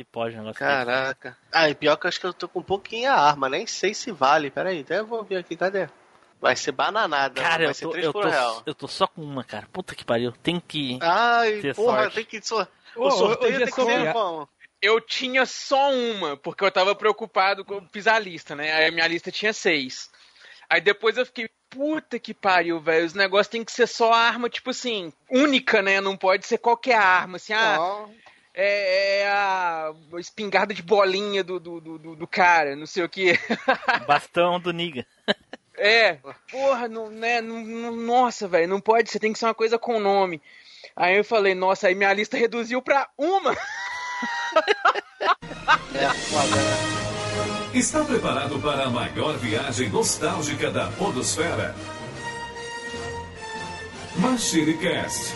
[0.00, 1.36] Se pode um negócio Caraca.
[1.52, 3.66] Ah, e pior que eu acho que eu tô com um pouquinho a arma, nem
[3.66, 4.50] sei se vale.
[4.50, 5.88] Pera aí, até eu vou ver aqui, cadê?
[6.40, 8.62] Vai ser bananada, Cara, vai eu ser tô, 3 eu, por tô, real.
[8.64, 9.68] eu tô só com uma, cara.
[9.70, 10.32] Puta que pariu.
[10.42, 10.98] Tem que.
[11.02, 12.14] Ai, ter porra, sorte.
[12.14, 12.40] tem que.
[12.96, 14.48] Ô, O sorteio tem que ser bom.
[14.80, 18.72] Eu tinha só uma, porque eu tava preocupado com eu fiz a lista, né?
[18.72, 20.10] Aí a minha lista tinha seis.
[20.70, 23.04] Aí depois eu fiquei, puta que pariu, velho.
[23.04, 26.00] Os negócios tem que ser só arma, tipo assim, única, né?
[26.00, 28.08] Não pode ser qualquer arma, assim, ah, Ó,
[28.62, 33.08] é, é a espingarda de bolinha do, do, do, do- do cara, não sei o
[33.08, 33.38] que.
[34.06, 35.06] Bastão do Niga.
[35.76, 36.18] É,
[36.50, 39.78] porra, não, né, não- não- nossa, velho, não pode, você tem que ser uma coisa
[39.78, 40.42] com nome.
[40.94, 43.52] Aí eu falei, nossa, aí minha lista reduziu pra uma.
[45.94, 46.10] é né?
[47.72, 51.74] Está preparado para a maior viagem nostálgica da Podosfera?
[54.16, 55.34] MachineCast.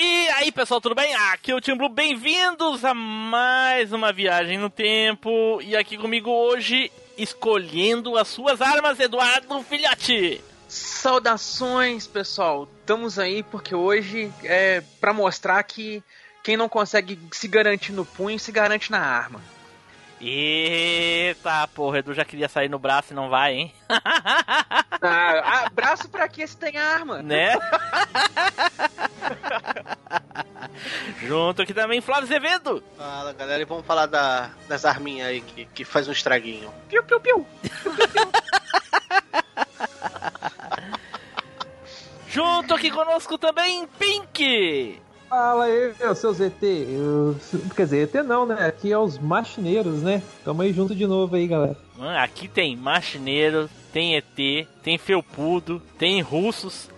[0.00, 1.12] E aí, pessoal, tudo bem?
[1.32, 1.88] Aqui é o Tim Blue.
[1.88, 5.60] Bem-vindos a mais uma viagem no tempo.
[5.60, 10.40] E aqui comigo hoje, escolhendo as suas armas, Eduardo Filhote.
[10.68, 12.68] Saudações, pessoal.
[12.78, 16.00] Estamos aí porque hoje é pra mostrar que
[16.44, 19.42] quem não consegue se garantir no punho se garante na arma.
[20.20, 23.74] Eita, porra, Edu já queria sair no braço e não vai, hein?
[25.00, 27.22] Ah, ah, braço pra que se tem arma?
[27.22, 27.52] Né?
[31.20, 32.82] Junto aqui também, Flávio Azevedo.
[32.96, 36.74] Fala, galera, e vamos falar da, das arminhas aí que, que faz um estraguinho.
[36.88, 37.46] Piu, piu, piu.
[42.28, 45.00] Junto aqui conosco também, Pink.
[45.28, 46.62] Fala aí, seus ET.
[46.62, 47.36] Eu-
[47.76, 48.66] quer dizer, ET não, né?
[48.66, 50.22] Aqui é os machineiros, né?
[50.44, 51.76] Tamo aí junto de novo aí, galera.
[51.96, 56.88] Mano, aqui tem machineiro, tem ET, tem felpudo, tem russos.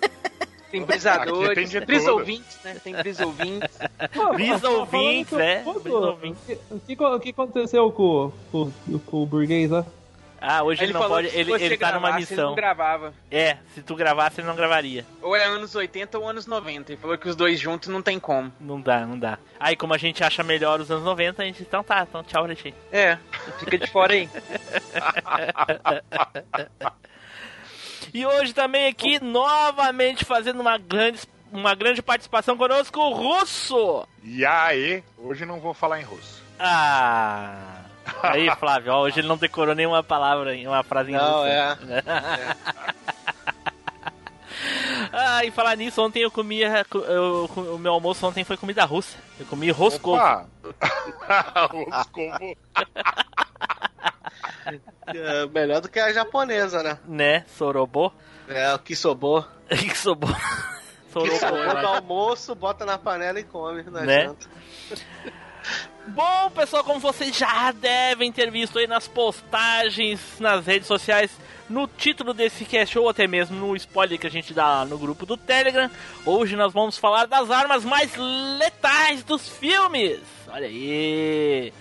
[0.70, 2.18] Tem brisadores, tem de brisa tudo.
[2.18, 2.76] ouvintes, né?
[2.84, 3.70] Tem brisa ouvintes.
[4.12, 6.42] Pô, Brisa falando ouvintes, em é, tudo, brisa ouvintes.
[6.70, 8.70] O que, o que aconteceu com, com,
[9.06, 9.86] com o burguês lá?
[10.40, 12.30] Ah, hoje ele, não falou pode, que se ele, você ele tá numa gravasse, Ele
[12.30, 12.48] missão.
[12.50, 13.12] não gravava.
[13.30, 15.04] É, se tu gravasse, ele não gravaria.
[15.20, 16.92] Ou é anos 80 ou anos 90.
[16.92, 18.52] Ele falou que os dois juntos não tem como.
[18.60, 19.38] Não dá, não dá.
[19.58, 21.62] Aí, como a gente acha melhor os anos 90, a gente.
[21.62, 22.72] Então tá, então tchau, Alexei.
[22.92, 23.18] É,
[23.58, 24.28] fica de fora aí.
[28.14, 31.20] E hoje também aqui, novamente fazendo uma grande,
[31.52, 34.06] uma grande participação conosco, o Russo!
[34.24, 36.42] E aí, hoje não vou falar em russo.
[36.58, 37.77] Ah.
[38.22, 41.76] Aí, Flávio, ó, hoje ele não decorou nenhuma palavra, uma frase em Não, é.
[45.12, 46.84] Ah, e falar nisso, ontem eu comia.
[46.92, 49.16] eu- o meu almoço ontem foi comida russa.
[49.38, 50.16] Eu comi roscovo.
[50.16, 50.46] Opa!
[51.72, 52.56] Roscovo.
[55.06, 56.98] É, melhor do que a japonesa, né?
[57.06, 57.44] Né?
[57.56, 58.12] Sorobô.
[58.48, 59.44] É, o kisobo.
[59.68, 60.26] que sobô.
[61.12, 61.30] Sorobô.
[61.32, 64.24] Kisobo eu do almoço, bota na panela e come na Né?
[64.24, 64.46] janta.
[66.08, 71.30] Bom, pessoal, como vocês já devem ter visto aí nas postagens, nas redes sociais,
[71.68, 75.26] no título desse cast ou até mesmo no spoiler que a gente dá no grupo
[75.26, 75.90] do Telegram,
[76.24, 80.20] hoje nós vamos falar das armas mais letais dos filmes.
[80.48, 81.72] Olha aí.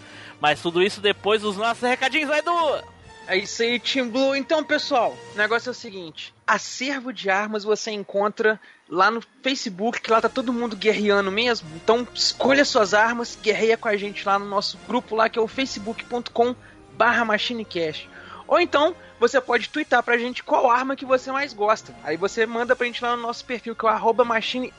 [0.42, 2.84] Mas tudo isso depois dos nossos recadinhos, vai Edu.
[3.28, 4.36] É isso aí, Team Blue.
[4.36, 8.60] Então, pessoal, o negócio é o seguinte: acervo de armas você encontra
[8.90, 11.68] lá no Facebook, que lá tá todo mundo guerreando mesmo.
[11.76, 15.42] Então, escolha suas armas, guerreia com a gente lá no nosso grupo lá, que é
[15.42, 16.56] o facebook.com
[16.94, 18.10] barra machinecast.
[18.48, 21.94] Ou então, você pode twittar pra gente qual arma que você mais gosta.
[22.04, 24.72] Aí você manda pra gente lá no nosso perfil, que é o arroba machine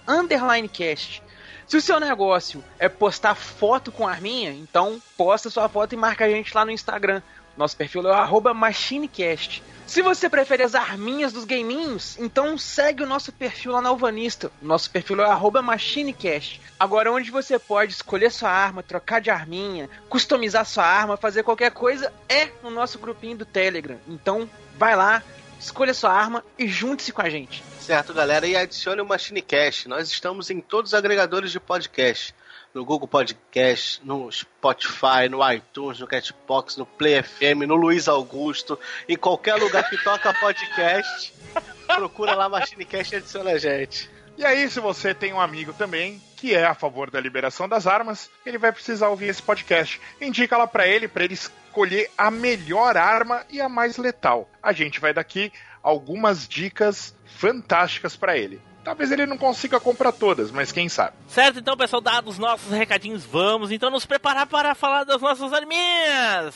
[0.72, 1.22] cast.
[1.66, 6.24] Se o seu negócio é postar foto com arminha, então posta sua foto e marca
[6.24, 7.20] a gente lá no Instagram.
[7.58, 9.64] Nosso perfil é o machinecast.
[9.84, 14.52] Se você prefere as arminhas dos gaminhos, então segue o nosso perfil lá na Alvanista.
[14.62, 16.60] Nosso perfil é machinecast.
[16.78, 21.72] Agora, onde você pode escolher sua arma, trocar de arminha, customizar sua arma, fazer qualquer
[21.72, 23.98] coisa, é no nosso grupinho do Telegram.
[24.06, 25.20] Então, vai lá,
[25.58, 27.64] escolha sua arma e junte-se com a gente.
[27.80, 29.88] Certo, galera, e adicione o MachineCast.
[29.88, 32.32] Nós estamos em todos os agregadores de podcast.
[32.78, 38.78] No Google Podcast, no Spotify, no iTunes, no Catbox, no Play FM, no Luiz Augusto,
[39.08, 41.34] em qualquer lugar que toca podcast.
[41.92, 44.08] Procura lá MachineCast e adiciona a gente.
[44.36, 47.84] E aí, se você tem um amigo também que é a favor da liberação das
[47.84, 50.00] armas, ele vai precisar ouvir esse podcast.
[50.20, 54.48] Indica lá pra ele, pra ele escolher a melhor arma e a mais letal.
[54.62, 55.52] A gente vai daqui
[55.82, 58.67] algumas dicas fantásticas pra ele.
[58.88, 61.14] Talvez ele não consiga comprar todas, mas quem sabe.
[61.28, 65.52] Certo, então, pessoal, dados os nossos recadinhos, vamos então nos preparar para falar das nossas
[65.52, 66.54] arminhas.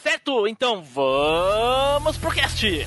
[0.00, 0.46] Certo?
[0.46, 2.86] Então vamos pro cast.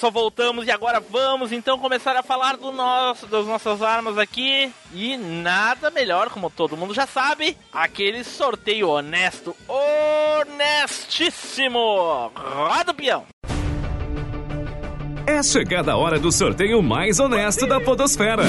[0.00, 4.72] Pessoal, voltamos e agora vamos então começar a falar do nosso, das nossas armas aqui.
[4.94, 12.32] E nada melhor, como todo mundo já sabe, aquele sorteio honesto, honestíssimo.
[12.34, 13.26] Roda o peão.
[15.26, 18.44] É chegada a hora do sorteio mais honesto da Podosfera.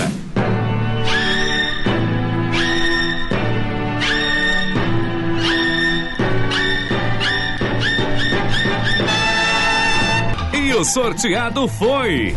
[10.81, 12.35] O sorteado foi.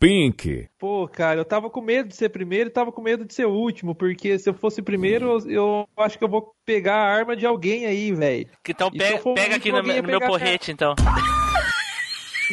[0.00, 0.70] Pink.
[0.78, 3.44] Pô, cara, eu tava com medo de ser primeiro e tava com medo de ser
[3.44, 7.14] o último, porque se eu fosse primeiro, eu, eu acho que eu vou pegar a
[7.14, 8.48] arma de alguém aí, velho.
[8.66, 10.94] Então E pega, pega o aqui no, no meu porrete, então.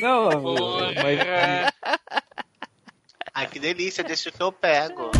[0.01, 0.29] Não,
[1.01, 1.71] mas.
[3.33, 5.11] Ai, que delícia, deixa que eu pego.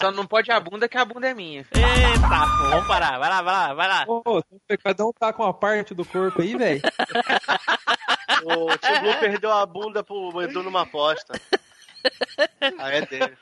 [0.00, 1.60] Só não pode a bunda, que a bunda é minha.
[1.60, 3.18] Eita, pô, vamos parar.
[3.18, 4.06] Vai lá, vai lá, vai lá.
[4.06, 4.42] Pô,
[4.82, 6.80] cada um tá com uma parte do corpo aí, velho.
[8.44, 11.40] O Tio Blue perdeu a bunda pro Edu numa aposta.
[12.78, 13.36] Aí é dele.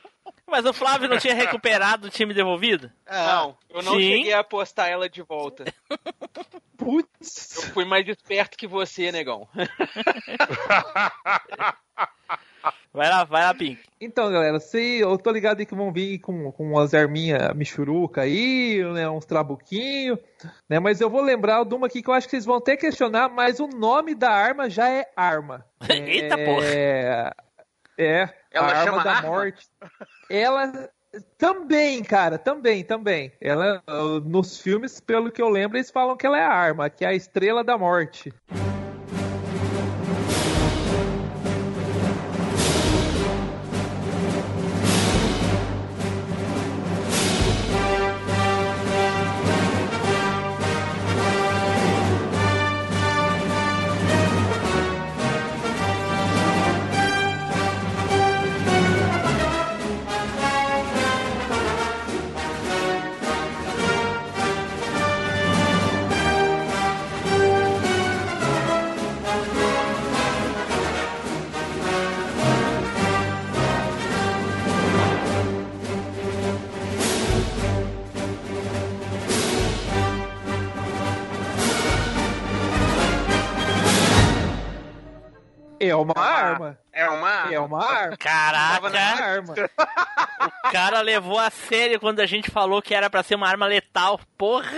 [0.46, 2.90] Mas o Flávio não tinha recuperado o time devolvido?
[3.06, 3.56] Não.
[3.68, 4.00] Eu não Sim.
[4.00, 5.64] cheguei a apostar ela de volta.
[6.76, 7.56] Putz.
[7.56, 9.46] Eu fui mais esperto que você, negão.
[12.98, 13.80] Vai lá, vai lá, Pink.
[14.00, 18.22] Então, galera, se, eu tô ligado aí que vão vir com, com umas arminhas michuruca
[18.22, 20.18] aí, né, uns trabuquinhos,
[20.68, 22.76] né, mas eu vou lembrar de uma aqui que eu acho que vocês vão até
[22.76, 25.64] questionar, mas o nome da arma já é arma.
[25.88, 27.30] Eita, é,
[27.96, 29.28] É, Ela a arma chama da arma?
[29.28, 29.68] morte.
[30.28, 30.90] Ela
[31.38, 33.30] também, cara, também, também.
[33.40, 33.80] Ela,
[34.24, 37.08] nos filmes, pelo que eu lembro, eles falam que ela é a arma, que é
[37.08, 38.34] a estrela da morte.
[85.88, 86.78] É uma arma.
[86.92, 87.52] É uma.
[87.54, 88.16] É uma arma.
[88.16, 89.54] Caraca, É uma arma.
[90.66, 93.66] o cara levou a sério quando a gente falou que era pra ser uma arma
[93.66, 94.20] letal.
[94.36, 94.68] Porra!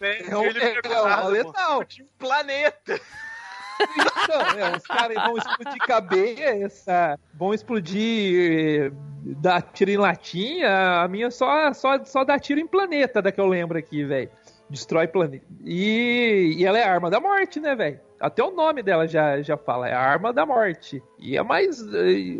[0.00, 1.84] É, um- é, é uma letal.
[1.84, 3.00] Tinha um planeta.
[3.96, 8.90] Então, é, os caras vão explodir cabeça, vão explodir, eh,
[9.40, 11.00] dar tiro em latinha.
[11.02, 14.30] A minha só, só, só dá tiro em planeta, da que eu lembro aqui, velho.
[14.68, 15.46] Destrói planeta.
[15.64, 18.00] E, e ela é a arma da morte, né, velho?
[18.20, 21.02] Até o nome dela já, já fala, é a arma da morte.
[21.18, 21.80] E é mais.
[21.94, 22.36] eh,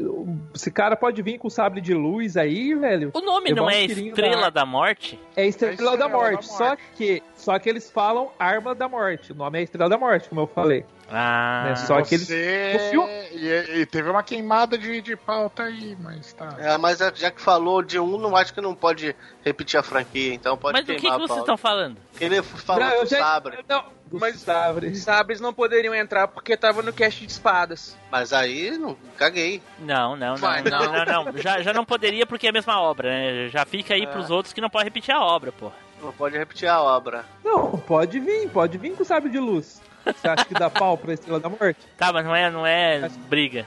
[0.54, 3.10] Esse cara pode vir com sabre de luz aí, velho.
[3.14, 5.18] O nome não um é Estrela da- da Morte?
[5.34, 6.46] É Estrela, É Estrela da, da morte, Morte.
[6.48, 9.32] Só que, só que eles falam arma da morte.
[9.32, 10.84] O nome é Estrela da Morte, como eu falei.
[11.10, 12.90] Ah, Né, só que Você...
[13.32, 16.54] E, e teve uma queimada de, de pauta aí, mas tá.
[16.58, 19.14] É, mas já que falou de um, não acho que não pode
[19.44, 21.96] repetir a franquia, então pode mas do que, que queimar vocês estão falando?
[22.20, 24.94] Ele falou Não, do já- sabre, Não, Mas- sabre.
[24.96, 27.96] Sabres não poderiam entrar porque tava no cast de espadas.
[28.10, 29.62] mas aí não caguei.
[29.78, 31.04] Não, não, não, Vai, não, não.
[31.04, 31.38] não, não.
[31.38, 33.48] Já, já não poderia porque é a mesma obra, né?
[33.48, 35.70] Já fica aí pros outros que não podem repetir a obra, pô.
[36.02, 37.24] Não pode repetir a obra.
[37.44, 39.80] Não, pode vir, pode vir com sabre de luz.
[40.04, 41.80] Você acha que dá pau pra Estrela da Morte?
[41.98, 43.66] Tá, mas não é, não é briga.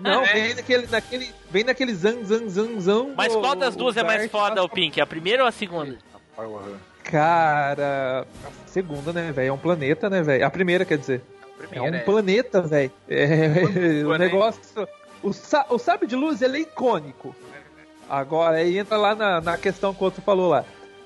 [0.00, 3.06] Não, vem naquele, naquele, vem naquele zan, zan, zan, zan.
[3.16, 5.00] Mas o- qual das duas o é mais foda, o Pink?
[5.00, 5.96] A primeira ou a segunda?
[7.04, 8.26] Cara,
[8.66, 9.48] segunda, né, velho?
[9.48, 10.44] É um planeta, né, velho?
[10.46, 11.22] A primeira, quer dizer.
[11.60, 12.90] É Primeira, um planeta, velho.
[13.08, 14.18] É, o né?
[14.18, 14.60] negócio.
[15.22, 15.28] O,
[15.74, 17.34] o sabre de luz, ele é icônico.
[18.08, 20.64] Agora, aí entra lá na, na questão que o outro falou lá.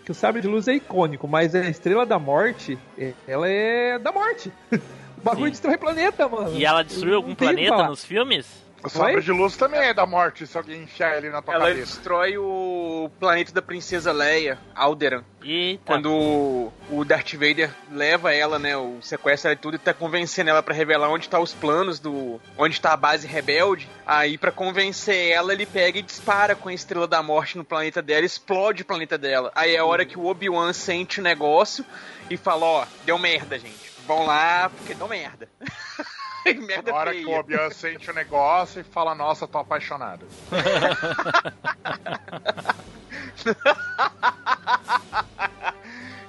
[0.08, 3.98] Que o sabre de luz é icônico, mas a estrela da morte, é- ela é
[3.98, 4.50] da morte.
[5.18, 5.50] O bagulho Sim.
[5.50, 6.56] destrói planeta, mano.
[6.56, 8.46] E ela destruiu algum planeta nos filmes?
[8.82, 11.68] O sabre de luz também é da morte se alguém enfiar ele na tua Ela
[11.68, 11.86] cabeça.
[11.94, 15.24] destrói o planeta da princesa Leia, Alderan.
[15.42, 15.82] Eita.
[15.84, 19.92] Quando o- o Darth Vader leva ela, né, o sequestra ela e tudo e tá
[19.92, 23.88] convencendo ela pra revelar onde tá os planos do, onde tá a base rebelde.
[24.06, 28.00] Aí pra convencer ela, ele pega e dispara com a estrela da morte no planeta
[28.00, 29.50] dela, explode o planeta dela.
[29.54, 31.84] Aí é a hora que o Obi-Wan sente o negócio
[32.30, 33.88] e fala, ó, deu merda, gente.
[34.06, 35.48] Vão lá porque deu merda.
[36.60, 37.40] merda Na hora que o feia.
[37.40, 40.26] Obi-Wan sente o negócio e fala, nossa, tô apaixonado.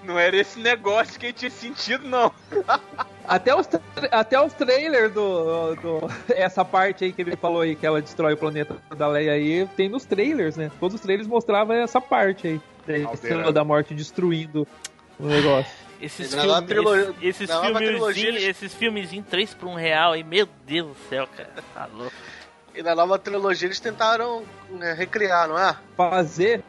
[0.04, 2.32] Não era esse negócio que ele tinha sentido, não.
[3.28, 6.00] Até os, tra- até os trailers do, do.
[6.34, 9.68] Essa parte aí que ele falou aí, que ela destrói o planeta da Leia aí,
[9.78, 10.72] tem nos trailers, né?
[10.80, 12.62] Todos os trailers mostravam essa parte aí.
[12.88, 13.14] Da.
[13.14, 14.68] Estrela da Morte destruindo
[15.20, 15.72] o negócio.
[16.02, 20.24] Esses Na nova filmes, trilogia- esses, nova filmezinhos, esses filmezinhos 3 por 1 real, e
[20.24, 21.50] meu Deus do céu, cara.
[21.74, 22.14] Tá louco.
[22.74, 25.76] E na nova trilogia eles tentaram né, recriar, não é?
[25.98, 26.64] Fazer.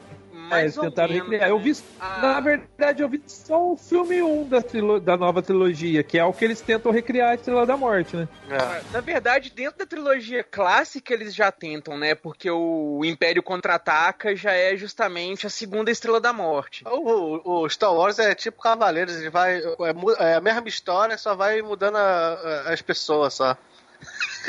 [0.51, 1.49] É, Mais ou tentaram menos, recriar.
[1.51, 1.63] Eu né?
[1.65, 1.77] vi.
[2.01, 2.19] Ah.
[2.23, 6.25] Na verdade, eu vi só o filme 1 da, trilo- da nova trilogia, que é
[6.25, 8.29] o que eles tentam recriar a Estrela da Morte, né?
[8.51, 8.83] É.
[8.93, 12.15] Na verdade, dentro da trilogia clássica eles já tentam, né?
[12.15, 16.83] Porque o Império Contra-Ataca já é justamente a segunda Estrela da Morte.
[16.87, 19.59] O, o Star Wars é tipo Cavaleiros, ele vai.
[19.59, 23.57] É, é a mesma história, só vai mudando a- a- as pessoas só.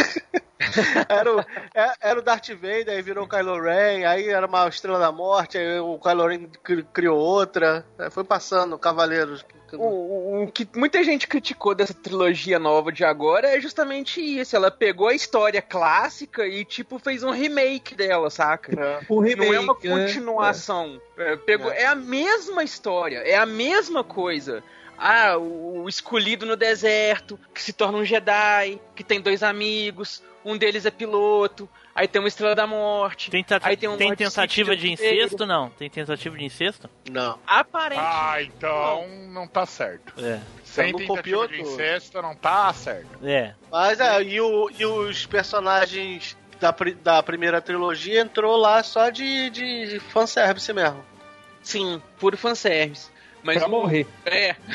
[1.09, 1.39] era, o,
[1.73, 5.11] é- era o Darth Vader, aí virou o Kylo Ren, aí era uma Estrela da
[5.11, 7.85] Morte, aí o Kylo Ren cri- criou outra.
[7.99, 9.45] É, Foi passando, Cavaleiros.
[9.73, 14.53] O, o- o que muita gente criticou dessa trilogia nova de agora é justamente isso.
[14.53, 18.99] Ela pegou a história clássica e, tipo, fez um remake dela, saca?
[19.07, 19.89] O remake, Não é uma né?
[19.89, 21.01] continuação.
[21.17, 24.61] É, pegou, é a mesma história, é a mesma coisa.
[25.03, 30.21] Ah, o, o escolhido no deserto, que se torna um Jedi, que tem dois amigos,
[30.45, 33.31] um deles é piloto, aí tem uma Estrela da Morte.
[33.63, 35.15] Aí tem um tem tentativa de inteiro.
[35.25, 35.45] incesto?
[35.45, 35.69] Não.
[35.71, 36.89] Tem tentativa de incesto?
[37.09, 37.39] Não.
[37.47, 38.15] Aparentemente.
[38.15, 40.13] Ah, então não tá certo.
[40.23, 40.39] É.
[40.63, 41.69] Sem não tentativa copiou de tudo.
[41.73, 43.07] incesto, não tá certo.
[43.23, 43.55] É.
[43.71, 49.49] Mas é, e, o- e os personagens da, da primeira trilogia entrou lá só de,
[49.49, 51.03] de fanservice mesmo.
[51.63, 53.09] Sim, puro fanservice.
[53.43, 54.07] Mas Pra morrer.
[54.25, 54.55] É.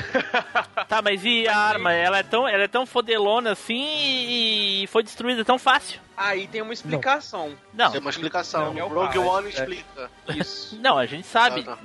[0.89, 1.93] Tá, mas e a arma?
[1.93, 6.01] Ela é tão, ela é tão fodelona assim e foi destruída tão fácil.
[6.17, 7.53] Aí tem uma explicação.
[7.75, 8.73] Não, Tem uma explicação.
[8.73, 9.51] Não, é o Rogue pai, One é.
[9.51, 10.11] explica.
[10.29, 10.79] Isso.
[10.81, 11.65] não, a gente sabe.
[11.67, 11.79] Ah, tá.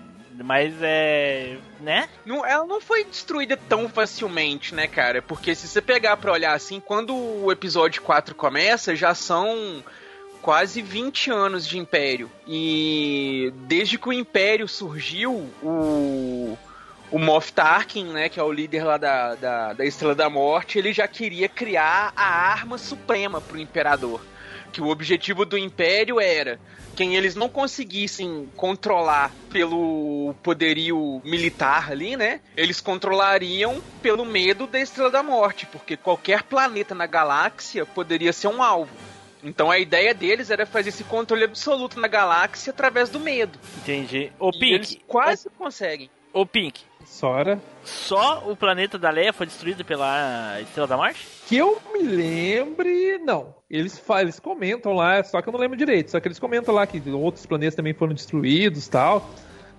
[0.43, 1.57] Mas é.
[1.79, 2.09] né?
[2.25, 5.21] Não, ela não foi destruída tão facilmente, né, cara?
[5.21, 9.83] Porque se você pegar pra olhar assim, quando o episódio 4 começa, já são
[10.41, 12.31] quase 20 anos de Império.
[12.47, 16.57] E desde que o Império surgiu, o.
[17.11, 20.77] O Moff Tarkin, né, que é o líder lá da, da, da Estrela da Morte,
[20.77, 24.21] ele já queria criar a arma suprema pro Imperador.
[24.71, 26.57] Que o objetivo do Império era
[26.95, 32.39] quem eles não conseguissem controlar pelo poderio militar ali, né?
[32.55, 38.47] Eles controlariam pelo medo da Estrela da Morte, porque qualquer planeta na galáxia poderia ser
[38.47, 38.91] um alvo.
[39.43, 43.59] Então a ideia deles era fazer esse controle absoluto na galáxia através do medo.
[43.79, 44.31] Entendi.
[44.39, 46.09] Ô E eles Pink, quase conseguem.
[46.31, 47.61] ô Pink, Sora.
[47.83, 51.25] só o planeta da Leia foi destruído pela Estrela da Morte?
[51.47, 53.55] Que eu me lembre, não.
[53.69, 56.11] Eles, eles comentam lá, só que eu não lembro direito.
[56.11, 59.29] Só que eles comentam lá que outros planetas também foram destruídos tal.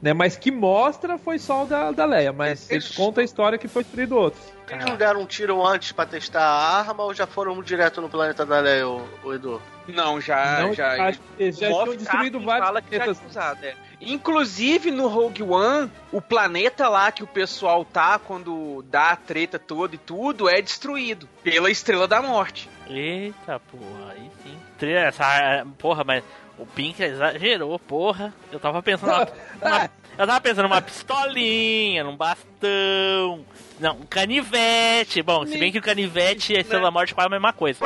[0.03, 2.33] Né, mas que mostra foi só o da, da Leia.
[2.33, 4.43] Mas eles Eles- contam a história que foi destruído outros.
[4.69, 8.09] Eles não deram um tiro antes pra testar a arma ou já foram direto no
[8.09, 9.63] planeta da Leia, o, o Edu?
[9.87, 10.61] Não, já.
[10.61, 13.31] não, já acho eles já tinham destruído vários fala que já planetas.
[13.31, 13.75] usado, é.
[14.01, 19.59] Inclusive no Rogue One, o planeta lá que o pessoal tá quando dá a treta
[19.59, 22.69] toda e tudo é destruído pela Estrela da Morte.
[22.89, 24.57] Eita, porra, aí sim.
[24.87, 26.25] Essa, porra, mas
[26.59, 28.33] o Pink exagerou, porra.
[28.51, 29.11] Eu tava pensando.
[29.11, 29.27] numa-
[29.63, 33.45] numa- eu tava pensando numa pistolinha, num bastão.
[33.81, 35.23] Não, um canivete.
[35.23, 37.81] Bom, se bem que o canivete e a Estrela da Morte quase a mesma coisa.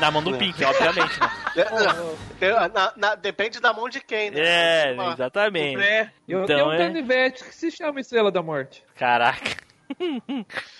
[0.00, 1.30] Na mão do Pink, obviamente, né?
[2.40, 4.40] É, na- na- depende da mão de quem, né?
[4.40, 5.82] É, Uma- exatamente.
[5.82, 6.10] É.
[6.26, 8.82] Eu Então tenho um é- canivete que se chama Estrela da Morte.
[8.96, 9.56] Caraca.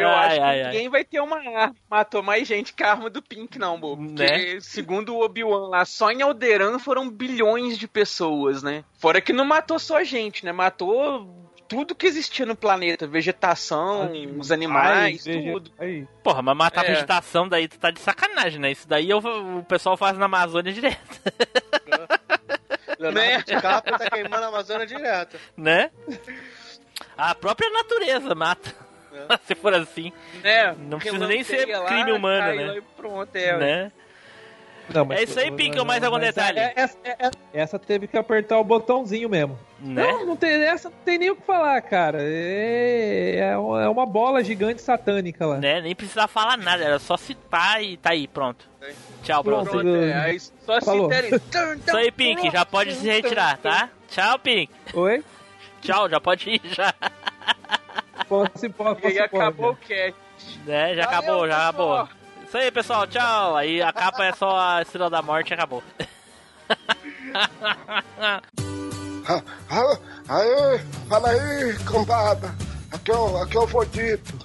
[0.00, 0.72] Eu Ai, acho que ai, ai.
[0.72, 1.74] ninguém vai ter uma arma.
[1.90, 4.06] Matou mais gente que a arma do Pink, não, bobo.
[4.06, 4.22] Porque,
[4.54, 4.60] Né?
[4.60, 8.84] segundo o Obi-Wan lá, só em Alderan foram bilhões de pessoas, né?
[8.98, 10.52] Fora que não matou só gente, né?
[10.52, 11.34] Matou
[11.68, 15.70] tudo que existia no planeta, vegetação, os animais, tudo.
[15.78, 16.06] Aí.
[16.22, 16.88] Porra, mas matar É.
[16.94, 18.70] vegetação daí tu tá de sacanagem, né?
[18.70, 21.20] Isso daí eu- o pessoal faz na Amazônia direto,
[22.98, 23.42] Leonardo Né?
[23.46, 25.38] DiCaprio tá queimando a Amazônia direto.
[25.56, 25.90] né?
[27.16, 28.74] A própria natureza mata.
[29.46, 32.80] Se for assim, É, Não precisa nem ser lá, crime humano, né?
[32.96, 33.56] pronto, é.
[33.58, 33.92] né?
[34.94, 36.58] Não, mas- É isso aí, Pink, ou mais algum mas detalhe?
[36.60, 39.58] é- Essa, é- é- essa teve que apertar o botãozinho mesmo.
[39.78, 40.02] Né?
[40.02, 42.18] Não, não tem, essa não tem nem o que falar, cara.
[42.22, 45.58] É, é uma é bola gigante satânica lá.
[45.58, 45.82] né?
[45.82, 48.66] Nem precisava falar nada, era só citar e tá aí, pronto.
[49.22, 49.70] Tchau, Pronto.
[49.70, 49.82] brother.
[49.92, 50.14] Pronto, é.
[50.14, 51.10] Aí só Falou.
[51.12, 51.34] se.
[51.86, 53.90] Isso aí, Pink, já pode se retirar, tá?
[54.08, 54.72] Tchau, Pink.
[54.94, 55.22] Oi?
[55.82, 56.94] Tchau, já pode ir, já.
[58.26, 60.14] Posso, posso, E aí acabou o cast.
[60.64, 60.94] Né?
[60.94, 61.94] Já Valeu, acabou, já pessoal.
[62.00, 62.18] acabou.
[62.46, 63.56] Isso aí, pessoal, tchau.
[63.56, 65.82] Aí a capa é só a Estrela da Morte e acabou.
[69.30, 69.98] Ah, ah,
[70.28, 72.54] Aê, fala aí, cambada.
[72.90, 74.38] Aqui é o, aqui é o Vodito.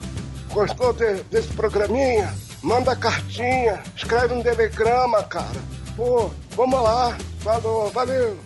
[0.51, 2.33] Gostou de- desse programinha?
[2.61, 5.61] Manda cartinha, escreve um telegrama, cara.
[5.95, 7.17] Pô, vamos lá.
[7.39, 8.37] Falou, valeu.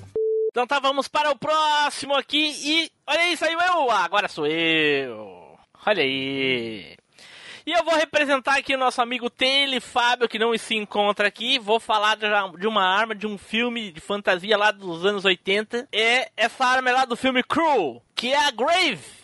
[0.58, 2.92] Então tá, vamos para o próximo aqui e.
[3.06, 3.92] Olha aí, saiu eu!
[3.92, 5.56] Agora sou eu!
[5.86, 6.98] Olha aí!
[7.64, 11.60] E eu vou representar aqui o nosso amigo Tele Fábio, que não se encontra aqui.
[11.60, 12.18] Vou falar
[12.58, 15.90] de uma arma de um filme de fantasia lá dos anos 80.
[15.92, 19.17] É essa arma é lá do filme Cruel, que é a Grave.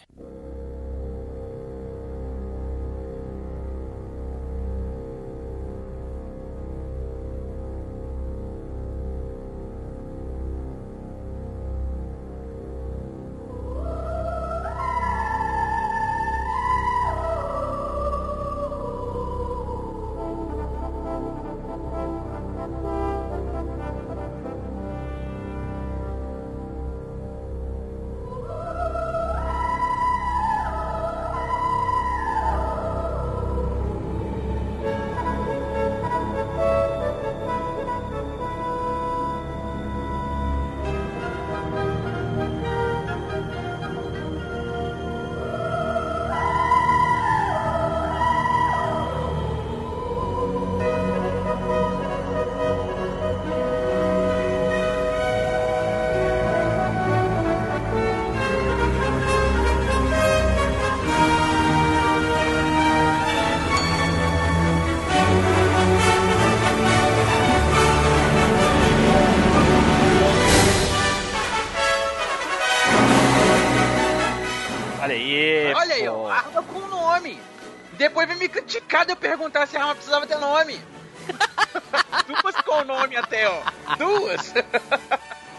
[79.38, 80.80] Perguntar se a arma precisava ter nome.
[82.28, 83.62] Duas com nome até, ó.
[83.98, 84.54] Duas.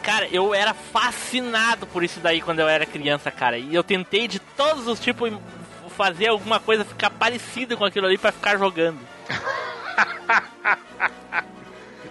[0.03, 3.57] Cara, eu era fascinado por isso daí quando eu era criança, cara.
[3.57, 5.33] E eu tentei de todos os tipos
[5.97, 8.99] fazer alguma coisa ficar parecida com aquilo ali pra ficar jogando.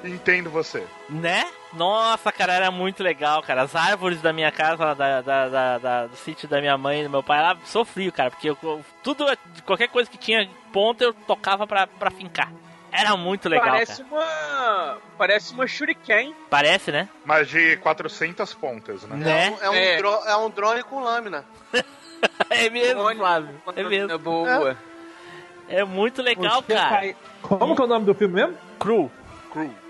[0.04, 0.86] Entendo você.
[1.10, 1.46] Né?
[1.72, 3.62] Nossa, cara, era muito legal, cara.
[3.62, 7.04] As árvores da minha casa, da, da, da- da- do sítio da minha mãe e
[7.04, 8.30] do meu pai, lá sofriam, cara.
[8.32, 9.26] Porque eu, eu- tudo,
[9.66, 12.52] qualquer coisa que tinha ponta, eu tocava pra, pra fincar.
[12.92, 14.16] Era muito legal, parece cara.
[14.24, 14.98] uma.
[15.18, 16.36] Parece uma shuriken.
[16.50, 17.08] Parece, né?
[17.26, 19.16] Mas de 400 pontas, né?
[19.16, 19.58] Né?
[19.62, 19.98] É um, É.
[19.98, 21.46] dro- é um drone com lâmina.
[22.50, 23.20] É mesmo, Drone.
[23.20, 23.62] Flávio.
[23.76, 24.18] É mesmo.
[24.18, 24.78] Boa.
[25.68, 26.90] É muito legal, Você cara.
[26.90, 28.58] cai- Como que é o nome do filme mesmo?
[28.80, 29.12] Cru.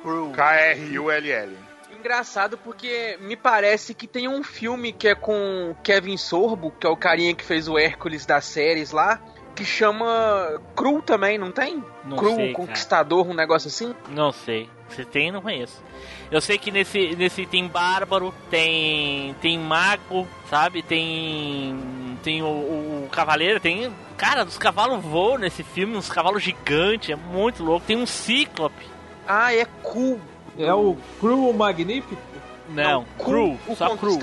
[0.01, 0.31] Crew.
[0.35, 1.57] K-R-U-L-L.
[1.97, 6.89] Engraçado porque me parece que tem um filme que é com Kevin Sorbo, que é
[6.89, 9.19] o carinha que fez o Hércules das séries lá,
[9.55, 11.83] que chama Cru também, não tem?
[12.03, 12.53] Não Cru, sei, cara.
[12.53, 13.93] Conquistador, um negócio assim?
[14.09, 14.69] Não sei.
[14.89, 15.81] Se tem, não conheço.
[16.29, 20.81] Eu sei que nesse, nesse tem bárbaro, tem tem mago, sabe?
[20.83, 21.75] Tem
[22.23, 27.15] tem o, o cavaleiro, tem cara, os cavalos voam nesse filme, uns cavalos gigantes, é
[27.15, 27.85] muito louco.
[27.85, 28.85] Tem um cíclope.
[29.27, 30.19] Ah, é Cu.
[30.57, 32.21] É o Crew Magnífico?
[32.69, 34.17] Não, Cu, cru, o só cru.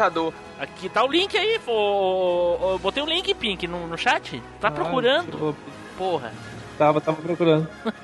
[0.61, 2.59] Aqui tá o link aí, pô.
[2.73, 4.40] Eu botei o link, Pink, no, no chat.
[4.61, 5.57] Tá Ah, procurando,
[5.96, 6.33] porra.
[6.79, 7.66] Tava, tava procurando.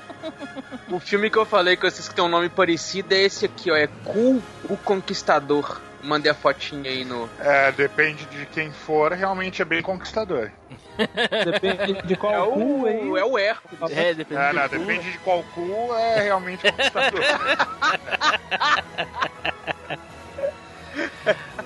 [0.91, 3.69] O filme que eu falei que vocês que tem um nome parecido é esse aqui,
[3.71, 3.75] ó.
[3.75, 5.79] É Cu, o Conquistador.
[6.03, 7.29] Mandei a fotinha aí no.
[7.39, 10.51] É, depende de quem for, realmente é bem conquistador.
[11.45, 13.07] Depende de qual É cu aí.
[13.09, 13.91] o, é o Hércules.
[13.91, 14.69] É, depende É, do não, cu.
[14.79, 17.21] depende de qual cu, é realmente conquistador.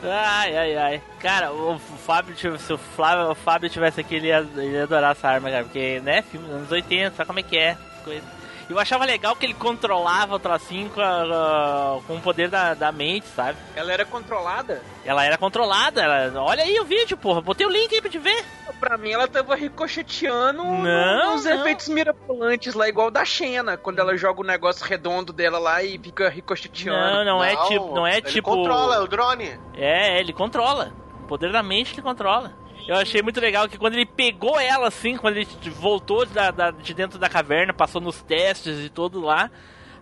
[0.03, 1.01] Ai, ai, ai.
[1.19, 5.11] Cara, o Fábio, se o, Flávio, o Fábio tivesse aqui, ele ia, ele ia adorar
[5.11, 5.63] essa arma, cara.
[5.63, 7.71] Porque, né, filme dos anos 80, sabe como é que é?
[7.71, 8.40] as Coisas.
[8.71, 12.91] Eu achava legal que ele controlava o tracinho com, a- com o poder da, da
[12.91, 13.57] mente, sabe?
[13.75, 14.81] Ela era controlada?
[15.05, 16.01] Ela era controlada.
[16.01, 16.41] Ela...
[16.41, 17.41] Olha aí o vídeo, porra.
[17.41, 18.43] Botei o link aí pra te ver.
[18.79, 21.51] Pra mim, ela tava ricocheteando Não, não.
[21.59, 25.97] efeitos mirabolantes lá, igual da Xena, quando ela joga o negócio redondo dela lá e
[25.99, 26.97] fica ricocheteando.
[26.97, 27.93] Não, não, é tipo.
[27.93, 28.49] Não é ele tipo.
[28.49, 29.59] controla, é o drone.
[29.75, 30.91] É, ele controla.
[31.23, 32.53] O poder da mente ele controla.
[32.87, 36.71] Eu achei muito legal que quando ele pegou ela assim, quando ele voltou da, da-
[36.71, 39.49] de dentro da caverna, passou nos testes e tudo lá,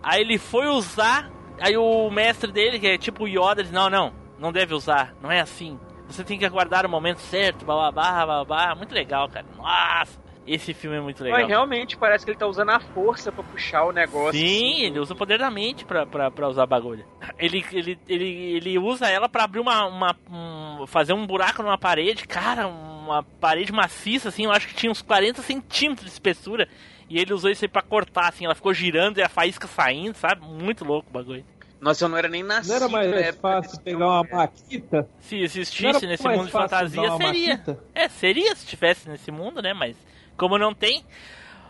[0.02, 3.88] aí ele foi usar, aí o mestre dele, que é tipo o Yoda, disse, não,
[3.90, 5.78] não, não deve usar, não é assim.
[6.08, 8.74] Você tem que aguardar o momento certo, blá blá.
[8.74, 9.46] Muito legal, cara.
[9.56, 11.38] Nossa, esse filme é muito legal.
[11.40, 14.32] Mas realmente parece que ele tá usando a força pra puxar o negócio.
[14.38, 14.82] Sim, assim.
[14.84, 17.04] ele usa o poder da mente pra, pra, pra usar bagulho.
[17.38, 18.24] Ele, ele, ele,
[18.56, 19.86] ele usa ela pra abrir uma.
[19.86, 24.74] uma um- fazer um buraco numa parede, cara, uma parede maciça, assim, eu acho que
[24.74, 26.68] tinha uns 40 centímetros de espessura.
[27.08, 30.14] E ele usou isso aí pra cortar, assim, ela ficou girando e a faísca saindo,
[30.16, 30.46] sabe?
[30.46, 31.44] Muito louco o bagulho.
[31.80, 32.68] Nossa, eu não era nem nascido.
[32.70, 35.08] Não era mais época fácil pegar uma filme, maquita?
[35.18, 37.54] Se existisse nesse mais mundo de fantasia, seria.
[37.56, 37.78] maquita?
[37.94, 39.72] É, seria se tivesse nesse mundo, né?
[39.72, 39.96] Mas
[40.40, 41.04] como não tem.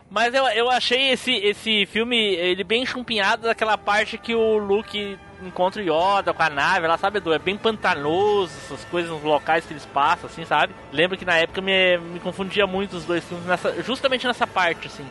[0.08, 5.16] Mas eu, eu achei esse, esse filme ele bem chumpinhado daquela parte que o Luke
[5.40, 7.32] encontra o Yoda com a nave, lá sabe, Edu?
[7.32, 10.74] É bem pantanoso, essas coisas nos locais que eles passam, assim, sabe?
[10.92, 14.88] Lembro que na época me, me confundia muito os dois filmes, nessa, justamente nessa parte,
[14.88, 15.06] assim.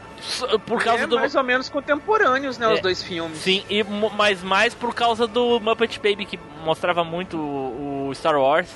[0.66, 1.16] Por causa é do.
[1.16, 2.74] mais ou menos contemporâneos, né, É.
[2.74, 3.38] os dois filmes.
[3.38, 8.38] Sim, e, mas mais por causa do Muppet Baby, que mostrava muito o, o Star
[8.40, 8.70] Wars.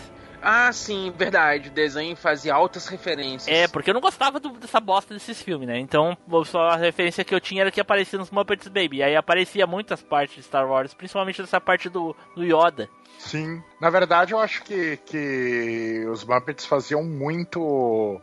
[0.43, 1.69] Ah, sim, verdade.
[1.69, 3.47] O desenho fazia altas referências.
[3.55, 5.79] É, porque eu não gostava do- dessa bosta desses filmes, né?
[5.79, 9.01] Então, só a referência que eu tinha era que aparecia nos Muppets Baby.
[9.01, 12.89] Aí aparecia muitas partes de Star Wars, principalmente dessa parte do, do Yoda.
[13.17, 13.63] Sim.
[13.79, 18.19] Na verdade, eu acho que, que os Muppets faziam muito.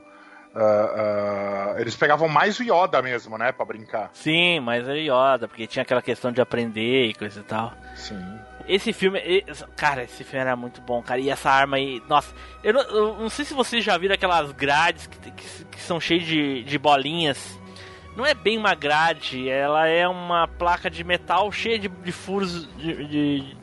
[0.54, 3.50] ah, ah, eles pegavam mais o Yoda mesmo, né?
[3.52, 4.10] Pra brincar.
[4.12, 7.72] Sim, mas era Yoda, porque tinha aquela questão de aprender e coisa e tal.
[7.96, 8.38] Sim.
[8.68, 9.20] Esse filme,
[9.76, 11.20] cara, esse filme era muito bom, cara.
[11.20, 14.52] E essa arma aí, nossa, eu não, eu não sei se vocês já viram aquelas
[14.52, 17.58] grades que, que- que são cheias de, de bolinhas.
[18.16, 22.68] Não é bem uma grade, ela é uma placa de metal cheia de, de furos
[22.76, 23.56] de, de,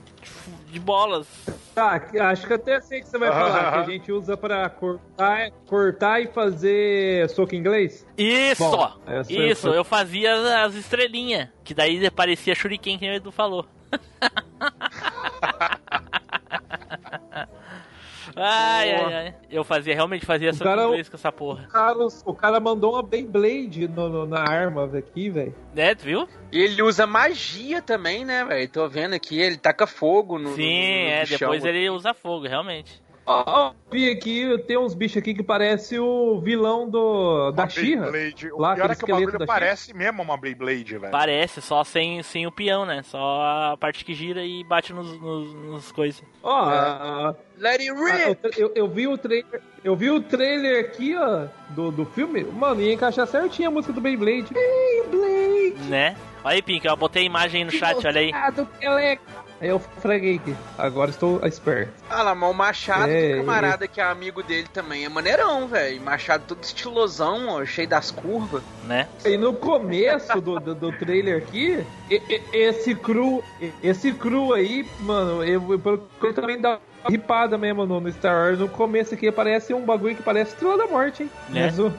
[0.71, 1.27] de bolas.
[1.75, 5.51] Tá, acho que até sei que você vai falar, que a gente usa pra cortar,
[5.67, 8.03] cortar e fazer soco inglês.
[8.17, 8.63] Isso!
[8.63, 8.93] Bom,
[9.29, 13.63] isso, eu fazia as estrelinhas, que daí parecia shuriken, que o Edu falou.
[18.35, 19.35] Ai, ai, ai.
[19.49, 21.63] Eu fazia, realmente fazia soco cara- inglês com essa porra.
[21.65, 25.55] O cara, o cara mandou uma Beyblade no, no- na arma aqui, velho.
[25.73, 26.27] Né, tu viu?
[26.51, 28.69] E ele usa magia também, né, velho?
[28.69, 30.49] Tô vendo aqui, ele taca fogo no.
[30.55, 30.63] Sim,
[30.99, 31.37] no- no é, bichão.
[31.39, 33.01] depois ele usa fogo, realmente.
[33.29, 38.09] Ó, ó, vi aqui, tem uns bichos aqui que parece o vilão do, da Xirra.
[38.09, 38.49] Beyblade.
[38.53, 41.11] O Lá, pior é que o bagulho parece mesmo uma Beyblade, velho.
[41.11, 43.03] Parece, só sem, sem o peão, né?
[43.03, 43.17] Só
[43.73, 46.23] a parte que gira e bate nos, nos, nos coisas.
[46.41, 47.35] Ó, É.
[47.59, 48.39] Let it rip!
[48.57, 52.43] eu, eu vi o trailer, eu vi o trailer aqui, ó, do, do filme.
[52.45, 54.53] Mano, ia encaixar certinho a música do Beyblade.
[54.53, 55.89] Beyblade.
[55.89, 56.15] Né?
[56.43, 58.31] Olha aí, Pink, eu botei a imagem aí no chat, olha aí.
[58.33, 58.65] Ah, do.
[59.59, 60.55] Aí eu fraguei aqui.
[60.77, 61.91] Agora estou esperto.
[62.09, 65.67] Ah lá, mas o Machado, É, do camarada que é amigo dele também, é maneirão,
[65.67, 65.99] velho.
[66.01, 68.61] Machado todo estilosão, ó, cheio das curvas.
[68.85, 69.07] Né?
[69.25, 71.83] E no começo do, do, do trailer aqui,
[72.53, 73.43] esse cru,
[73.81, 75.61] esse cru aí, mano, eu,
[76.21, 78.59] eu, também dá uma ripada mesmo no, no Star Wars.
[78.59, 81.31] No começo aqui parece um bagulho que parece Estrela da Morte, hein?
[81.49, 81.65] Né?
[81.65, 81.91] Mas o-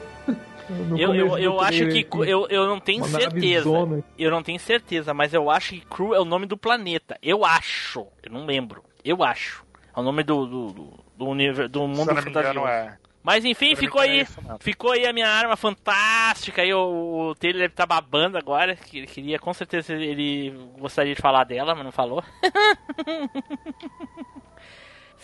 [0.97, 2.07] Eu, eu, eu acho que.
[2.27, 3.69] Eu, eu não tenho certeza.
[4.17, 7.17] Eu não tenho certeza, mas eu acho que Crew é o nome do planeta.
[7.21, 8.05] Eu acho.
[8.23, 8.83] Eu não lembro.
[9.03, 9.63] Eu acho.
[9.95, 12.67] É o nome do, do, do, do, univer- do mundo fantasioso.
[12.67, 12.97] é.
[13.21, 14.23] Mas enfim, ficou engano, é aí.
[14.23, 14.39] isso.
[14.61, 16.61] Ficou aí a minha arma fantástica.
[16.61, 18.75] Aí o, o Taylor deve estar babando agora.
[18.75, 22.23] Que ele queria, com certeza, ele gostaria de falar dela, mas não falou.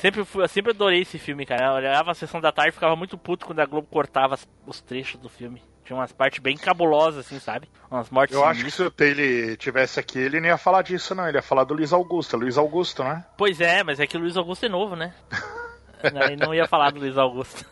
[0.06, 1.68] sempre, fui, eu sempre adorei esse filme, cara.
[1.68, 4.38] Eu olhava a sessão da tarde e ficava muito puto quando a Globo cortava
[4.68, 5.64] os trechos do filme.
[5.84, 7.68] Tinha umas partes bem cabulosas, assim, sabe?
[7.90, 11.14] Umas mortes Eu acho que se o Taylor tivesse aqui, ele não ia falar disso,
[11.14, 11.28] não.
[11.28, 12.38] Ele ia falar do Luiz Augusto.
[12.38, 13.24] Luiz Augusto, né?
[13.38, 15.14] Pois é, mas é que o Luiz Augusto é novo, né?
[16.04, 17.66] Aí não ia falar do Luiz Augusto.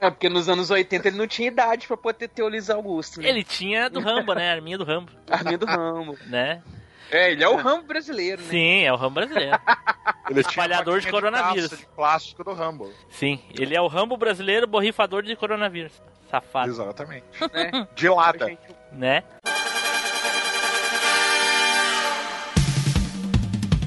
[0.00, 3.20] É, porque nos anos 80 ele não tinha idade pra poder ter o Luiz Augusto,
[3.20, 3.28] né?
[3.28, 4.50] Ele tinha do Rambo, né?
[4.50, 6.16] A arminha do Rambo, Arminha do Rambo.
[6.26, 6.62] né?
[7.10, 8.48] É, ele é o Rambo brasileiro, né?
[8.50, 9.58] Sim, é o Rambo brasileiro.
[10.30, 11.70] Ele Espalhador de coronavírus.
[11.70, 12.92] taça de plástico do Rambo.
[13.08, 15.92] Sim, ele é o Rambo brasileiro borrifador de coronavírus.
[16.30, 17.24] Safado, Exatamente.
[17.50, 17.88] né?
[17.94, 18.58] De lata.
[18.92, 19.24] Né?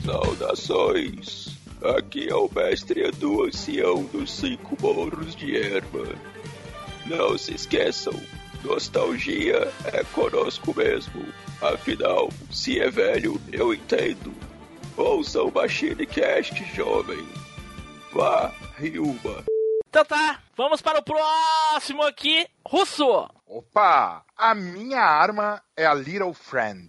[0.04, 1.58] Saudações!
[1.98, 6.16] Aqui é o mestre Edu Ancião dos Cinco Morros de Erva.
[7.06, 8.14] Não se esqueçam,
[8.64, 11.26] Nostalgia é conosco mesmo.
[11.62, 14.34] Afinal, se é velho, eu entendo.
[14.98, 17.28] Ouça o Machine Cast, jovem.
[18.14, 19.44] Vá, Ryuma.
[19.88, 22.48] Então tá, vamos para o próximo aqui.
[22.66, 23.30] Russo!
[23.46, 24.24] Opa!
[24.38, 26.88] A minha arma é a Little Friend.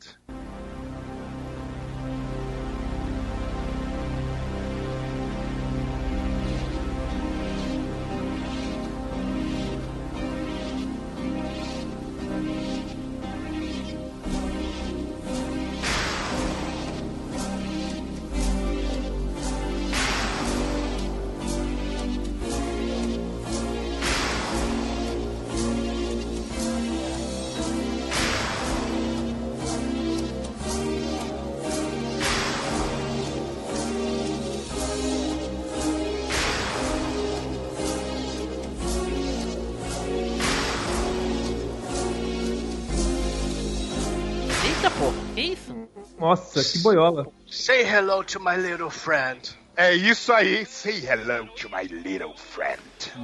[46.62, 47.26] Nossa, que boiola.
[47.50, 49.56] Say hello to my little friend.
[49.76, 50.66] É isso aí.
[50.66, 52.80] Say hello to my little friend.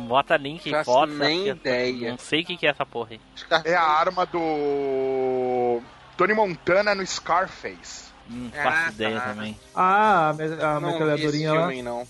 [0.08, 1.12] Bota link e Faço foto.
[1.12, 2.10] nem ideia.
[2.12, 3.20] Não sei o que, é essa porra aí.
[3.64, 5.80] É a arma do
[6.16, 8.08] Tony Montana no Scarface.
[8.30, 9.26] Não Ah, faço ideia tá.
[9.28, 9.58] também.
[9.74, 11.60] Ah, a me- a Não vi esse metralhadorinha lá.
[11.68, 12.06] filme, não.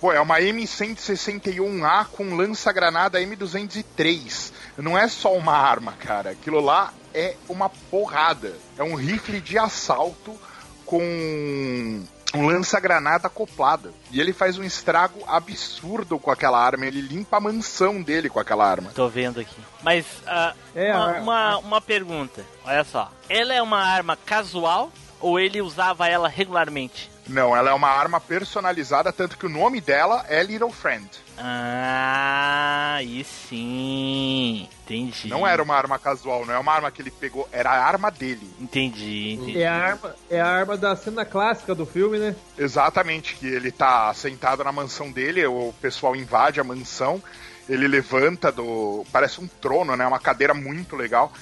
[0.00, 4.52] Pô, é uma M161A com lança-granada M203.
[4.78, 6.30] Não é só uma arma, cara.
[6.30, 8.52] Aquilo lá é uma porrada.
[8.76, 10.38] É um rifle de assalto
[10.86, 12.02] com
[12.34, 13.92] um lança-granada acoplado.
[14.10, 16.86] E ele faz um estrago absurdo com aquela arma.
[16.86, 18.90] Ele limpa a mansão dele com aquela arma.
[18.94, 19.56] Tô vendo aqui.
[19.82, 22.44] Mas, ah, É, uma, a- uma, uma pergunta.
[22.64, 23.10] Olha só.
[23.28, 27.10] Ela é uma arma casual ou ele usava ela regularmente?
[27.26, 31.08] Não, ela é uma arma personalizada, tanto que o nome dela é Little Friend.
[31.38, 34.68] Ah, aí sim.
[34.84, 35.28] Entendi.
[35.28, 38.10] Não era uma arma casual, não é uma arma que ele pegou, era a arma
[38.10, 38.48] dele.
[38.60, 39.32] Entendi.
[39.32, 39.62] entendi.
[39.62, 42.36] É a, arma, é a arma da cena clássica do filme, né?
[42.56, 47.22] Exatamente, que ele tá sentado na mansão dele, o pessoal invade a mansão,
[47.68, 49.04] ele levanta do.
[49.12, 50.06] Parece um trono, né?
[50.06, 51.32] Uma cadeira muito legal.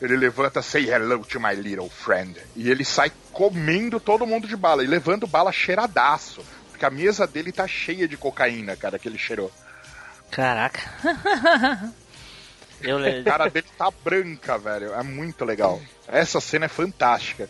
[0.00, 2.36] Ele levanta, say hello to my little friend.
[2.56, 6.42] E ele sai comendo todo mundo de bala e levando bala cheiradaço.
[6.82, 9.52] Porque a mesa dele tá cheia de cocaína, cara, que ele cheirou.
[10.32, 10.80] Caraca.
[12.82, 13.22] Eu A le...
[13.22, 14.92] cara dele tá branca, velho.
[14.92, 15.80] É muito legal.
[16.08, 17.48] Essa cena é fantástica.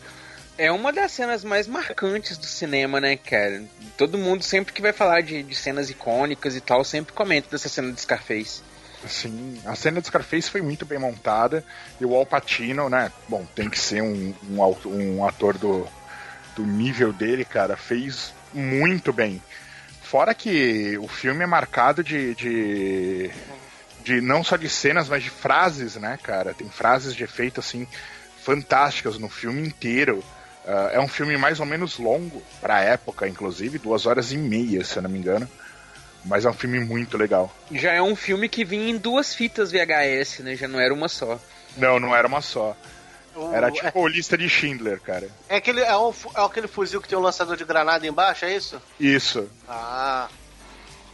[0.59, 3.65] É uma das cenas mais marcantes do cinema, né, cara?
[3.97, 7.71] Todo mundo, sempre que vai falar de, de cenas icônicas e tal, sempre comenta dessa
[7.71, 8.61] cena de Scarface.
[9.09, 11.65] Sim, a cena de Scarface foi muito bem montada.
[11.99, 13.11] E o Al Pacino, né?
[13.27, 15.89] Bom, tem que ser um, um, um ator do,
[16.55, 17.79] do nível dele, cara.
[17.79, 19.43] Fez muito bem.
[20.03, 23.31] Fora que o filme é marcado de, de,
[24.05, 26.53] de não só de cenas, mas de frases, né, cara?
[26.53, 27.87] Tem frases de efeito, assim,
[28.43, 30.23] fantásticas no filme inteiro.
[30.67, 34.85] Ah, é um filme mais ou menos longo, pra época, inclusive, duas horas e meia,
[34.85, 35.49] se eu não me engano.
[36.25, 37.53] Mas é um filme muito legal.
[37.73, 40.55] Já é um filme que vinha em duas fitas VHS, né?
[40.55, 41.41] Já não era uma só.
[41.77, 42.77] Não, não era uma só.
[43.35, 45.29] O- Era tipo o lista de Schindler, cara.
[45.49, 48.55] é, aquele, é, um é aquele fuzil que tem um lançador de granada embaixo, é
[48.57, 48.81] isso?
[49.01, 49.49] Isso.
[49.69, 50.29] Ah,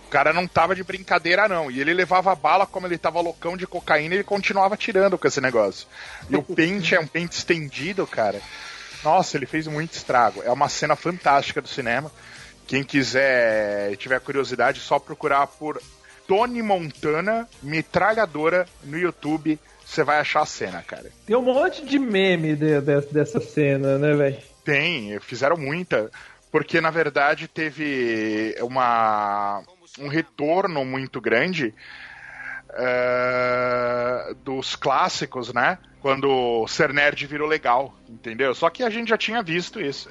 [0.06, 1.70] O cara não tava de brincadeira, não.
[1.70, 5.38] E ele levava bala, como ele tava loucão de cocaína, ele continuava tirando com esse
[5.40, 5.86] negócio.
[6.30, 8.40] E o pente é um pente estendido, cara.
[9.04, 10.42] Nossa, ele fez muito estrago.
[10.42, 12.10] É uma cena fantástica do cinema.
[12.66, 15.80] Quem quiser, tiver curiosidade, só procurar por
[16.26, 19.58] Tony Montana metralhadora no YouTube.
[19.88, 21.10] Você vai achar a cena, cara.
[21.26, 24.36] Tem um monte de meme de- de- dessa cena, né, velho?
[24.62, 26.10] Tem, fizeram muita,
[26.52, 29.62] porque na verdade teve uma,
[29.98, 31.74] um retorno muito grande
[32.74, 35.78] eh, dos clássicos, né?
[36.02, 38.54] Quando Ser Nerd virou legal, entendeu?
[38.54, 40.10] Só que a gente já tinha visto isso.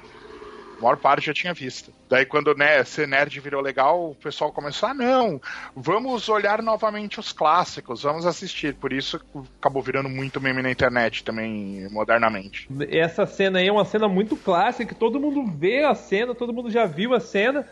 [0.78, 1.92] A maior parte já tinha visto.
[2.08, 5.40] Daí quando né, Ser Nerd virou legal, o pessoal começou, ah não,
[5.76, 8.74] vamos olhar novamente os clássicos, vamos assistir.
[8.74, 9.20] Por isso
[9.60, 12.68] acabou virando muito meme na internet também, modernamente.
[12.90, 16.52] Essa cena aí é uma cena muito clássica, que todo mundo vê a cena, todo
[16.52, 17.66] mundo já viu a cena,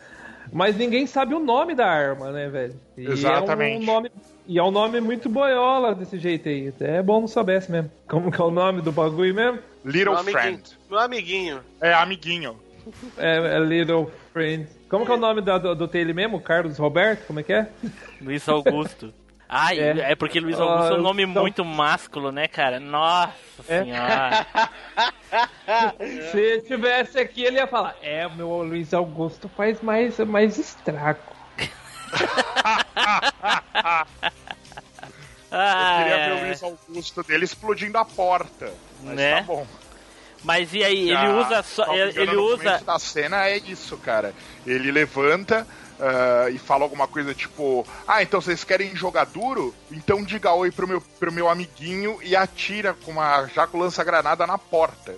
[0.52, 2.74] mas ninguém sabe o nome da arma, né, velho?
[2.96, 3.76] E Exatamente.
[3.76, 4.12] É um nome,
[4.46, 6.72] e é um nome muito boiola desse jeito aí.
[6.80, 7.90] É bom não soubesse mesmo.
[8.06, 9.58] Como que é o nome do bagulho mesmo?
[9.84, 10.42] Little meu amiguinho.
[10.42, 10.78] Friend.
[10.90, 11.60] Meu amiguinho.
[11.80, 12.65] É amiguinho.
[13.18, 14.68] É, é Little Friend.
[14.88, 16.40] Como que é o nome da- do, do dele mesmo?
[16.40, 17.26] Carlos Roberto?
[17.26, 17.68] Como é que é?
[18.20, 19.12] Luiz Augusto.
[19.48, 20.14] Ai, é, É.
[20.16, 22.80] porque Luiz Augusto é um Ah, nome então- muito másculo, né, cara?
[22.80, 23.32] Nossa
[23.68, 23.82] É.
[23.84, 24.46] senhora.
[26.32, 31.20] Se tivesse aqui, ele ia falar: É, o meu Luiz Augusto faz mais, mais estrago.
[35.50, 36.28] Ah, Eu queria é.
[36.28, 38.72] ver o Luiz Augusto dele explodindo a porta.
[39.02, 39.36] Mas Né?
[39.36, 39.66] tá bom.
[40.46, 41.92] Mas e aí, ele usa só.
[41.92, 42.80] Ele, ele usa.
[42.86, 44.32] da cena é isso, cara.
[44.64, 45.66] Ele levanta
[45.98, 49.74] ah, e fala alguma coisa tipo: Ah, então vocês querem jogar duro?
[49.90, 54.46] Então diga oi pro meu, pro meu amiguinho e atira com uma já com lança-granada
[54.46, 55.16] na porta.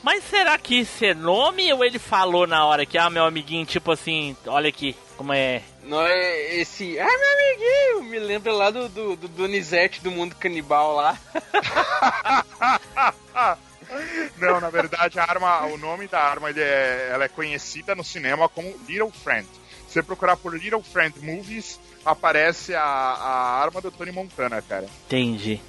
[0.00, 3.66] Mas será que isso é nome ou ele falou na hora que, ah, meu amiguinho,
[3.66, 5.60] tipo assim, olha aqui, como é.
[5.82, 6.96] Não é esse.
[7.00, 8.04] Ah, meu amiguinho!
[8.12, 11.18] Me lembra lá do, do, do Donizete do mundo canibal lá.
[14.38, 18.04] Não, na verdade, a arma, o nome da arma ele é, ela é conhecida no
[18.04, 19.46] cinema como Little Friend.
[19.86, 24.86] Se você procurar por Little Friend Movies, aparece a, a arma do Tony Montana, cara.
[25.06, 25.60] Entendi.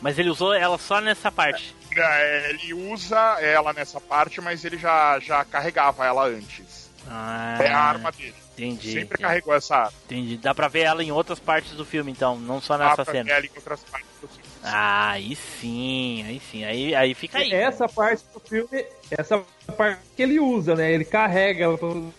[0.00, 1.74] Mas ele usou ela só nessa parte.
[1.96, 6.90] É, Ele usa ela nessa parte, mas ele já, já carregava ela antes.
[7.08, 8.34] Ah, É a arma dele.
[8.52, 8.88] Entendi.
[8.92, 9.22] Sempre entendi.
[9.22, 9.92] carregou essa arma.
[10.04, 10.36] Entendi.
[10.36, 13.12] Dá pra ver ela em outras partes do filme, então, não só Dá nessa pra
[13.14, 13.24] cena.
[13.24, 14.37] ver ela em outras partes do filme.
[14.62, 16.64] Ah, aí sim, aí sim.
[16.64, 17.52] Aí, aí fica aí.
[17.52, 19.42] Essa parte do filme, essa
[19.76, 20.92] parte que ele usa, né?
[20.92, 21.78] Ele carrega ela,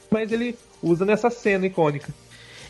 [0.10, 2.13] mas ele usa nessa cena icônica.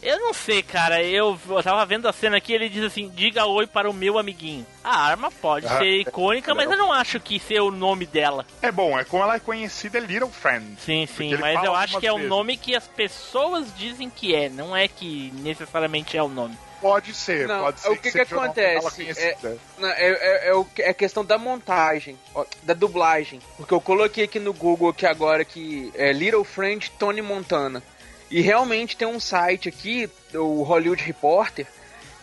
[0.02, 1.04] Eu não sei, cara.
[1.04, 4.18] Eu, eu tava vendo a cena aqui ele diz assim: diga oi para o meu
[4.18, 4.66] amiguinho.
[4.82, 8.46] A arma pode Ah, ser icônica, mas eu não acho que ser o nome dela.
[8.62, 10.80] É bom, é como ela é conhecida, é Little Friend.
[10.80, 14.48] Sim, sim, mas eu acho que é o nome que as pessoas dizem que é,
[14.48, 16.58] não é que necessariamente é o nome.
[16.82, 17.90] Pode ser, Não, pode ser.
[17.90, 18.76] o que que nome acontece?
[18.76, 19.58] dela conhecida.
[19.78, 23.42] Não, é, é, é, é questão da montagem, ó, da dublagem.
[23.58, 27.84] Porque eu coloquei aqui no Google aqui agora que é Little Friend Tony Montana.
[28.32, 31.66] E realmente tem um site aqui, o Hollywood Reporter,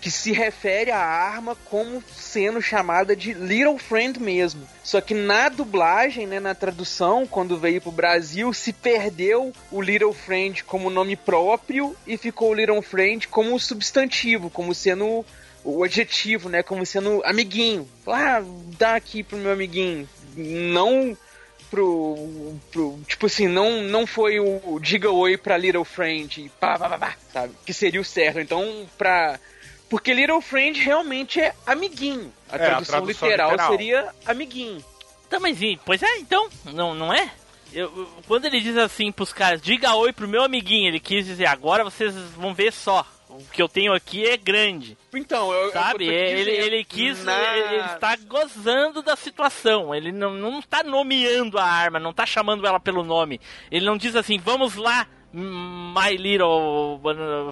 [0.06, 4.64] que se refere à arma como sendo chamada de Little Friend mesmo.
[4.84, 10.12] Só que na dublagem, né, na tradução, quando veio pro Brasil, se perdeu o Little
[10.12, 15.26] Friend como nome próprio e ficou o Little Friend como substantivo, como sendo
[15.64, 17.88] o adjetivo, né, como sendo amiguinho.
[18.06, 18.44] Ah,
[18.78, 20.08] dá aqui pro meu amiguinho.
[20.36, 21.18] Não
[21.68, 26.90] pro, pro tipo assim, não não foi o diga oi pra Little Friend, pá, pá,
[26.90, 27.54] pá, pá, sabe?
[27.66, 28.38] Que seria o certo.
[28.38, 29.40] Então, pra
[29.88, 32.33] porque Little Friend realmente é amiguinho.
[32.51, 33.70] A, É, a tradução, tradução literal, literal.
[33.70, 34.85] seria amiguinho.
[35.29, 37.31] Tá, mas e- pois é, então, não, não é?
[37.72, 41.27] Eu- eu- quando ele diz assim pros caras, diga oi pro meu amiguinho, ele quis
[41.27, 43.05] dizer, agora vocês vão ver só.
[43.29, 44.96] O que eu tenho aqui é grande.
[45.14, 46.07] Então, eu, Sabe?
[46.07, 47.22] eu ele, ele quis.
[47.22, 49.94] na- Ele, ele está gozando da situação.
[49.94, 53.38] Ele não, não tá nomeando a arma, não tá chamando ela pelo nome.
[53.70, 55.07] Ele não diz assim, vamos lá,
[55.38, 56.99] my little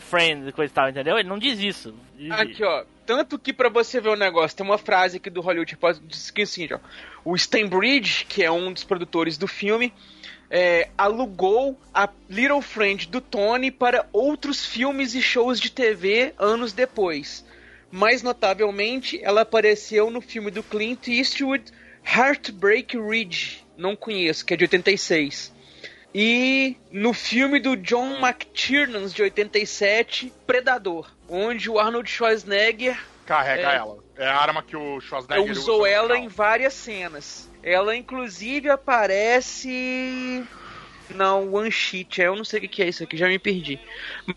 [0.00, 1.18] friend, coisa e tal, entendeu?
[1.18, 1.94] Ele não diz isso.
[2.30, 2.84] Aqui, ó.
[3.04, 6.08] Tanto que pra você ver o negócio, tem uma frase aqui do Hollywood Reporter que
[6.08, 6.78] diz que assim, ó.
[7.22, 9.92] O Stanbridge, que é um dos produtores do filme,
[10.50, 16.72] é, alugou a Little Friend do Tony para outros filmes e shows de TV anos
[16.72, 17.44] depois.
[17.90, 21.64] Mais notavelmente, ela apareceu no filme do Clint Eastwood,
[22.04, 23.62] Heartbreak Ridge.
[23.76, 25.53] Não conheço, que é de 86.
[26.14, 32.96] E no filme do John McTiernan, de 87, Predador, onde o Arnold Schwarzenegger
[33.26, 33.76] Carrega É.
[33.76, 34.04] ela.
[34.16, 37.50] É a arma que o Schwarzenegger usou usa ela em várias cenas.
[37.62, 40.44] Ela, inclusive, aparece.
[41.10, 43.78] Não, One Sheet, eu não sei o que que é isso aqui, já me perdi.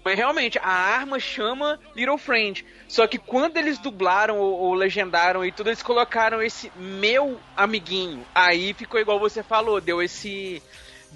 [0.03, 2.65] Mas realmente, a arma chama Little Friend.
[2.87, 8.25] Só que quando eles dublaram ou, ou legendaram e tudo, eles colocaram esse meu amiguinho.
[8.33, 10.61] Aí ficou igual você falou, deu esse.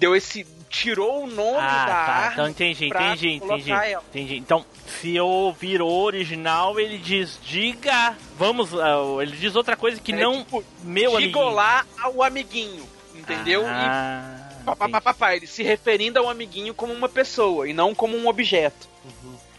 [0.02, 0.44] Deu esse.
[0.68, 2.30] Tirou o nome Ah, da tá.
[2.32, 3.70] Então entendi, pra entendi, entendi.
[3.72, 4.02] ela.
[4.08, 4.36] Entendi.
[4.38, 10.00] Então, se eu ouvir o original, ele diz, diga, vamos, ah, ele diz outra coisa
[10.00, 11.50] que É, não tipo, meu amiguinho.
[11.50, 12.88] lá ao amiguinho.
[13.14, 13.64] Entendeu?
[13.66, 17.68] Ah, E pá, pá, pá, pá, pá, ele se referindo ao amiguinho como uma pessoa
[17.68, 18.88] e não como um objeto.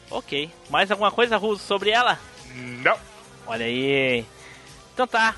[0.10, 0.49] ok.
[0.67, 2.19] Mais alguma coisa, Russo, sobre ela?
[2.56, 2.97] Não.
[3.45, 4.25] Olha aí.
[4.95, 5.36] Então tá.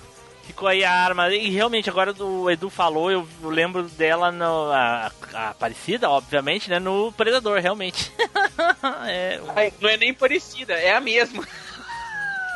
[0.47, 1.29] Ficou aí a arma.
[1.34, 4.71] E realmente, agora o Edu falou, eu lembro dela no.
[4.71, 6.79] A, a Aparecida, obviamente, né?
[6.79, 8.12] No Predador, realmente.
[9.08, 11.46] é, Ai, Não é nem parecida, é a mesma.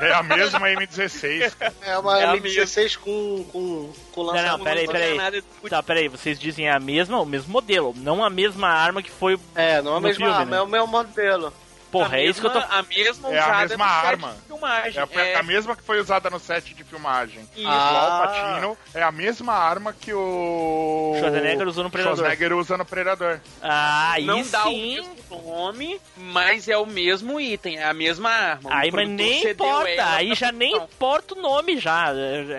[0.02, 1.54] É a mesma M16.
[1.82, 4.58] É uma É a M16 com, com, com Não, lançamento.
[4.58, 5.18] não, peraí, peraí.
[5.18, 9.12] Nada- Tá, peraí, vocês dizem a mesma, o mesmo modelo, não a mesma arma que
[9.12, 9.38] foi.
[9.54, 10.58] É, não é a mesma filme, arma, né?
[10.58, 11.54] é o meu modelo.
[11.92, 12.60] Porra, a é isso que eu tô.
[12.60, 14.32] mesma- A mesma É a usada mesma no set arma.
[14.34, 15.02] de filmagem.
[15.02, 17.42] É, foi É, a mesma que foi usada no set de filmagem.
[17.56, 17.68] Isso.
[17.68, 18.00] O Ah.
[18.22, 22.18] Alpatino é a mesma arma que o Schwarzenegger usou no Predador.
[22.18, 23.40] Schwarzenegger usa no Predador.
[23.62, 24.96] Ah, aí não dá o sim.
[24.96, 25.16] mesmo
[25.46, 28.70] nome, mas é o mesmo item, é a mesma arma.
[28.70, 32.10] O Aí, mas nem importa, aí já nem importa o nome já.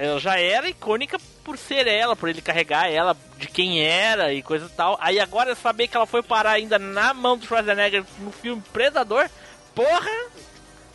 [0.01, 4.43] Ela já era icônica por ser ela, por ele carregar ela, de quem era e
[4.43, 4.99] coisa e tal.
[5.01, 9.28] Aí agora saber que ela foi parar ainda na mão do Schwarzenegger no filme Predador,
[9.74, 10.30] porra!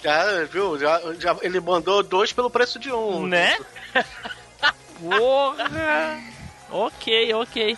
[0.03, 0.77] Já, viu?
[0.77, 3.25] Já, já, ele mandou dois pelo preço de um.
[3.25, 3.57] Né?
[4.99, 6.21] Porra!
[6.69, 7.77] ok, ok.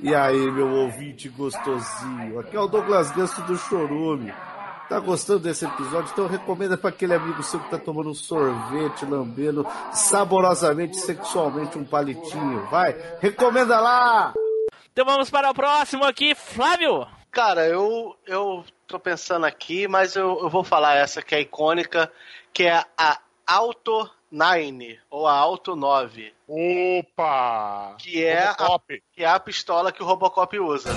[0.00, 2.40] E aí, meu ouvinte gostosinho?
[2.40, 4.32] Aqui é o Douglas Ganso do Chorume.
[4.88, 6.10] Tá gostando desse episódio?
[6.12, 11.84] Então recomenda para aquele amigo seu que tá tomando um sorvete, lambendo saborosamente, sexualmente um
[11.84, 12.66] palitinho.
[12.66, 14.34] Vai, recomenda lá!
[14.92, 17.06] Então vamos para o próximo aqui, Flávio.
[17.30, 22.12] Cara, eu, eu tô pensando aqui, mas eu, eu vou falar essa que é icônica,
[22.52, 27.96] que é a Auto 9, ou a Auto 9, Opa!
[27.98, 28.56] que é, a,
[29.12, 30.90] que é a pistola que o Robocop usa.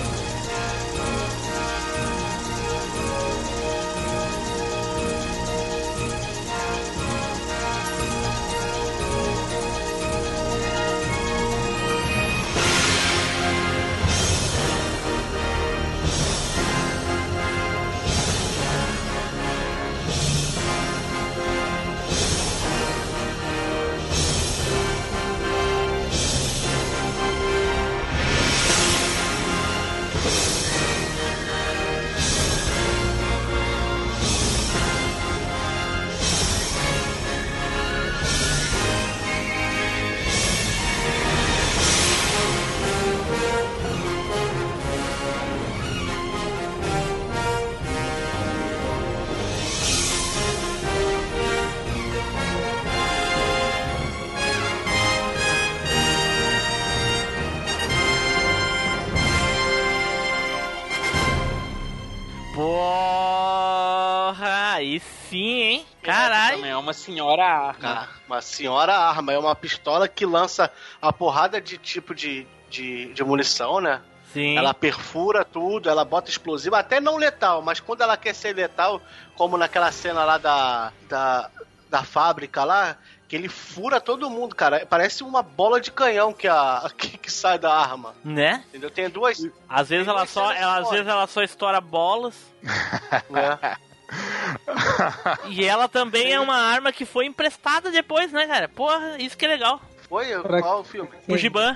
[64.98, 65.86] Aí sim, hein?
[66.02, 66.64] Caralho.
[66.64, 68.08] É uma senhora arma.
[68.26, 70.70] Uma senhora arma, é uma pistola que lança
[71.00, 74.00] a porrada de tipo de, de, de munição, né?
[74.32, 74.56] Sim.
[74.56, 79.00] Ela perfura tudo, ela bota explosivo, até não letal, mas quando ela quer ser letal,
[79.34, 81.50] como naquela cena lá da, da,
[81.88, 84.86] da fábrica lá, que ele fura todo mundo, cara.
[84.86, 88.14] Parece uma bola de canhão que, a, que, que sai da arma.
[88.22, 88.64] Né?
[88.68, 88.90] Entendeu?
[88.90, 89.38] Tem duas.
[89.68, 92.34] Às vezes ela duas só, ela, às vezes ela só estoura bolas.
[93.30, 93.78] né?
[95.50, 98.68] E ela também é uma arma que foi emprestada depois, né, cara?
[98.68, 99.80] Porra, isso que é legal.
[100.08, 100.26] Foi?
[100.42, 101.10] Pra- Qual o filme?
[101.28, 101.72] O Giban.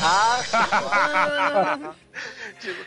[0.00, 0.40] Ah,
[2.60, 2.84] tipo,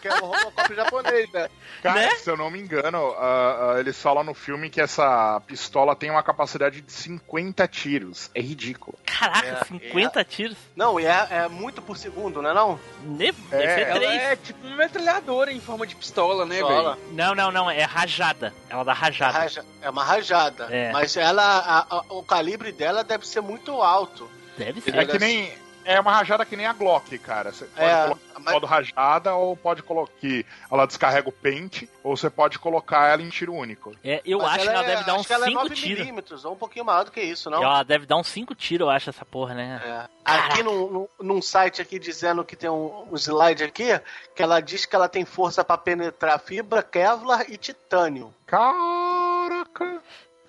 [0.00, 1.48] que é o Robocop japonês, né?
[1.82, 2.10] Cara, Né?
[2.16, 6.10] se eu não me engano, ah, ah, eles falam no filme que essa pistola tem
[6.10, 8.30] uma capacidade de 50 tiros.
[8.34, 8.98] É ridículo.
[9.04, 10.56] Caraca, É, 50 tiros.
[10.74, 12.80] Não, e é, é muito por segundo, não é não?
[13.04, 16.96] Ne- Deve É, ser ela é tipo uma metralhadora em forma de pistola, né, velho?
[17.12, 17.70] Não, não, não.
[17.70, 18.52] É rajada.
[18.68, 19.38] Ela dá rajada.
[19.38, 20.66] Raja- é uma rajada.
[20.70, 20.92] É.
[20.92, 24.28] Mas ela, a- a- o calibre dela deve ser muito alto.
[24.56, 24.94] Deve ser.
[24.96, 25.52] É que nem.
[25.86, 27.52] É uma rajada que nem a Glock, cara.
[27.52, 31.88] Você pode É, colocar mas- modo rajada ou pode colocar que ela descarrega o pente,
[32.02, 33.94] ou você pode colocar ela em tiro único.
[34.02, 35.74] É, eu Mas acho que ela deve dar acho uns que ela é 5 9
[35.76, 35.98] tiros.
[36.00, 37.62] milímetros, ou um pouquinho maior do que isso, não?
[37.62, 39.80] Ela deve dar uns 5 tiros, eu acho, essa porra, né?
[39.84, 40.08] É.
[40.24, 43.86] Aqui num, num- site aqui dizendo que tem um, um slide aqui,
[44.34, 48.34] que ela diz que ela tem força pra penetrar fibra, Kevlar e titânio.
[48.46, 50.02] Caraca!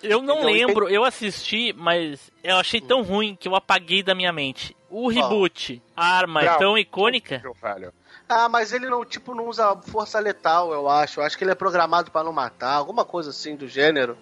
[0.03, 4.13] Eu não Então, lembro, eu assisti, mas eu achei tão ruim que eu apaguei da
[4.15, 4.75] minha mente.
[4.89, 7.39] O reboot, a arma é tão icônica.
[7.43, 7.93] Meu velho.
[8.29, 11.19] Ah, mas ele não, tipo, não usa força letal, eu acho.
[11.19, 14.17] Eu acho que ele é programado pra não matar, alguma coisa assim do gênero.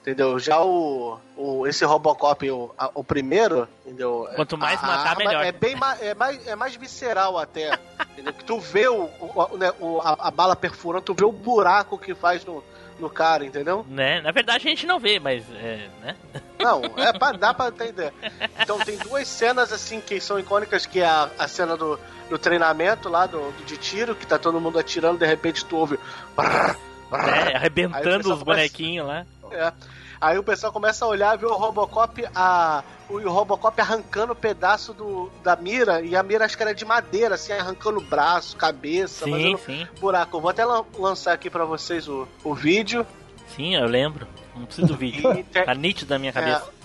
[0.00, 0.38] Entendeu?
[0.38, 4.28] Já o, o esse Robocop, o, a- o primeiro, entendeu?
[4.36, 5.44] Quanto mais A matar, melhor.
[5.44, 7.78] É bem mais, é mais, é mais visceral até.
[8.12, 8.32] entendeu?
[8.32, 11.32] Que tu vê o, o- o- né, o- a, a bala perfurando, tu vê o
[11.32, 12.62] buraco que faz no,
[12.98, 13.84] no cara, entendeu?
[13.88, 14.20] Né?
[14.20, 16.16] Na verdade a gente não vê, mas é, né?
[16.58, 18.12] Não, é pra, dá pra entender.
[18.60, 21.96] Então tem duas cenas assim que são icônicas, que é a, a cena do,
[22.28, 25.76] do treinamento lá, do, do- de tiro, que tá todo mundo atirando, de repente tu
[25.76, 25.96] ouve.
[26.36, 26.76] brrr,
[27.08, 27.28] brrr.
[27.52, 29.24] É, arrebentando os bonequinhos lá.
[29.52, 29.72] É.
[30.20, 34.92] Aí o pessoal começa a olhar, ver o Robocop, a, o Robocop arrancando o pedaço
[34.92, 39.24] do, da mira, e a mira acho que era de madeira, assim, arrancando braço, cabeça,
[39.24, 39.86] Sim, fazendo sim.
[40.00, 40.40] buraco.
[40.40, 43.06] Vou até lan- lançar aqui pra vocês o, o vídeo.
[43.54, 44.26] Sim, eu lembro.
[44.56, 45.22] Não preciso do vídeo.
[45.38, 46.64] E Tá nítido na minha cabeça.
[46.66, 46.77] é,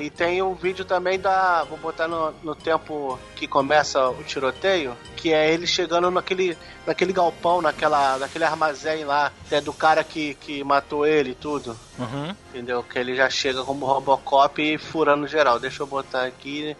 [0.00, 1.64] e tem um vídeo também da.
[1.64, 6.56] Vou botar no, no tempo que começa o tiroteio, que é ele chegando naquele,
[6.86, 11.76] naquele galpão, naquela, naquele armazém lá, é do cara que, que matou ele e tudo.
[11.98, 12.34] Uhum.
[12.50, 12.84] Entendeu?
[12.84, 15.58] Que ele já chega como Robocop e furando geral.
[15.58, 16.76] Deixa eu botar aqui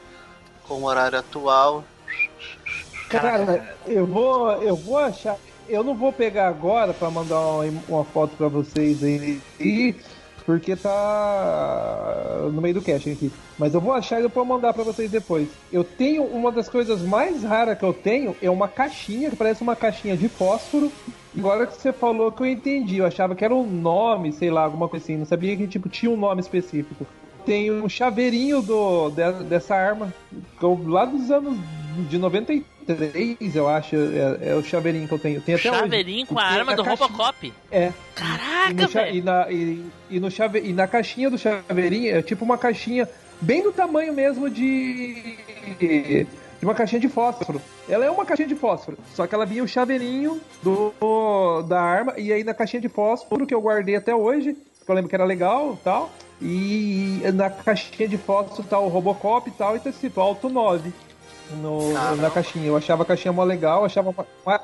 [0.68, 1.84] com o horário atual.
[3.08, 5.36] Cara, eu vou, eu vou achar.
[5.68, 9.40] Eu não vou pegar agora pra mandar uma, uma foto pra vocês aí.
[9.58, 9.94] E,
[10.46, 13.32] porque tá no meio do caching aqui.
[13.58, 15.48] Mas eu vou achar e eu vou mandar pra vocês depois.
[15.72, 19.62] Eu tenho uma das coisas mais raras que eu tenho é uma caixinha que parece
[19.62, 20.90] uma caixinha de fósforo.
[21.36, 24.64] Agora que você falou que eu entendi, eu achava que era um nome, sei lá,
[24.64, 25.16] alguma coisa assim.
[25.16, 27.06] Não sabia que tipo tinha um nome específico.
[27.44, 30.12] Tem um chaveirinho do, de- dessa arma,
[30.58, 31.58] que eu- lá dos anos
[32.08, 32.64] de 93,
[33.54, 35.40] eu acho, é, é o chaveirinho que eu tenho.
[35.40, 35.78] Tem até hoje.
[35.80, 37.52] Chaveirinho com a tem arma do caixinha- Robocop.
[37.70, 37.92] É.
[38.14, 39.16] Caraca, velho.
[39.16, 43.08] e na, e, e no chave, e na caixinha do chaveirinho é tipo uma caixinha
[43.40, 45.36] bem do tamanho mesmo de.
[45.78, 46.26] de
[46.62, 47.60] uma caixinha de fósforo.
[47.88, 52.14] Ela é uma caixinha de fósforo, só que ela vinha o chaveirinho do, da arma,
[52.16, 55.14] e aí na caixinha de fósforo que eu guardei até hoje, que eu lembro que
[55.14, 56.10] era legal e tal.
[56.42, 60.92] E na caixinha de fósforo tá o Robocop e tal, e tá escrito Alto 9
[61.50, 62.66] no, na caixinha.
[62.66, 64.14] Eu achava a caixinha mó legal, achava,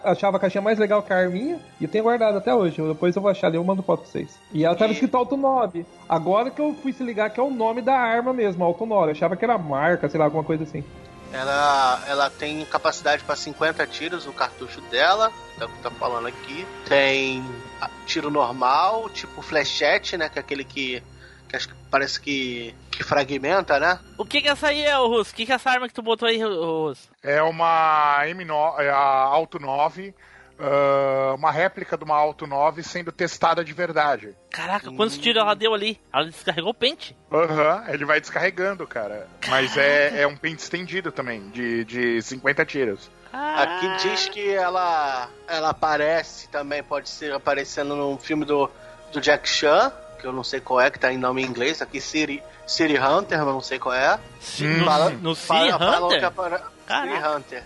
[0.04, 2.80] achava a caixinha mais legal que a arminha, e eu tenho guardado até hoje.
[2.82, 4.38] Depois eu vou achar ali, eu mando foto pra vocês.
[4.52, 5.84] E ela tava escrito Alto 9.
[6.08, 9.08] Agora que eu fui se ligar que é o nome da arma mesmo, Alto 9.
[9.08, 10.84] Eu achava que era marca, sei lá, alguma coisa assim.
[11.32, 16.66] Ela, ela tem capacidade para 50 tiros, o cartucho dela, que tá falando aqui.
[16.88, 17.44] Tem
[17.80, 20.28] ah, tiro normal, tipo flechete, né?
[20.28, 21.02] Que é aquele que,
[21.48, 23.98] que acho que parece que, que fragmenta, né?
[24.18, 25.32] O que que essa aí é, Russo?
[25.32, 27.08] O que que é essa arma que tu botou aí, ô Russo?
[27.22, 30.14] É uma M9, é a Alto 9,
[30.58, 34.36] ah, uma réplica de uma Alto 9 sendo testada de verdade.
[34.50, 35.98] Caraca, quantos tiros ela deu ali?
[36.12, 37.16] Ela descarregou o pente.
[37.32, 39.26] Aham, ele vai descarregando, cara.
[39.48, 43.10] Mas é, é um pente estendido também, de, de 50 tiros.
[43.32, 48.68] Aqui diz que ela, ela aparece também, pode ser aparecendo num filme do,
[49.12, 49.90] do Jack Chan,
[50.20, 52.98] que eu não sei qual é, que tá em nome em inglês, aqui City, City
[52.98, 54.18] Hunter, mas não sei qual é.
[54.60, 56.20] No- Fala- no City fala- Hunter?
[56.20, 57.30] City Caraca.
[57.36, 57.64] Hunter.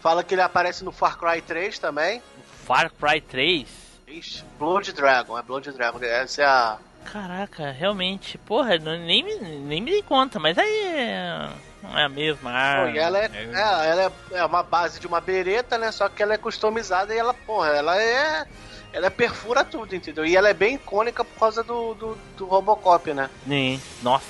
[0.00, 2.22] Fala que ele aparece no Far Cry 3 também.
[2.64, 3.68] Far Cry 3?
[4.08, 6.78] Ixi, Blood Dragon, é Blood Dragon, essa é a...
[7.04, 8.36] Caraca, realmente.
[8.38, 11.48] Porra, nem, me- nem me dei conta, mas aí é,
[11.82, 12.98] não é a mesma arma.
[12.98, 13.52] ela é, é,
[13.88, 15.90] ela é, é uma base de uma bereta, né?
[15.92, 18.44] Só que ela é customizada e ela, porra, ela é.
[18.92, 20.24] Ela perfura tudo, entendeu?
[20.26, 23.30] E ela é bem icônica por causa do, do, do Robocop, né?
[23.46, 23.80] Sim.
[24.02, 24.24] Nossa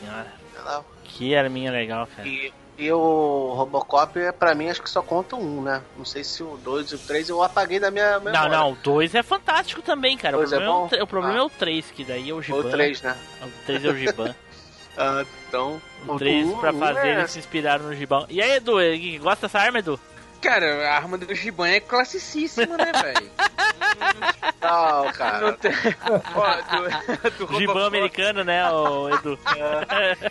[0.00, 0.32] senhora.
[0.56, 2.26] Ela- Que arminha legal, cara.
[2.28, 5.82] e, e o Robocop, pra mim, acho que só conta um, né?
[5.96, 8.48] Não sei se o 2 e o 3 eu apaguei da minha Não, memória.
[8.48, 10.38] não, o 2 é fantástico também, cara.
[10.38, 10.84] O é problema, é, bom?
[10.84, 11.40] o, tre- o problema Ah.
[11.40, 12.58] é o 3, que daí é o Giban.
[12.58, 13.16] O 3, né?
[13.42, 14.34] O 3 é o Giban.
[14.96, 15.82] Ah, então.
[16.06, 18.26] O 3 um- pra fazer, é- eles se inspiraram no Gibão.
[18.30, 18.74] E aí, Edu,
[19.20, 19.98] gosta dessa arma, Edu?
[20.44, 23.30] Cara, a arma do Giban é classicíssima, né, velho?
[24.60, 25.40] Não, cara.
[25.40, 25.72] Não tem...
[26.34, 29.38] Ó, do, do Robocop- americano, né, ô, Edu?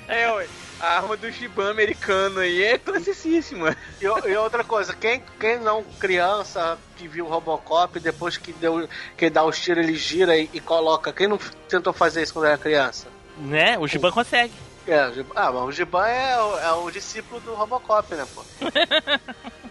[0.08, 0.48] É, ué.
[0.80, 3.76] A arma do Giban americano aí é classicíssima.
[4.02, 8.52] E, o- e outra coisa, quem, quem não criança que viu o Robocop, depois que
[8.54, 11.14] deu que dá os tiros, ele gira e, e coloca.
[11.14, 11.38] Quem não
[11.70, 13.08] tentou fazer isso quando era criança?
[13.38, 13.78] né?
[13.80, 14.54] O Giban consegue.
[14.86, 18.28] É, o Giban, ah, mas o Giban é, o- é o discípulo do Robocop, né,
[18.36, 18.44] pô?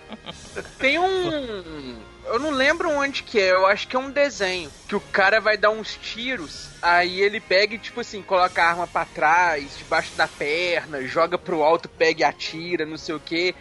[0.79, 1.97] Tem um.
[2.27, 4.71] Eu não lembro onde que é, eu acho que é um desenho.
[4.89, 8.69] Que o cara vai dar uns tiros, aí ele pega e, tipo assim, coloca a
[8.69, 13.21] arma pra trás, debaixo da perna, joga pro alto, pega e atira, não sei o
[13.21, 13.55] que.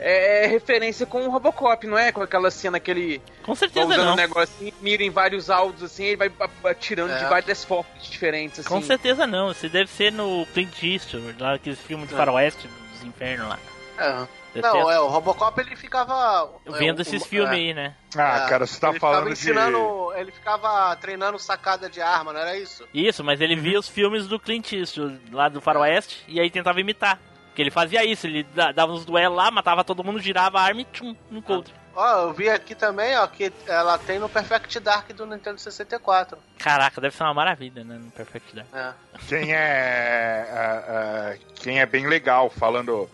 [0.00, 2.12] É referência com o Robocop, não é?
[2.12, 4.12] Com aquela cena que ele Com tá certeza usando não.
[4.12, 6.30] um negocinho, mira em vários alvos assim, ele vai
[6.70, 7.28] atirando de É.
[7.28, 8.68] várias formas diferentes, assim.
[8.68, 9.48] Com certeza não.
[9.52, 12.16] Você deve ser no Clint Eastwood, lá aqueles filmes de É.
[12.16, 13.58] faroeste dos infernos lá.
[13.98, 14.28] É.
[14.62, 16.50] Não, é, o Robocop ele ficava.
[16.66, 17.94] Vendo é, esses um- filmes é, aí, né?
[18.16, 19.32] Ah, é, cara, você tá ele falando de.
[19.32, 22.86] ensinando, Ele ficava treinando sacada de arma, não era isso?
[22.92, 26.80] Isso, mas ele via os filmes do Clint Eastwood, lá do faroeste, e aí tentava
[26.80, 27.18] imitar.
[27.48, 30.62] Porque ele fazia isso, ele da- dava uns duelos lá, matava todo mundo, girava a
[30.62, 31.72] arma e tchum, no coldre.
[31.94, 36.38] Ó, eu vi aqui também, ó, que ela tem no Perfect Dark do Nintendo 64.
[36.56, 37.98] Caraca, deve ser uma maravilha, né?
[38.00, 38.68] No Perfect Dark.
[38.72, 38.92] É.
[39.28, 43.10] Quem é, ah, ah, quem é bem legal falando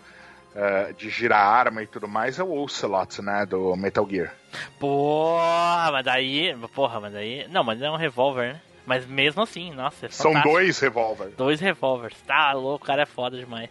[0.54, 4.32] ah, de girar arma e tudo mais é o Ocelot, né, do Metal Gear.
[4.78, 6.56] Porra, mas daí.
[6.72, 7.46] Porra, mas daí.
[7.48, 8.60] Não, mas é um revólver, né?
[8.86, 11.34] Mas mesmo assim, nossa, é São dois revólveres.
[11.34, 12.16] Dois revólveres.
[12.26, 13.70] Tá louco, o cara é foda demais.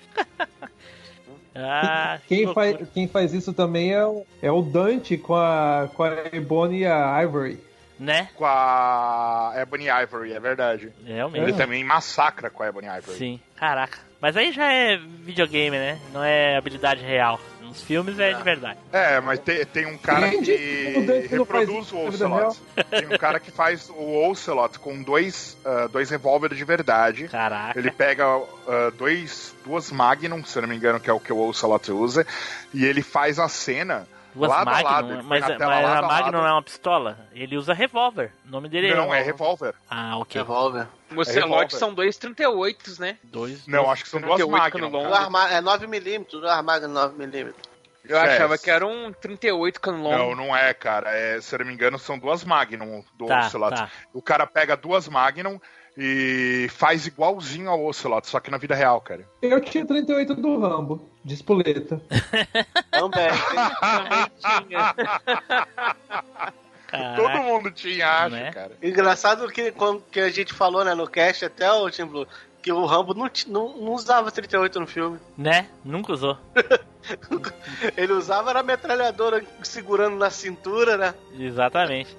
[1.55, 5.89] ah, que Quem faz, quem faz isso também é o, é o Dante com a,
[5.93, 7.59] com a Ebony e a Ivory.
[7.99, 8.27] Né?
[8.35, 10.91] Com a Ebony Ivory, é verdade.
[11.05, 11.43] Realmente.
[11.43, 13.17] Ele também massacra com a Ebony Ivory.
[13.17, 13.99] Sim, caraca.
[14.23, 15.99] Mas aí já é videogame, né?
[16.13, 17.37] Não é habilidade real.
[17.61, 18.79] Nos filmes é de verdade.
[18.89, 20.93] É, mas tem, tem um cara que
[21.29, 22.57] não reproduz o Ocelot.
[22.89, 27.27] Tem um cara que faz o Ocelot com dois, ah, dois revólveres de verdade.
[27.27, 27.77] Caraca.
[27.77, 31.33] Ele pega ah, dois, duas Magnum, se eu não me engano, que é o que
[31.33, 32.25] o Ocelot usa,
[32.73, 35.61] e ele faz a cena Duas Lado a Magnum, lado, ele foi mas, na mas
[35.61, 36.31] a lado a Magnum lado.
[36.31, 37.17] não é uma pistola?
[37.33, 38.31] Ele usa revólver.
[38.45, 39.75] O nome dele Não, é revólver.
[39.89, 40.41] Ah, ok.
[40.41, 40.87] Revólver.
[41.17, 43.17] O É são dois 38 né?
[43.23, 43.65] Dois.
[43.67, 45.05] Não, acho que são duas 38 Magnum.
[45.49, 47.53] É 9mm, do armário 9mm.
[48.05, 48.35] Eu É.
[48.35, 50.17] achava que era um 38 cano longo.
[50.17, 51.09] Não, não é, cara.
[51.15, 53.75] É, se eu não me engano, são duas Magnum do Tá, Ocelot.
[53.75, 53.89] tá.
[54.13, 55.57] O cara pega duas Magnum
[55.97, 59.25] e faz igualzinho ao Ocelot, só que na vida real, cara.
[59.41, 62.01] Eu tinha 38 do Rambo, de espoleta.
[62.91, 63.29] Também.
[66.97, 67.15] Caraca.
[67.21, 68.51] Todo mundo tinha, acho, Né?
[68.51, 68.71] cara.
[68.81, 72.27] Engraçado que quando que a gente falou né, no cast, até o Tim Blue,
[72.61, 75.19] que o Rambo não, não, não usava 38 no filme.
[75.37, 75.67] Né?
[75.83, 76.37] Nunca usou.
[77.97, 81.13] Ele usava era a metralhadora segurando na cintura, né?
[81.37, 82.15] Exatamente.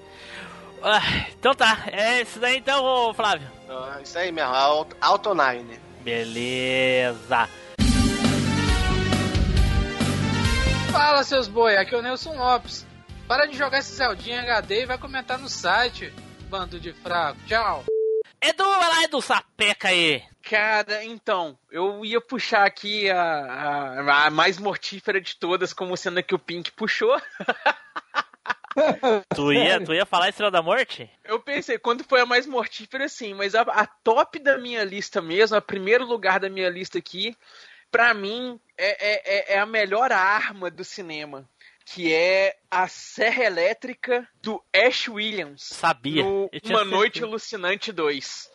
[0.83, 1.01] Ah,
[1.39, 3.49] então tá, é isso daí então, Flávio.
[3.71, 5.81] Ah, Isso aí mesmo, Auto, Auto Nine.
[6.03, 7.49] Beleza.
[10.93, 12.87] Fala, seus boi, aqui é o Nelson Lopes.
[13.27, 16.13] Para de jogar esse Zeldinha HD e vai comentar no site,
[16.51, 17.39] bando de fraco.
[17.47, 17.85] Tchau.
[18.41, 20.23] Edu, vai lá, Edu, sapeca aí.
[20.43, 26.19] Cara, então, eu ia puxar aqui a, a, a mais mortífera de todas, como sendo
[26.19, 27.17] a que o Pink puxou.
[29.37, 31.09] Tu ia, tu ia falar Estrela da Morte?
[31.25, 35.23] Eu pensei, quando foi a mais mortífera, sim, mas a, a top da minha lista
[35.23, 37.37] mesmo, a primeiro lugar da minha lista aqui,
[37.89, 41.49] pra mim, é, é, é a melhor arma do cinema.
[41.85, 45.63] Que é a Serra Elétrica do Ash Williams.
[45.63, 46.23] Sabia.
[46.23, 47.23] No Uma Noite.
[47.23, 48.49] Alucinante 2.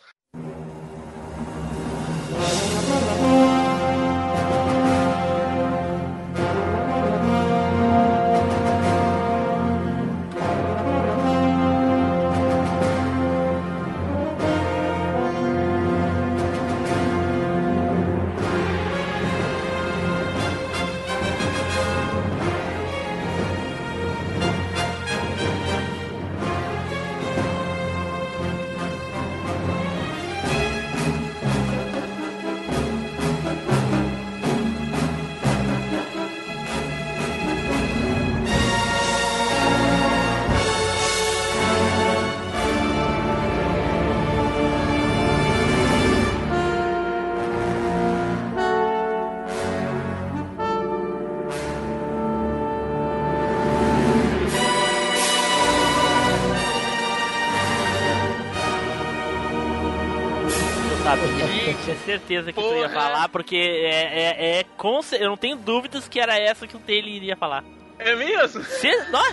[62.10, 62.88] Certeza que tu ia Porra.
[62.88, 66.80] falar, porque é, é, é com eu não tenho dúvidas que era essa que o
[66.80, 67.64] Taylor iria falar.
[67.98, 68.64] É mesmo?
[68.64, 69.24] Se, ó,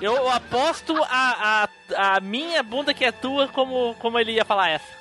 [0.00, 4.70] eu aposto a, a, a minha bunda que é tua como, como ele ia falar
[4.70, 4.94] essa.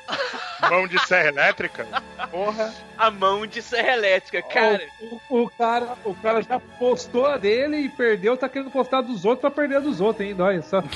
[0.70, 1.88] Mão de serra elétrica?
[2.32, 2.74] Porra.
[2.98, 4.86] A mão de Serra Elétrica, cara.
[5.30, 9.26] O, o cara, o cara já postou a dele e perdeu, tá querendo postar dos
[9.26, 10.36] outros pra perder a dos outros, hein?
[10.40, 10.82] Olha só.
[10.82, 10.90] né?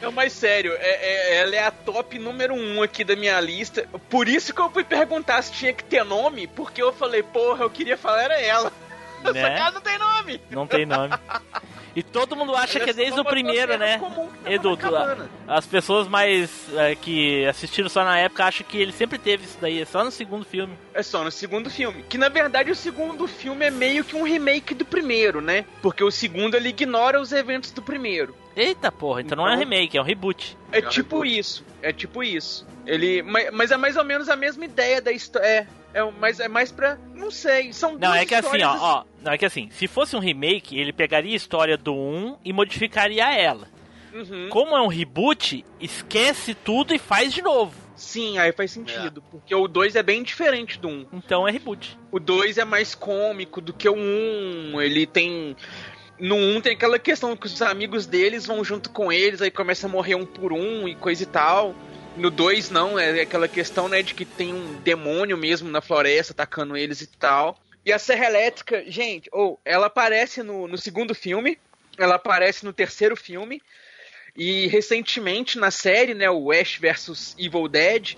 [0.00, 3.86] Não, mas sério, é, é- ela é a top número um aqui da minha lista.
[4.08, 7.64] Por isso que eu fui perguntar se tinha que ter nome, porque eu falei, porra,
[7.64, 8.72] eu queria falar era ela.
[9.30, 9.56] Essa Né?
[9.58, 10.40] cara não tem nome.
[10.50, 11.14] Não tem nome.
[11.94, 13.98] E todo mundo acha Ela que é desde o primeiro, terra né?
[13.98, 18.78] comum tava Edu, tu- as pessoas mais é, que assistiram só na época acham que
[18.78, 20.72] ele sempre teve isso daí, é só no segundo filme.
[20.94, 22.04] É só no segundo filme.
[22.08, 25.64] Que na verdade o segundo filme é meio que um remake do primeiro, né?
[25.82, 28.36] Porque o segundo ele ignora os eventos do primeiro.
[28.54, 30.56] Eita porra, então, não é um Então- remake, é um reboot.
[30.70, 31.64] É tipo isso.
[31.82, 32.64] É tipo isso.
[32.86, 35.44] Ele, mas, mas é mais ou menos a mesma ideia da história.
[35.46, 36.98] É, é, mas é mais pra.
[37.14, 37.72] Não sei.
[37.72, 40.78] São Não, é que assim, ó, ó, não é que assim, se fosse um remake,
[40.78, 43.68] ele pegaria a história do 1 e modificaria ela.
[44.12, 44.48] Uhum.
[44.50, 47.74] Como é um reboot, esquece tudo e faz de novo.
[47.94, 49.22] Sim, aí faz sentido.
[49.30, 50.90] Porque o 2 é bem diferente do 1.
[50.90, 51.06] Um.
[51.12, 51.98] Então é reboot.
[52.10, 53.98] O 2 é mais cômico do que o 1.
[53.98, 54.80] Um.
[54.80, 55.56] Ele tem.
[56.18, 59.50] No 1 um tem aquela questão que os amigos deles vão junto com eles, aí
[59.50, 61.74] começa a morrer um por um e coisa e tal.
[62.16, 66.32] No 2 não, é aquela questão, né, de que tem um demônio mesmo na floresta
[66.32, 67.58] atacando eles e tal.
[67.84, 71.58] E a Serra Elétrica, gente, ou ela aparece no, no segundo filme,
[71.96, 73.62] ela aparece no terceiro filme,
[74.36, 78.16] e recentemente na série, né, o Ash vs Evil Dead,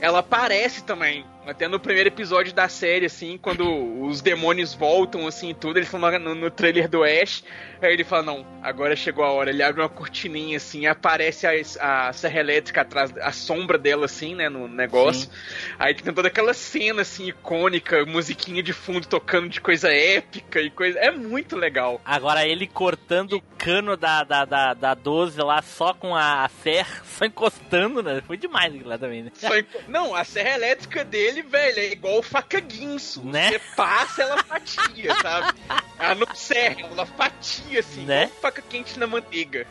[0.00, 1.24] ela aparece também.
[1.46, 3.64] Até no primeiro episódio da série, assim, quando
[4.04, 7.42] os demônios voltam, assim, e tudo, eles falam no, no trailer do Ash.
[7.80, 9.48] Aí ele fala, não, agora chegou a hora.
[9.50, 11.46] Ele abre uma cortininha, assim, aparece
[11.80, 15.30] a, a serra elétrica atrás, a sombra dela, assim, né, no negócio.
[15.78, 20.70] Aí tem toda aquela cena, assim, icônica, musiquinha de fundo tocando de coisa épica e
[20.70, 20.98] coisa...
[20.98, 22.00] É muito legal.
[22.04, 27.00] Agora ele cortando o cano da, da, da, da 12 lá só com a, serra,
[27.04, 28.22] só encostando, né?
[28.26, 29.30] Foi demais aquilo lá também, né?
[29.42, 33.22] Enco- Não, a serra elétrica dele dele, velho, é igual faca guinso.
[33.24, 33.50] Né?
[33.52, 35.58] Você passa, ela fatia, sabe?
[35.98, 38.26] Ela não serra, ela fatia, assim, Né?
[38.26, 39.66] igual faca quente na manteiga.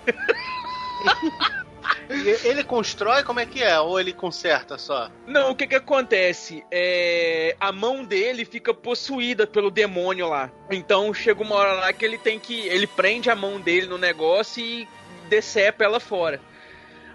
[2.43, 3.79] Ele constrói, como é que é?
[3.79, 5.09] Ou ele conserta só?
[5.25, 6.63] Não, o que que acontece?
[6.71, 10.51] É, a mão dele fica possuída pelo demônio lá.
[10.69, 12.67] Então chega uma hora lá que ele tem que.
[12.67, 14.87] Ele prende a mão dele no negócio e
[15.29, 16.41] decepa ela fora.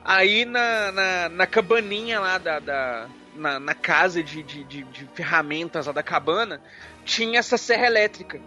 [0.04, 2.58] Aí na, na, na cabaninha lá da.
[2.58, 6.60] da- na, na casa de, de, de- de ferramentas lá da cabana,
[7.04, 8.40] tinha essa serra elétrica.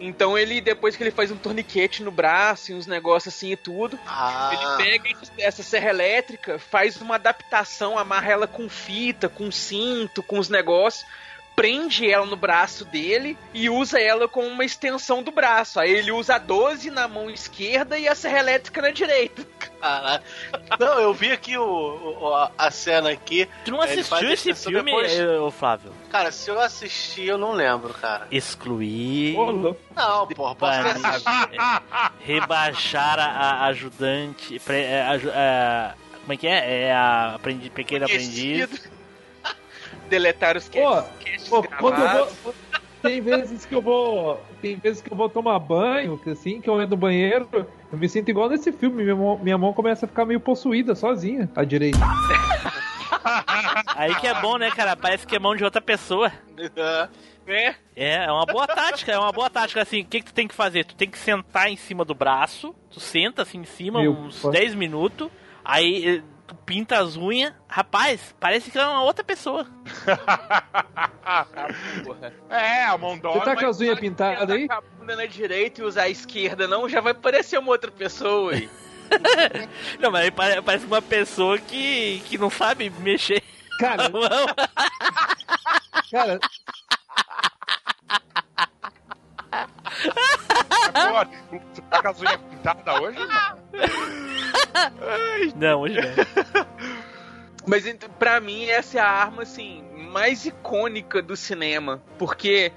[0.00, 3.56] Então ele, depois que ele faz um torniquete no braço e uns negócios assim e
[3.56, 9.50] tudo, Ah, ele pega essa serra elétrica, faz uma adaptação, amarra ela com fita, com
[9.50, 11.04] cinto, com os negócios,
[11.58, 15.80] prende ela no braço dele e usa ela como uma extensão do braço.
[15.80, 19.44] Aí ele usa a 12 na mão esquerda e a serra elétrica na direita.
[19.80, 20.22] caralho.
[20.78, 21.64] Não, eu vi aqui o,
[22.20, 23.48] o- a- a cena aqui.
[23.64, 25.12] Tu não assistiu esse filme, depois?
[25.18, 25.92] eh, Flávio?
[26.10, 28.26] Cara, se eu assisti, eu não lembro, cara.
[28.30, 29.34] Excluir.
[29.96, 30.78] Não, porra, posso
[32.20, 34.58] rebaixar a, a ajudante.
[34.60, 36.82] pre- é, aju- é, como é que é?
[36.84, 38.90] É a aprendi, pequena aprendiz.
[40.08, 42.34] Deletar os Pô, casts pô, quando eu gravados.
[42.42, 42.54] vou.
[43.02, 44.40] Tem vezes que eu vou.
[44.60, 47.98] Tem vezes que eu vou tomar banho, que assim, que eu entro no banheiro, eu
[47.98, 49.04] me sinto igual nesse filme.
[49.04, 51.98] Minha mão, minha mão começa a ficar meio possuída sozinha, à direita.
[53.96, 54.96] Aí que é bom, né, cara?
[54.96, 56.32] Parece que é mão de outra pessoa.
[57.46, 59.82] É, É, é uma boa tática, é uma boa tática.
[59.82, 60.84] Assim, o que, que tu tem que fazer?
[60.84, 64.40] Tu tem que sentar em cima do braço, tu senta assim em cima Meu uns
[64.42, 64.52] pai.
[64.52, 65.28] 10 minutos,
[65.64, 67.52] aí eh, tu pinta as unhas.
[67.68, 69.66] Rapaz, parece que é uma outra pessoa.
[72.48, 73.40] É, a mão Você dói.
[73.42, 74.66] tá com as unhas pintadas aí?
[74.66, 77.90] Com a bunda na direita e usar a esquerda, não, já vai parecer uma outra
[77.90, 78.68] pessoa aí.
[80.00, 80.30] Não, mas
[80.64, 83.42] parece uma pessoa que, que não sabe mexer.
[83.78, 84.46] Cara, a mão.
[86.10, 86.38] cara,
[91.90, 93.58] Tá com as unhas pintadas hoje, mano?
[95.56, 96.66] Não, hoje não.
[97.66, 97.84] Mas
[98.18, 102.72] pra mim essa é a arma assim mais icônica do cinema, porque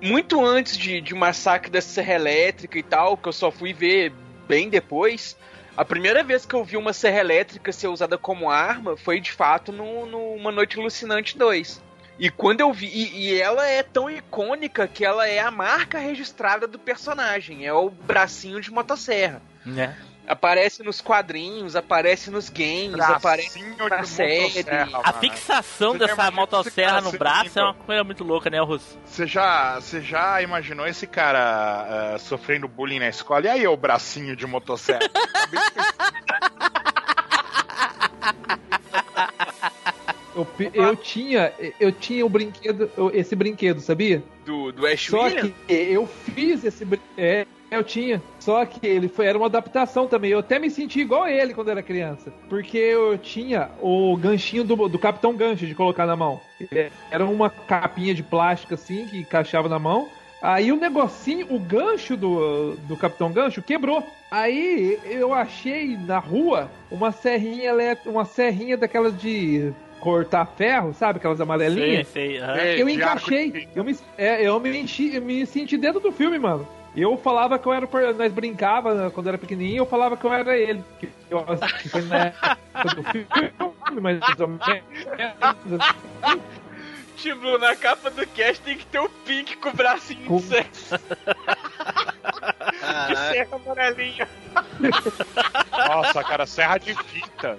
[0.00, 4.12] muito antes de, de Massacre da Serra Elétrica e tal, que eu só fui ver
[4.48, 5.36] bem depois,
[5.76, 9.32] a primeira vez que eu vi uma serra elétrica ser usada como arma foi de
[9.32, 11.82] fato no, no Uma Noite Alucinante 2.
[12.18, 12.86] E quando eu vi.
[12.86, 17.66] E, e ela é tão icônica que ela é a marca registrada do personagem.
[17.66, 19.42] É o bracinho de motosserra.
[19.64, 19.96] Né?
[20.26, 24.64] Aparece nos quadrinhos, aparece nos games, aparece Bracinho na de série.
[25.02, 28.96] A fixação Você dessa motosserra no braço é uma coisa muito louca, né, Russo?
[29.04, 33.46] Você já, você já imaginou esse cara ah, sofrendo bullying na escola?
[33.46, 35.00] E aí, o bracinho de motosserra?
[40.34, 41.52] eu, eu tinha.
[41.78, 42.90] Eu tinha o brinquedo.
[43.12, 44.22] Esse brinquedo, sabia?
[44.44, 45.52] Do, do Ash Só Williams?
[45.66, 48.22] que eu fiz esse É, eu tinha.
[48.38, 50.30] Só que ele foi, era uma adaptação também.
[50.30, 52.32] Eu até me senti igual a ele quando era criança.
[52.48, 56.40] Porque eu tinha o ganchinho do, do Capitão Gancho de colocar na mão.
[57.10, 60.08] Era uma capinha de plástico assim que encaixava na mão.
[60.42, 64.04] Aí o negocinho, o gancho do, do Capitão Gancho quebrou.
[64.28, 69.72] Aí eu achei na rua uma serrinha elétrica, uma serrinha daquelas de
[70.02, 71.18] cortar ferro, sabe?
[71.18, 72.08] Aquelas Sei, amarelinhas.
[72.08, 72.38] sei.
[72.38, 73.68] É, Eu encaixei.
[73.74, 76.66] Eu me, é, eu me, enchi, eu me senti dentro do filme, mano.
[76.94, 77.88] Eu falava que eu era.
[78.12, 80.84] Nós brincava né, quando era pequenininho, eu falava que eu era ele.
[80.98, 81.42] Que eu,
[81.80, 82.56] que foi na época
[82.96, 84.20] do filme, mas.
[87.16, 90.42] Tipo, na capa do cast tem que ter o Pink com o bracinho Com- de
[90.42, 90.68] serra,
[93.08, 94.28] de serra amarelinha.
[95.70, 97.56] Nossa, cara, serra de fita.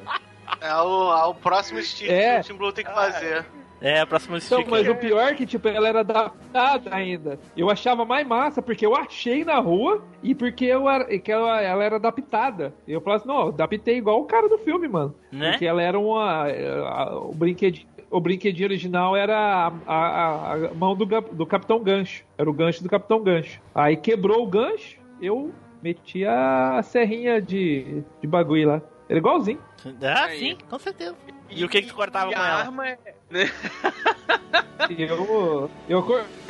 [0.63, 2.35] É o, é o próximo stick É.
[2.35, 3.45] que o Team Blue tem que fazer.
[3.81, 4.71] É, a próxima Então, stick.
[4.71, 7.37] mas o pior é que, tipo, ela era adaptada ainda.
[7.55, 11.61] Eu achava mais massa porque eu achei na rua e porque eu era, que ela,
[11.61, 12.73] ela era adaptada.
[12.87, 15.13] Eu falava assim, não, adaptei igual o cara do filme, mano.
[15.29, 15.51] Né?
[15.51, 16.45] Porque ela era uma.
[16.47, 22.23] a- o, brinquedinho, o brinquedinho original era a, a- a mão do, do Capitão Gancho.
[22.37, 23.59] Era o gancho do Capitão Gancho.
[23.75, 25.51] Aí quebrou o gancho, eu
[25.83, 28.81] meti a serrinha de, de bagulho lá.
[29.09, 29.59] Era igualzinho.
[30.03, 30.39] Ah, Aí.
[30.39, 31.15] sim, com certeza.
[31.49, 32.59] E o que que tu cortava e com a ela?
[32.61, 32.97] arma é.
[34.97, 35.99] Eu, eu,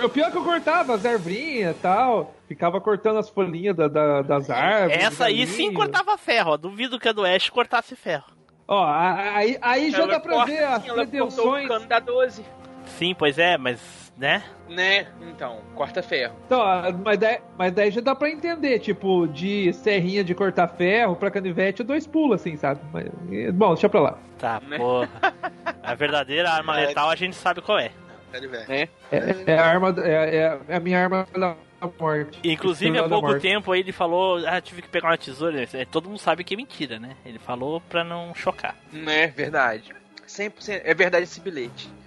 [0.04, 2.34] o pior é que eu cortava as ervinhas e tal.
[2.48, 5.04] Ficava cortando as folhinhas da- da- das árvores.
[5.04, 6.58] Essa aí sim cortava ferro, ó.
[6.58, 8.26] Duvido que a do Ash cortasse ferro.
[8.68, 11.86] Ó, aí, aí já ela dá pra corta ver as assim, ela cortou o cano
[11.86, 12.44] da 12.
[12.98, 14.44] Sim, pois é, mas, né?
[14.70, 15.08] Né?
[15.22, 16.36] Então, corta ferro.
[16.46, 16.62] Então,
[17.04, 21.32] mas, daí, mas daí já dá pra entender, tipo, de serrinha de cortar ferro pra
[21.32, 22.80] canivete, dois pulos, assim, sabe?
[22.92, 23.06] Mas,
[23.54, 24.18] bom, deixa pra lá.
[24.38, 24.78] Tá, Né?
[24.78, 25.10] porra.
[25.82, 26.88] A verdadeira arma É.
[26.88, 27.92] letal a gente sabe qual é.
[28.68, 28.88] É.
[29.12, 31.56] É, é a arma, é, é- é a minha arma da
[32.00, 32.40] morte.
[32.44, 33.42] Inclusive, há pouco morte.
[33.44, 35.68] tempo aí ele falou, ah, tive que pegar uma tesoura.
[35.74, 37.12] É, Todo mundo sabe que é mentira, né?
[37.24, 38.76] Ele falou pra não chocar.
[39.06, 39.94] É verdade.
[40.34, 41.90] 100% é verdade esse bilhete.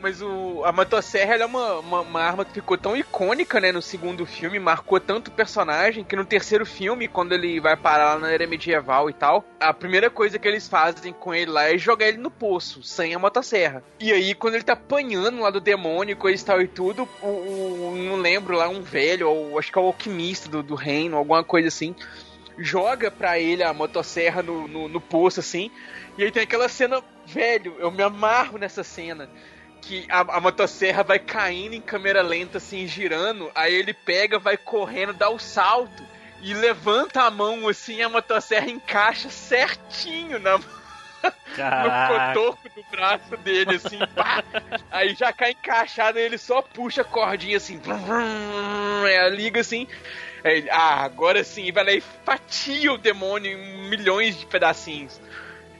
[0.00, 3.80] Mas o, a motosserra é uma, uma, uma arma que ficou tão icônica, né, no
[3.80, 8.18] segundo filme, marcou tanto o personagem que no terceiro filme, quando ele vai parar lá
[8.18, 11.78] na era medieval e tal, a primeira coisa que eles fazem com ele lá é
[11.78, 13.84] jogar ele no poço, sem a motosserra.
[14.00, 17.26] E aí, quando ele tá apanhando lá do demônio, coisa e tal e tudo, o,
[17.28, 21.16] o- não lembro lá, um velho, ou acho que é o alquimista do, do reino,
[21.16, 21.94] alguma coisa assim,
[22.58, 25.70] joga pra ele a motosserra no, no, no poço, assim,
[26.16, 29.28] e aí tem aquela cena, velho, eu me amarro nessa cena.
[29.80, 33.50] Que a, a motosserra vai caindo em câmera lenta, assim, girando.
[33.52, 36.06] Aí ele pega, vai correndo, dá o salto
[36.40, 40.64] e levanta a mão, assim, e a motosserra encaixa certinho na, no
[41.56, 42.34] Caraca.
[42.34, 44.44] cotoco do braço dele, assim, pá.
[44.90, 49.86] Aí já cai encaixado ele só puxa a cordinha assim, vrum, vrum, é, liga assim.
[50.44, 55.20] Aí ah, agora sim, vai lá e fatia o demônio em milhões de pedacinhos.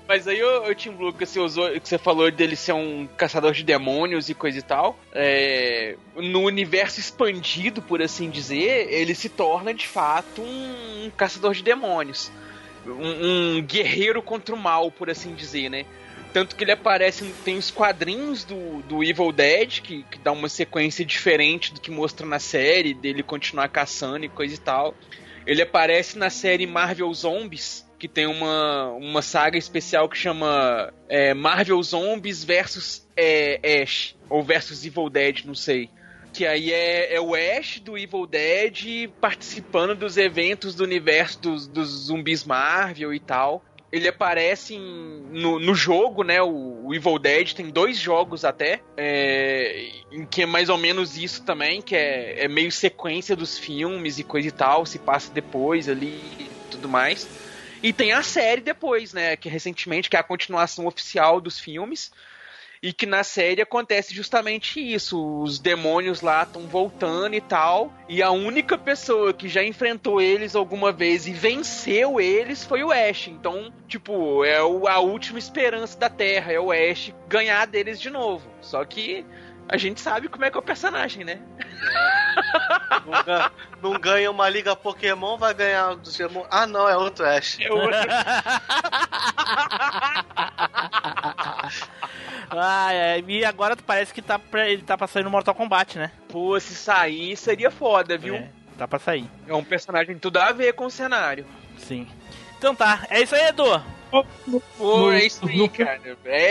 [0.07, 3.07] Mas aí, o, o Tim Blue, que você, usou, que você falou dele ser um
[3.17, 9.15] caçador de demônios e coisa e tal, é, no universo expandido, por assim dizer, ele
[9.15, 12.31] se torna de fato um, um caçador de demônios.
[12.85, 15.87] Um, um guerreiro contra o mal, por assim dizer, né?
[16.33, 20.49] Tanto que ele aparece, tem os quadrinhos do, do Evil Dead, que, que dá uma
[20.49, 24.95] sequência diferente do que mostra na série, dele continuar caçando e coisa e tal.
[25.47, 31.35] Ele aparece na série Marvel Zombies, que tem uma, uma saga especial que chama é,
[31.35, 35.91] Marvel Zombies versus é, Ash, ou versus Evil Dead, não sei.
[36.33, 41.69] Que aí é, é o Ash do Evil Dead participando dos eventos do universo dos,
[41.69, 43.63] dos zumbis Marvel e tal.
[43.93, 46.41] Ele aparece em- no, no jogo, né?
[46.41, 51.17] O, o Evil Dead tem dois jogos até, é, em que é mais ou menos
[51.19, 55.31] isso também, que é, é meio sequência dos filmes e coisa e tal, se passa
[55.33, 57.29] depois ali e tudo mais.
[57.83, 59.37] E tem a série depois, né?
[59.37, 62.11] Que recentemente, que é a continuação oficial dos filmes.
[62.83, 65.41] E que na série acontece justamente isso.
[65.41, 67.93] Os demônios lá estão voltando e tal.
[68.09, 72.91] E a única pessoa que já enfrentou eles alguma vez e venceu eles foi o
[72.91, 73.29] Ash.
[73.29, 76.53] Então, tipo, é a última esperança da Terra.
[76.53, 78.51] É o Ash ganhar deles de novo.
[78.61, 79.25] Só que
[79.73, 81.41] a gente sabe como é que é o personagem, né?
[83.07, 83.53] Não ganha,
[83.83, 86.49] não ganha uma liga Pokémon, vai ganhar dos demônios.
[86.51, 87.59] Ah, não, é outro Ash.
[87.61, 87.91] É outro.
[92.55, 95.97] Ah, é, e agora parece que tá pra, ele tá pra sair no Mortal Kombat,
[95.99, 96.11] né?
[96.29, 98.35] Pô, se sair seria foda, viu?
[98.35, 101.47] É, tá pra sair, É um personagem tudo a ver com o cenário.
[101.79, 102.07] sim.
[102.59, 103.65] Então tá, é isso aí, Edu.
[104.79, 105.99] Pô, é isso aí, cara.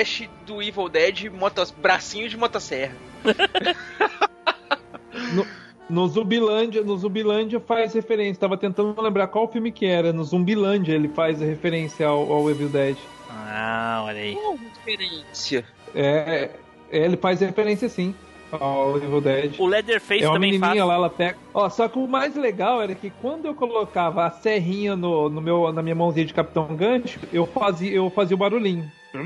[0.01, 2.93] Ash do Evil Dead, motos, bracinho de motosserra.
[5.91, 8.39] No Zumbilândia, no Zumbilândia faz referência.
[8.39, 10.13] Tava tentando lembrar qual filme que era.
[10.13, 12.95] No Zumbilândia ele faz referência ao, ao Evil Dead.
[13.30, 14.36] Ah, olha aí.
[14.36, 15.65] Qual referência?
[15.93, 16.49] É,
[16.89, 18.15] é, ele faz referência sim
[18.53, 19.55] ao Evil Dead.
[19.59, 20.88] O Leatherface É uma também menininha faz.
[20.88, 21.38] lá, ela pega.
[21.53, 25.41] Ó, só que o mais legal era que quando eu colocava a serrinha no, no
[25.41, 28.89] meu, na minha mãozinha de Capitão Gancho, eu fazia, eu fazia o barulhinho.
[29.11, 29.19] Com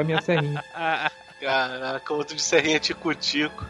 [0.00, 0.62] a minha serrinha.
[1.44, 3.64] Caraca, outro de serrinha tico-tico.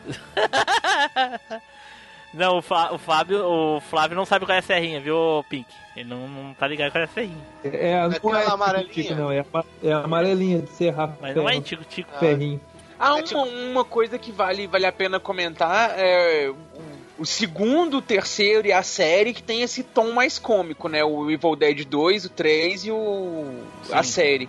[2.32, 5.68] Não, o, o Fábio, o Flávio não sabe qual é a serrinha, viu, Pink?
[5.96, 7.46] Ele não, não tá ligado qual é a serrinha.
[7.62, 8.92] É, não Aquela é amarelinha?
[8.92, 12.10] tico, não, é, a- é amarelinha de serrar Mas não é ferro, tico-tico.
[12.18, 12.60] ferrinho.
[12.98, 17.26] Ah, É uma, tipo- uma coisa que vale, vale a pena comentar é o, o
[17.26, 21.04] segundo, o terceiro e a série que tem esse tom mais cômico, né?
[21.04, 23.62] O Evil Dead 2, o 3 e o
[23.92, 24.48] a série.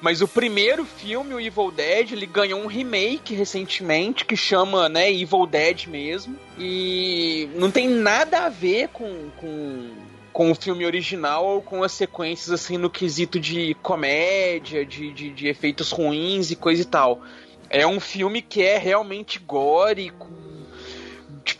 [0.00, 5.12] Mas o primeiro filme, o Evil Dead, ele ganhou um remake recentemente que chama, né,
[5.12, 6.36] Evil Dead mesmo.
[6.58, 9.90] E não tem nada a ver com, com,
[10.32, 15.30] com o filme original ou com as sequências, assim, no quesito de comédia, de, de,
[15.30, 17.20] de efeitos ruins e coisa e tal.
[17.68, 20.49] É um filme que é realmente gore, com,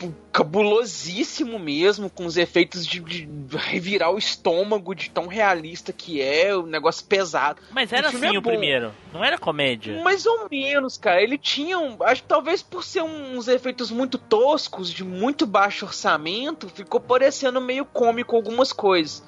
[0.00, 6.22] tipo, cabulosíssimo mesmo, com os efeitos de, de revirar o estômago de tão realista que
[6.22, 7.60] é, o negócio pesado.
[7.70, 8.50] Mas era O filme assim é o bom.
[8.50, 10.02] primeiro, não era comédia.
[10.02, 11.22] Mais ou menos, cara.
[11.22, 11.96] Ele tinha um.
[12.02, 17.60] Acho que talvez por ser uns efeitos muito toscos, de muito baixo orçamento, ficou parecendo
[17.60, 19.22] meio cômico algumas coisas.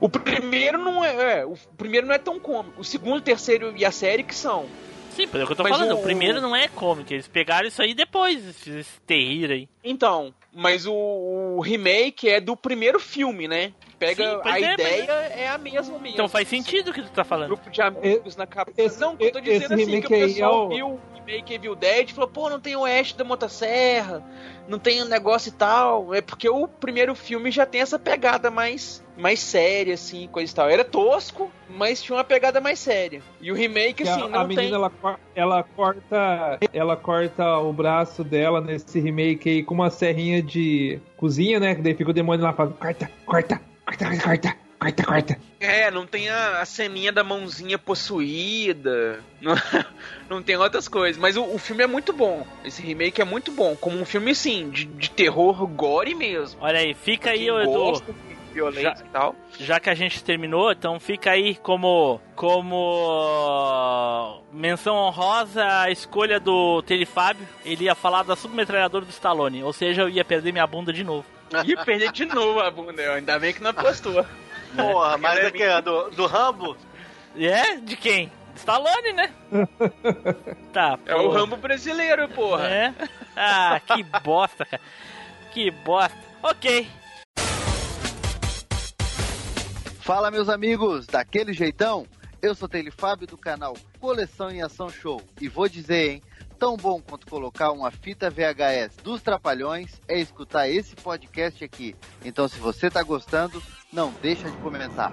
[0.00, 2.80] O primeiro não é, é, O primeiro não é tão cômico.
[2.80, 4.66] O segundo, o terceiro e a série que são.
[5.14, 5.92] Sim, é o que eu tô Mas falando.
[5.92, 5.98] O...
[6.00, 7.12] o- primeiro não é cômico.
[7.12, 9.68] Eles pegaram isso aí depois, esse, esse terrível aí.
[9.84, 13.72] Então, mas o, o remake é do primeiro filme, né?
[13.98, 15.08] Pega Sim, a é, ideia mas
[15.38, 16.08] é a mesma mesmo.
[16.08, 17.48] Então faz sentido o que tu tá falando.
[17.48, 18.98] grupo de amigos na cabeça.
[19.00, 22.10] não, eu tô esse dizendo assim, que o pessoal é o- viu remake Evil Dead
[22.10, 24.22] e falou, pô, não tem o Ash da Motosserra,
[24.68, 26.14] não tem um negócio e tal.
[26.14, 30.54] É porque o primeiro filme já tem essa pegada mais, mais séria, assim, coisa e
[30.54, 30.68] tal.
[30.68, 33.22] Era tosco, mas tinha uma pegada mais séria.
[33.40, 34.74] E o remake, Que assim, a, não a menina tem...
[34.74, 34.92] ela,
[35.34, 41.58] ela corta ela corta o braço dela nesse remake aí com uma serrinha de cozinha,
[41.58, 41.74] né?
[41.74, 45.38] Que daí fica o demônio lá falando corta, corta, corta, corta, corta, corta, corta.
[45.60, 49.20] É, não tem a, a ceninha da mãozinha possuída.
[49.42, 49.56] Não,
[50.30, 51.20] não tem outras coisas.
[51.20, 52.46] Mas o, o filme é muito bom.
[52.64, 53.74] Esse remake é muito bom.
[53.74, 56.60] Como um filme, sim, de, de terror gore mesmo.
[56.62, 57.72] Olha aí, fica aí, Edu.
[57.72, 58.14] gosta
[58.52, 59.34] violência e tal.
[59.58, 63.24] Já que a gente terminou, então fica aí como como
[64.52, 67.48] menção honrosa a escolha do Telefábio.
[67.64, 71.02] Ele ia falar da submetralhadora do Stallone, ou seja, eu ia perder minha bunda de
[71.02, 71.26] novo.
[71.66, 73.02] E perder de novo a bunda.
[73.14, 74.24] Ainda bem que não apostou.
[74.76, 76.76] Porra, mas Ela é daqui, do, do Rambo?
[77.36, 77.76] É?
[77.76, 78.30] De quem?
[78.56, 79.32] Stallone, né?
[80.72, 81.38] tá, É o porra.
[81.40, 82.68] Rambo brasileiro, porra.
[82.68, 82.94] É?
[83.36, 84.82] Ah, que bosta, cara.
[85.52, 86.16] Que bosta.
[86.42, 86.88] Ok.
[90.00, 92.06] Fala, meus amigos, daquele jeitão?
[92.40, 96.22] Eu sou Tele Fábio do canal Coleção em Ação Show e vou dizer, hein?
[96.62, 101.96] Tão bom quanto colocar uma fita VHS dos Trapalhões é escutar esse podcast aqui.
[102.24, 103.60] Então, se você tá gostando,
[103.92, 105.12] não deixa de comentar.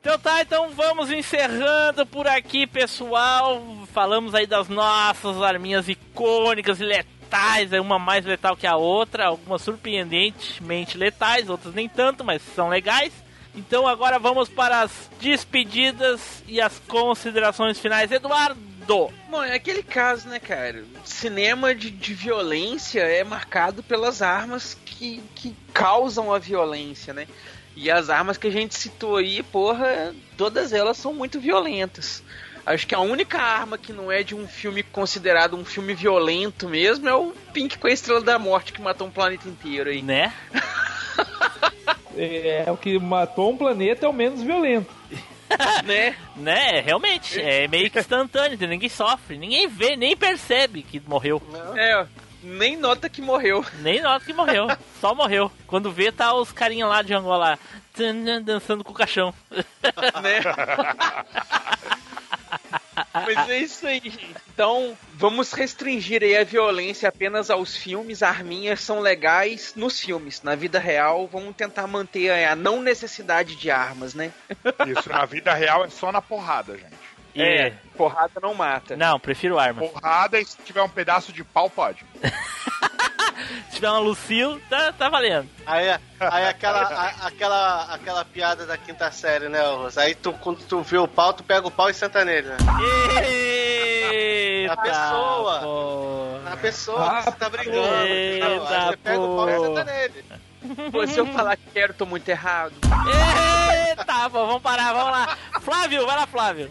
[0.00, 3.62] Então tá, então vamos encerrando por aqui, pessoal.
[3.92, 9.62] Falamos aí das nossas arminhas icônicas e letais, uma mais letal que a outra, algumas
[9.62, 13.12] surpreendentemente letais, outras nem tanto, mas são legais.
[13.54, 18.10] Então agora vamos para as despedidas e as considerações finais.
[18.10, 18.73] Eduardo!
[19.30, 20.84] Bom, é aquele caso, né, cara?
[21.04, 27.26] Cinema de, de violência é marcado pelas armas que, que causam a violência, né?
[27.76, 32.22] E as armas que a gente citou aí, porra, todas elas são muito violentas.
[32.64, 36.68] Acho que a única arma que não é de um filme considerado um filme violento
[36.68, 40.02] mesmo é o Pink com a Estrela da Morte que matou um planeta inteiro aí.
[40.02, 40.32] Né?
[42.16, 44.88] É, o que matou um planeta é o menos violento.
[45.84, 46.16] né?
[46.36, 51.42] Né, realmente, é meio que instantâneo, ninguém sofre, ninguém vê, nem percebe que morreu.
[51.76, 52.06] É,
[52.42, 53.64] nem nota que morreu.
[53.80, 54.66] Nem nota que morreu,
[55.00, 55.50] só morreu.
[55.66, 57.58] Quando vê, tá os carinha lá de Angola
[58.44, 59.32] dançando com o caixão.
[59.50, 60.40] né?
[63.14, 64.34] Mas é isso aí, gente.
[64.52, 68.24] Então, vamos restringir aí a violência apenas aos filmes.
[68.24, 70.42] Arminhas são legais nos filmes.
[70.42, 74.32] Na vida real, vamos tentar manter a não necessidade de armas, né?
[74.86, 77.14] Isso na vida real é só na porrada, gente.
[77.36, 78.96] É, porrada não mata.
[78.96, 79.80] Não, prefiro arma.
[79.80, 82.04] Porrada e se tiver um pedaço de pau, pode.
[83.70, 85.48] Se tiver uma Lucille, tá, tá valendo.
[85.66, 90.02] Aí, aí aquela, a- aquela, aquela piada da quinta série, né, Rosa?
[90.02, 92.56] Aí tu, quando tu vê o pau, tu pega o pau e senta nele, né?
[93.22, 95.60] Eita, Na pessoa.
[95.60, 96.38] pô.
[96.44, 97.78] Na pessoa que você tá brigando.
[97.78, 97.94] entendeu?
[97.94, 100.24] Aí Eita, você pega o pau e senta nele.
[100.90, 102.72] Pô, se eu falar que quero, tô muito errado.
[103.88, 105.36] Eita, pô, vamos parar, vamos lá.
[105.60, 106.70] Flávio, vai lá, Flávio.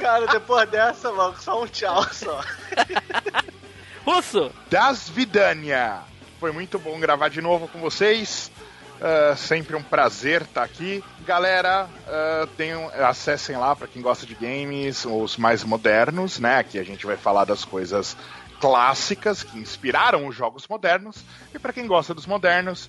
[0.00, 2.40] Cara, depois dessa, mano, só um tchau só.
[4.04, 4.50] Russo.
[4.70, 6.00] Das Vidania.
[6.40, 8.50] Foi muito bom gravar de novo com vocês.
[9.00, 11.02] Ah, sempre um prazer estar aqui.
[11.26, 16.58] Galera, ah, tenham- acessem lá para quem gosta de games, os mais modernos, né?
[16.58, 18.16] Aqui a gente vai falar das coisas
[18.60, 21.24] clássicas que inspiraram os jogos modernos.
[21.54, 22.88] E para quem gosta dos modernos,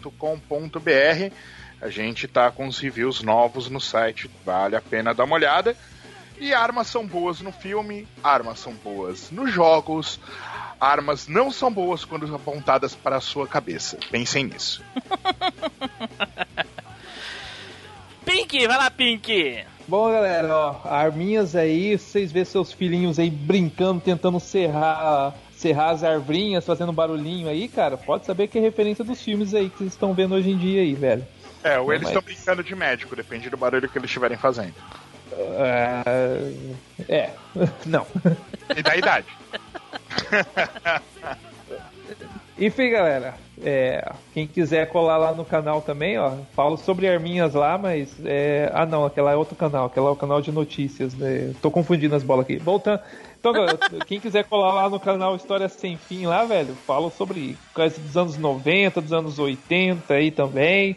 [0.00, 1.34] www.playerselect.com.br.
[1.80, 5.76] A gente tá com os reviews novos no site, vale a pena dar uma olhada.
[6.38, 10.18] E armas são boas no filme, armas são boas nos jogos,
[10.80, 13.98] armas não são boas quando apontadas para a sua cabeça.
[14.10, 14.82] Pensem nisso.
[18.24, 19.64] Pink, vai lá, Pink.
[19.86, 26.02] Bom, galera, ó, arminhas aí, vocês vê seus filhinhos aí brincando, tentando serrar, serrar as
[26.02, 29.92] arvrinhas, fazendo barulhinho aí, cara, pode saber que é referência dos filmes aí que vocês
[29.92, 31.26] estão vendo hoje em dia aí, velho.
[31.62, 34.74] É, ou eles Mas- estão brincando de médico, depende do barulho que eles estiverem fazendo.
[35.32, 36.52] É,
[37.08, 37.30] é,
[37.86, 38.06] não.
[38.76, 39.26] E da idade.
[42.56, 47.76] Enfim, galera, é, quem quiser colar lá no canal também, ó, falo sobre arminhas lá,
[47.76, 51.52] mas é, ah não, aquela é outro canal, aquela é o canal de notícias, né?
[51.60, 52.56] Tô confundindo as bolas aqui.
[52.56, 53.00] Voltando.
[53.40, 57.56] Então, galera, quem quiser colar lá no canal História Sem Fim lá, velho, falo sobre
[57.74, 60.96] coisas dos anos 90, dos anos 80 aí também.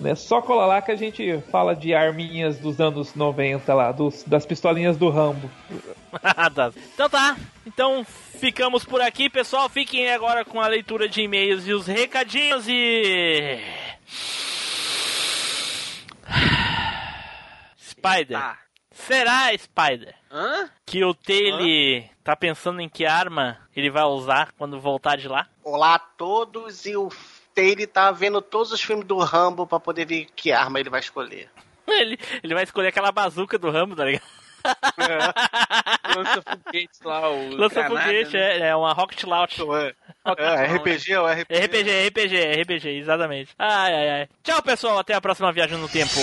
[0.00, 0.14] Né?
[0.14, 4.44] Só cola lá que a gente fala de arminhas dos anos 90 lá, dos, das
[4.44, 5.50] pistolinhas do Rambo.
[6.54, 6.72] Tá.
[6.94, 7.36] então tá.
[7.66, 9.68] Então ficamos por aqui, pessoal.
[9.68, 13.58] Fiquem agora com a leitura de e-mails e os recadinhos e.
[17.76, 18.38] Spider.
[18.38, 18.58] Tá.
[18.92, 20.70] Será, Spider, Hã?
[20.86, 25.48] que o Taylor tá pensando em que arma ele vai usar quando voltar de lá?
[25.64, 27.10] Olá a todos e o
[27.54, 31.00] Taylor tá vendo todos os filmes do Rambo pra poder ver que arma ele vai
[31.00, 31.48] escolher.
[31.86, 34.22] Ele, ele vai escolher aquela bazuca do Rambo, tá ligado?
[36.16, 38.58] Lança foguetes lá, o Lança granada, foguete, né?
[38.58, 39.60] é, é uma Rocket Launch.
[39.60, 41.54] É, RPG ou RPG?
[41.54, 43.54] RPG, RPG, RPG, exatamente.
[43.58, 44.28] Ai, ai, ai.
[44.42, 44.98] Tchau, pessoal.
[44.98, 46.14] Até a próxima viagem no tempo.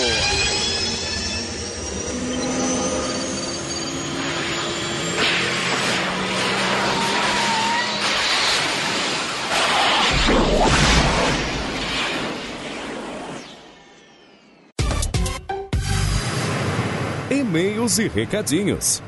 [17.42, 19.02] E-mails e recadinhos.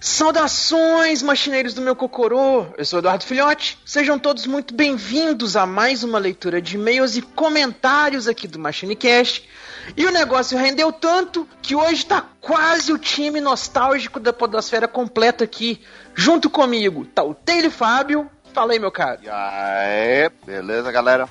[0.00, 2.68] Saudações, machineiros do meu cocorô!
[2.78, 3.78] Eu sou Eduardo Filhote.
[3.84, 9.46] Sejam todos muito bem-vindos a mais uma leitura de e-mails e comentários aqui do MachineCast.
[9.94, 15.44] E o negócio rendeu tanto que hoje tá quase o time nostálgico da Podosfera completo
[15.44, 15.82] aqui.
[16.14, 18.30] Junto comigo tá o Taylor Fábio.
[18.52, 19.20] Fala aí, meu caro.
[19.22, 21.28] E aí, beleza, galera?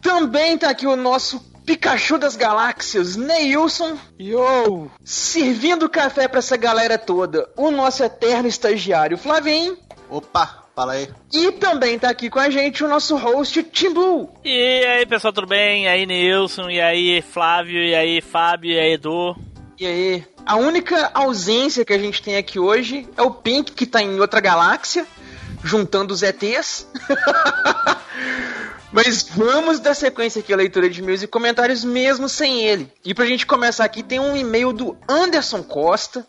[0.00, 3.96] Também tá aqui o nosso Pikachu das Galáxias, Neilson.
[4.18, 4.90] Yo!
[5.04, 9.78] Servindo café pra essa galera toda, o nosso eterno estagiário Flavinho.
[10.10, 11.08] Opa, fala aí.
[11.32, 14.28] E também tá aqui com a gente o nosso host Tim Blue.
[14.44, 15.84] E aí, pessoal, tudo bem?
[15.84, 16.68] E aí, Nilson?
[16.68, 17.82] E aí, Flávio?
[17.82, 18.72] E aí, Fábio?
[18.72, 19.36] E aí, Edu?
[19.78, 20.24] E aí?
[20.44, 24.18] A única ausência que a gente tem aqui hoje é o Pink, que tá em
[24.18, 25.06] outra galáxia,
[25.62, 26.86] juntando os ETs.
[28.92, 32.92] Mas vamos dar sequência aqui à leitura de e-mails e comentários mesmo sem ele.
[33.02, 36.26] E pra gente começar aqui, tem um e-mail do Anderson Costa,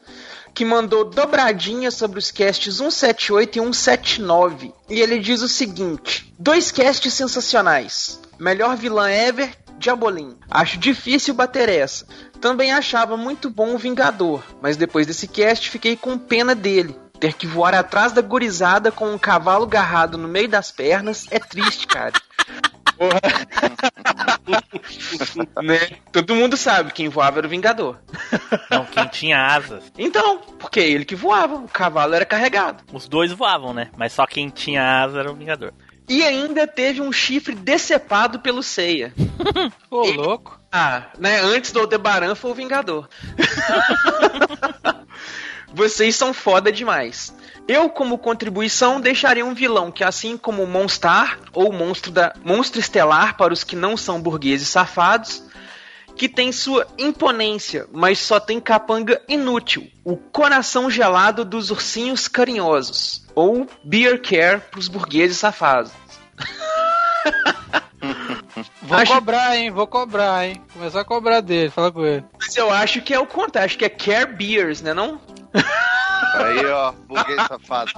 [0.53, 4.73] que mandou dobradinha sobre os casts 178 e 179.
[4.89, 8.19] E ele diz o seguinte: dois casts sensacionais.
[8.39, 10.37] Melhor vilã ever, Diabolim.
[10.49, 12.05] Acho difícil bater essa.
[12.39, 16.95] Também achava muito bom o Vingador, mas depois desse cast fiquei com pena dele.
[17.23, 21.39] Ter que voar atrás da gurizada com um cavalo garrado no meio das pernas é
[21.39, 22.11] triste, cara.
[25.63, 25.79] né?
[26.11, 27.97] Todo mundo sabe quem voava era o Vingador.
[28.69, 29.85] Não, quem tinha asas.
[29.97, 32.83] Então, porque é ele que voava, o cavalo era carregado.
[32.91, 33.89] Os dois voavam, né?
[33.95, 35.71] Mas só quem tinha asas era o Vingador.
[36.09, 39.13] E ainda teve um chifre decepado pelo Seiya.
[39.89, 40.59] Ô, louco.
[40.69, 41.39] Ah, né?
[41.39, 43.07] Antes do Aldebaran foi o Vingador.
[45.73, 47.33] Vocês são foda demais.
[47.67, 53.37] Eu, como contribuição, deixaria um vilão que, assim como Monstar, ou monstro, da, monstro estelar
[53.37, 55.43] para os que não são burgueses safados,
[56.15, 59.87] que tem sua imponência, mas só tem capanga inútil.
[60.03, 63.25] O coração gelado dos ursinhos carinhosos.
[63.33, 65.91] Ou Beer Care para os burgueses safados.
[68.81, 69.71] Vou Acho- cobrar, hein?
[69.71, 70.61] Vou cobrar, hein?
[70.73, 72.23] Começar a cobrar dele, fala com ele.
[72.39, 75.19] Mas eu acho que é o contrário, acho que é Care Beers, né não?
[75.53, 77.91] Aí, ó, buguei safado.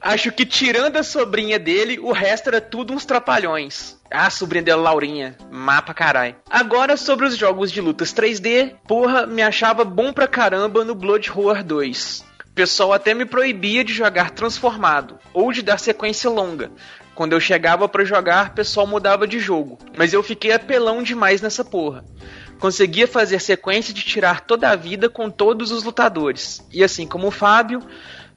[0.00, 3.98] Acho que tirando a sobrinha dele, o resto era tudo uns trapalhões.
[4.10, 5.34] Ah, sobrinha dela, Laurinha.
[5.50, 6.36] Mapa carai.
[6.48, 11.30] Agora sobre os jogos de lutas 3D, porra, me achava bom pra caramba no Blood
[11.30, 12.22] Roar 2.
[12.50, 16.70] O pessoal até me proibia de jogar transformado, ou de dar sequência longa.
[17.14, 19.78] Quando eu chegava pra jogar, o pessoal mudava de jogo.
[19.96, 22.04] Mas eu fiquei apelão demais nessa porra.
[22.58, 26.66] Conseguia fazer sequência de tirar toda a vida com todos os lutadores.
[26.72, 27.82] E assim como o Fábio,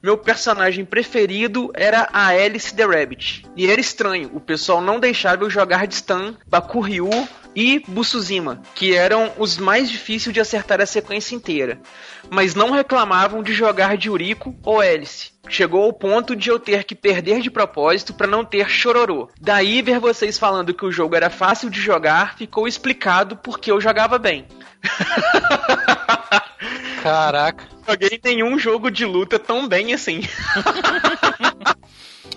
[0.01, 3.46] meu personagem preferido era a Alice the Rabbit.
[3.55, 7.09] E era estranho, o pessoal não deixava eu jogar de Stan, Bakuryu
[7.58, 11.82] e Busuzima, que eram os mais difíceis de acertar a sequência inteira.
[12.29, 15.32] Mas não reclamavam de jogar de Uriko ou Alice.
[15.50, 19.28] Chegou ao ponto de eu ter que perder de propósito para não ter chororô.
[19.42, 23.82] Daí ver vocês falando que o jogo era fácil de jogar, ficou explicado porque eu
[23.82, 24.46] jogava bem.
[27.01, 27.67] Caraca.
[27.88, 30.21] Joguei nenhum jogo de luta tão bem assim.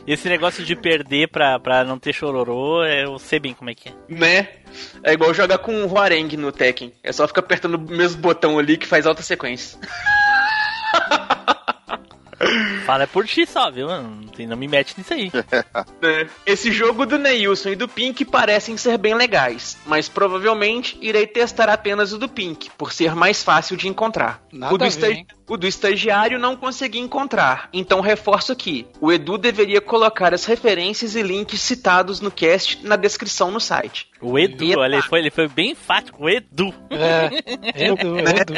[0.07, 3.91] Esse negócio de perder pra, pra não ter chororô, eu sei bem como é que
[3.91, 3.93] é.
[4.09, 4.49] Né?
[5.03, 6.93] É igual jogar com o Huareng no Tekken.
[7.03, 9.79] É só ficar apertando o mesmo botão ali que faz alta sequência.
[12.87, 13.87] Fala por ti só, viu?
[13.89, 15.31] Não, tem- não me mete nisso aí.
[16.03, 16.27] É.
[16.47, 21.69] Esse jogo do Neilson e do Pink parecem ser bem legais, mas provavelmente irei testar
[21.69, 24.43] apenas o do Pink, por ser mais fácil de encontrar.
[24.51, 24.85] Nada o, do
[25.51, 28.87] o do estagiário não consegui encontrar, então reforço aqui.
[29.01, 34.09] O Edu deveria colocar as referências e links citados no cast na descrição no site.
[34.21, 34.81] O Edu, Eita.
[34.81, 36.25] olha, ele foi, ele foi bem enfático.
[36.25, 36.73] O Edu.
[36.91, 37.31] É,
[37.89, 38.55] Edu, Edu.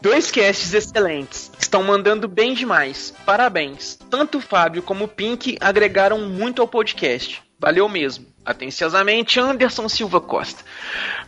[0.00, 1.50] Dois casts excelentes.
[1.58, 2.95] Estão mandando bem demais.
[3.24, 3.98] Parabéns.
[4.10, 7.42] Tanto o Fábio como o Pink agregaram muito ao podcast.
[7.58, 8.35] Valeu mesmo.
[8.46, 10.62] Atenciosamente, Anderson Silva Costa.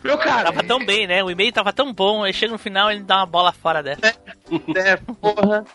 [0.01, 1.21] Meu cara, Tava tão bem, né?
[1.21, 4.15] O e-mail tava tão bom, aí chega no final ele dá uma bola fora dessa.
[4.75, 5.65] é, porra.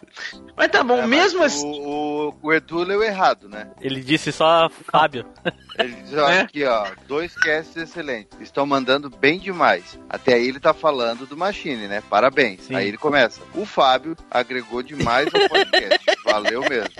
[0.56, 1.80] Mas tá bom, mesmo o, assim.
[1.84, 3.68] O, o Edu leu errado, né?
[3.80, 5.26] Ele disse só Fábio.
[5.76, 6.40] Ele diz, ó, É?
[6.42, 8.38] aqui, ó, dois casts excelentes.
[8.40, 9.98] Estão mandando bem demais.
[10.08, 12.00] Até aí ele tá falando do Machine, né?
[12.08, 12.60] Parabéns.
[12.62, 12.76] Sim.
[12.76, 13.40] Aí ele começa.
[13.56, 15.98] O Fábio agregou demais ao podcast.
[16.24, 16.90] Valeu mesmo.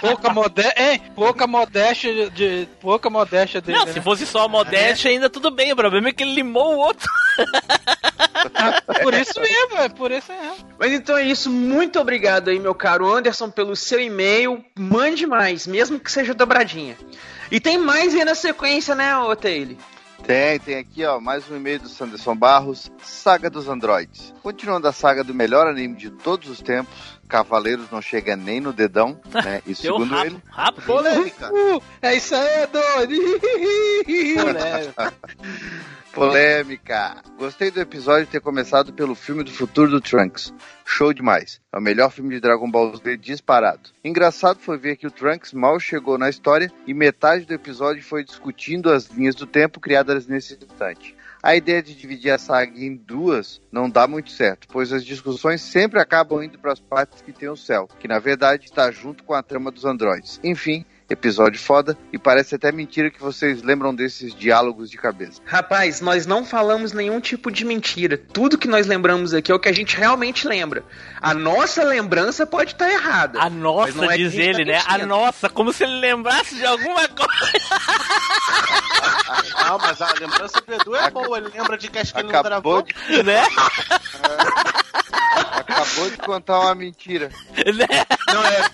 [0.00, 1.02] Pouca modéstia, hein?
[1.14, 3.78] Pouca modéstia de, pouca modéstia dele.
[3.78, 3.92] Não, né?
[3.92, 5.72] se fosse só a modéstia, ainda tudo bem.
[5.72, 7.08] O problema é que ele limou o outro.
[9.02, 10.66] Por isso mesmo, é por isso mesmo.
[10.78, 11.50] Mas então é isso.
[11.50, 14.64] Muito obrigado aí, meu caro Anderson, pelo seu e-mail.
[14.78, 16.96] Mande mais, mesmo que seja dobradinha.
[17.50, 19.76] E tem mais aí na sequência, né, ô Taylor?
[20.24, 24.32] Tem, tem aqui, ó, mais um e-mail do Sanderson Barros, Saga dos Androides.
[24.42, 26.94] Continuando a saga do melhor anime de todos os tempos,
[27.28, 29.62] Cavaleiros não chega nem no dedão, né?
[29.66, 30.86] E Deu segundo rápido, ele, rápido.
[30.86, 31.52] Polêmica.
[31.52, 33.14] Uh, é isso aí, doido.
[36.12, 37.22] polêmica.
[37.38, 40.52] Gostei do episódio ter começado pelo filme do futuro do Trunks.
[40.84, 41.60] Show demais.
[41.72, 43.90] É o melhor filme de Dragon Ball Z disparado.
[44.04, 48.24] Engraçado foi ver que o Trunks mal chegou na história e metade do episódio foi
[48.24, 51.14] discutindo as linhas do tempo criadas nesse instante.
[51.42, 55.62] A ideia de dividir a saga em duas não dá muito certo, pois as discussões
[55.62, 59.24] sempre acabam indo para as partes que tem o céu, que na verdade está junto
[59.24, 60.38] com a trama dos androides.
[60.44, 65.40] Enfim, episódio foda e parece até mentira que vocês lembram desses diálogos de cabeça.
[65.44, 68.16] Rapaz, nós não falamos nenhum tipo de mentira.
[68.32, 70.84] Tudo que nós lembramos aqui é o que a gente realmente lembra.
[71.20, 73.40] A nossa lembrança pode estar errada.
[73.40, 74.82] A nossa, é diz a tá ele, né?
[74.86, 77.30] A nossa, como se ele lembrasse de alguma coisa.
[79.66, 81.38] Não, mas a lembrança do Edu é boa.
[81.38, 83.06] Ele lembra de que acho que ele não Acabou gravou.
[83.08, 83.42] de, né?
[85.56, 87.30] acabou de contar uma mentira.
[87.56, 88.04] né?
[88.32, 88.64] Não é.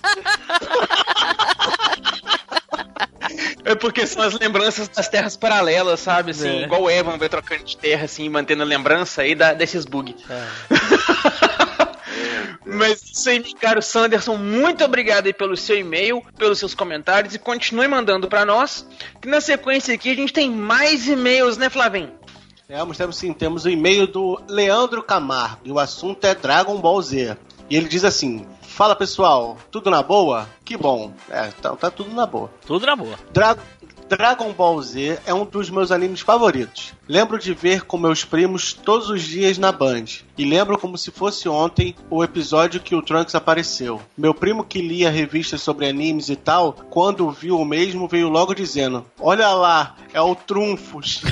[3.65, 6.31] É porque são as lembranças das terras paralelas, sabe?
[6.31, 6.63] Assim, É.
[6.63, 10.15] igual o Evan vai trocando de terra, assim, mantendo a lembrança aí da, desses bugs.
[12.65, 17.33] Mas isso aí, meu caro Sanderson, muito obrigado aí pelo seu e-mail, pelos seus comentários
[17.33, 18.85] e continue mandando pra nós.
[19.21, 22.11] Que na sequência aqui a gente tem mais e-mails, né, Flavinho?
[22.67, 27.01] Temos, temos sim, temos o e-mail do Leandro Camargo e o assunto é Dragon Ball
[27.01, 27.37] Z.
[27.69, 28.45] E ele diz assim:
[28.77, 30.47] Fala pessoal, tudo na boa?
[30.63, 31.11] Que bom.
[31.31, 32.47] É, então tá tudo na boa.
[32.63, 33.15] Tudo na boa.
[33.33, 33.57] Dra-
[34.07, 36.93] Dragon Ball Z é um dos meus animes favoritos.
[37.07, 40.05] Lembro de ver com meus primos todos os dias na Band.
[40.37, 44.01] E lembro como se fosse ontem o episódio que o Trunks apareceu.
[44.17, 48.53] Meu primo que lia revistas sobre animes e tal, quando viu o mesmo, veio logo
[48.53, 51.21] dizendo: Olha lá, é o Trunfos.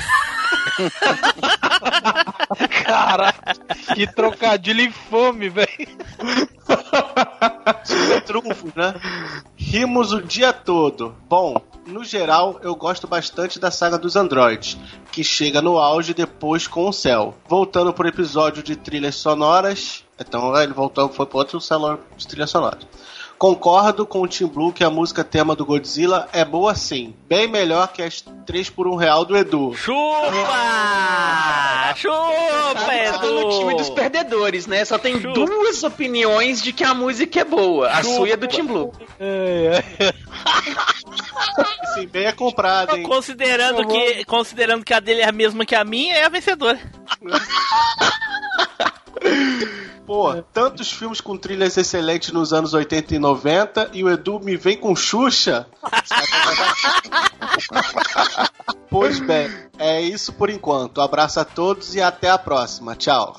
[2.84, 3.34] Cara,
[3.94, 5.88] que trocadilho infame, velho.
[7.84, 8.94] Super trunfos, né?
[9.56, 11.14] Rimos o dia todo.
[11.28, 14.76] Bom, no geral, eu gosto bastante da saga dos androides,
[15.16, 17.34] que chega no auge depois com o céu.
[17.48, 20.04] Voltando pro episódio de trilhas sonoras.
[20.20, 22.86] Então ele voltou, foi pro outro salão de trilhas sonoras.
[23.38, 27.14] Concordo com o Team Blue que a música tema do Godzilla é boa sim.
[27.28, 29.74] Bem melhor que as 3 por 1 real do Edu.
[29.74, 30.32] Chupa!
[31.96, 32.16] Chupa,
[32.74, 33.94] Tá no time dos Edu!
[33.94, 34.84] perdedores, né?
[34.86, 37.88] Só tem duas opiniões de que a música é boa.
[37.90, 38.90] A sua e a do Team Blue.
[41.94, 43.02] Sim, bem é comprado, hein?
[43.02, 46.80] Considerando que, considerando que a dele é a mesma que a minha, é a vencedora.
[50.06, 54.56] Pô, tantos filmes com trilhas excelentes nos anos 80 e 90 e o Edu me
[54.56, 55.66] vem com Xuxa?
[58.88, 61.00] pois bem, é isso por enquanto.
[61.00, 62.94] Abraço a todos e até a próxima.
[62.94, 63.36] Tchau.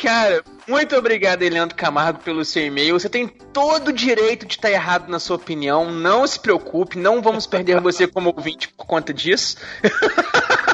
[0.00, 2.98] Cara, muito obrigado, Leandro Camargo, pelo seu e-mail.
[2.98, 5.90] Você tem todo o direito de estar errado na sua opinião.
[5.90, 9.56] Não se preocupe, não vamos perder você como ouvinte por conta disso.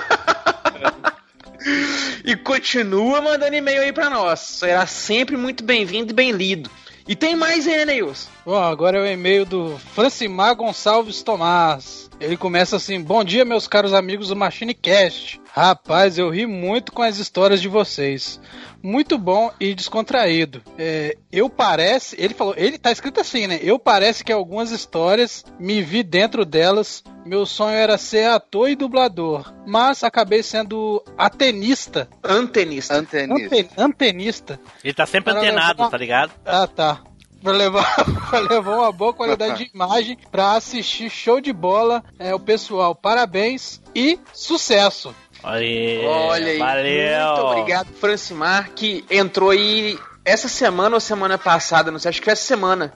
[2.25, 4.41] e continua mandando e-mail aí pra nós.
[4.41, 6.71] Será sempre muito bem-vindo e bem lido.
[7.07, 8.31] E tem mais aí, Neilson?
[8.47, 12.11] Bom, agora é o e-mail do Francimar Gonçalves Tomás.
[12.19, 15.41] Ele começa assim: Bom dia, meus caros amigos do Machine Cast.
[15.57, 18.41] Rapaz, eu ri muito com as histórias de vocês.
[18.83, 20.61] Muito bom e descontraído.
[20.77, 23.61] É, eu parece, ele falou, ele tá escrito assim, né?
[23.63, 27.05] Eu parece que algumas histórias me vi dentro delas.
[27.25, 32.09] Meu sonho era ser ator e dublador, mas acabei sendo atenista.
[32.23, 32.97] Antenista.
[32.97, 33.57] Antenista.
[33.57, 34.61] Ante- antenista.
[34.83, 36.33] Ele tá sempre Para antenado, levar- tá ligado?
[36.45, 37.01] Ah, tá.
[37.41, 37.95] Pra levar,
[38.31, 42.03] pra levar uma boa qualidade de imagem pra assistir show de bola.
[42.19, 45.15] É, o pessoal, parabéns e sucesso.
[45.45, 46.59] Aí, Olha aí.
[46.59, 47.27] valeu.
[47.35, 52.25] Muito obrigado, Francimar, que entrou aí essa semana ou semana passada, não sei, acho que
[52.25, 52.95] foi essa semana.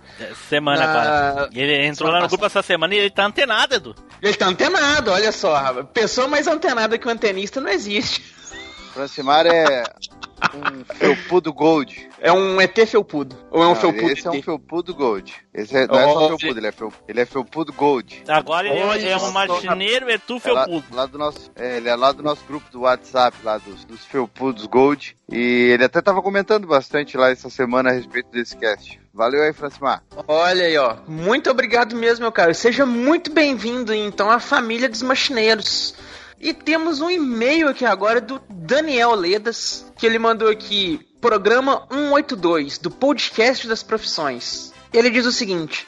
[0.48, 1.48] Semana, Na-.
[1.52, 3.94] Ele entrou lá no grupo essa semana e ele tá antenado, Edu.
[4.22, 5.82] Ele tá antenado, olha só.
[5.92, 8.37] Pessoa mais antenada que o antenista não existe.
[8.98, 9.84] Francimar é
[10.56, 12.08] um felpudo gold.
[12.18, 13.36] É um ET felpudo.
[13.48, 14.44] Ou é um Não, felpudo Esse é um ET?
[14.44, 15.34] felpudo gold.
[15.54, 18.24] Esse é, não é só felpudo, ele é, fel, ele é felpudo gold.
[18.26, 20.96] Agora ele Olha é um só, martineiro Etu É lá, Felpudo.
[20.96, 24.04] lá do nosso, é, ele é lá do nosso grupo do WhatsApp, lá dos, dos
[24.04, 25.16] felpudos gold.
[25.30, 28.98] E ele até tava comentando bastante lá essa semana a respeito desse cast.
[29.14, 30.02] Valeu aí, Francimar.
[30.26, 30.96] Olha aí, ó.
[31.06, 32.52] Muito obrigado mesmo, meu caro.
[32.52, 35.94] Seja muito bem-vindo, então, à família dos machineiros.
[36.40, 42.78] E temos um e-mail aqui agora do Daniel Ledas, que ele mandou aqui, programa 182,
[42.78, 44.72] do podcast das profissões.
[44.92, 45.84] Ele diz o seguinte: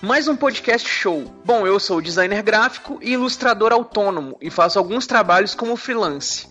[0.00, 1.24] mais um podcast show.
[1.44, 6.48] Bom, eu sou designer gráfico e ilustrador autônomo e faço alguns trabalhos como freelance.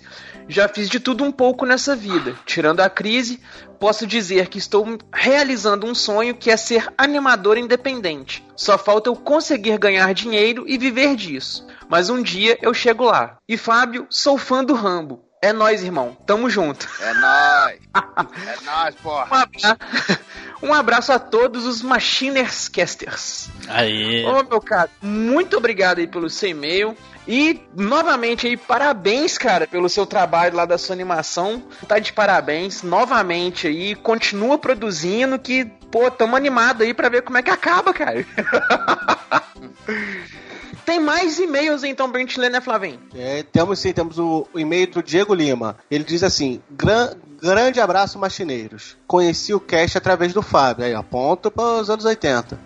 [0.47, 2.35] Já fiz de tudo um pouco nessa vida.
[2.45, 3.39] Tirando a crise,
[3.79, 8.45] posso dizer que estou realizando um sonho que é ser animador independente.
[8.55, 11.65] Só falta eu conseguir ganhar dinheiro e viver disso.
[11.89, 13.37] Mas um dia eu chego lá.
[13.47, 15.25] E Fábio, sou fã do Rambo.
[15.43, 16.15] É nóis, irmão.
[16.25, 16.87] Tamo junto.
[16.99, 17.79] É nóis.
[18.47, 19.49] é nóis, Um porra.
[20.61, 23.49] Um abraço a todos os Machiners Casters.
[23.67, 24.23] Aí.
[24.25, 26.95] Ô, meu cara, muito obrigado aí pelo seu e-mail.
[27.27, 31.63] E, novamente aí, parabéns, cara, pelo seu trabalho lá da sua animação.
[31.87, 33.93] Tá de parabéns, novamente aí.
[33.95, 38.25] Continua produzindo que, pô, tamo animado aí pra ver como é que acaba, cara.
[40.85, 42.99] Tem mais e-mails então pra gente ler, né, Flavinho?
[43.15, 45.77] É, temos sim, temos o, o e-mail do Diego Lima.
[45.89, 48.97] Ele diz assim: "Gran- grande abraço, machineiros.
[49.05, 50.83] Conheci o cast através do Fábio.
[50.85, 52.59] Aí, ó, ponto para os anos 80.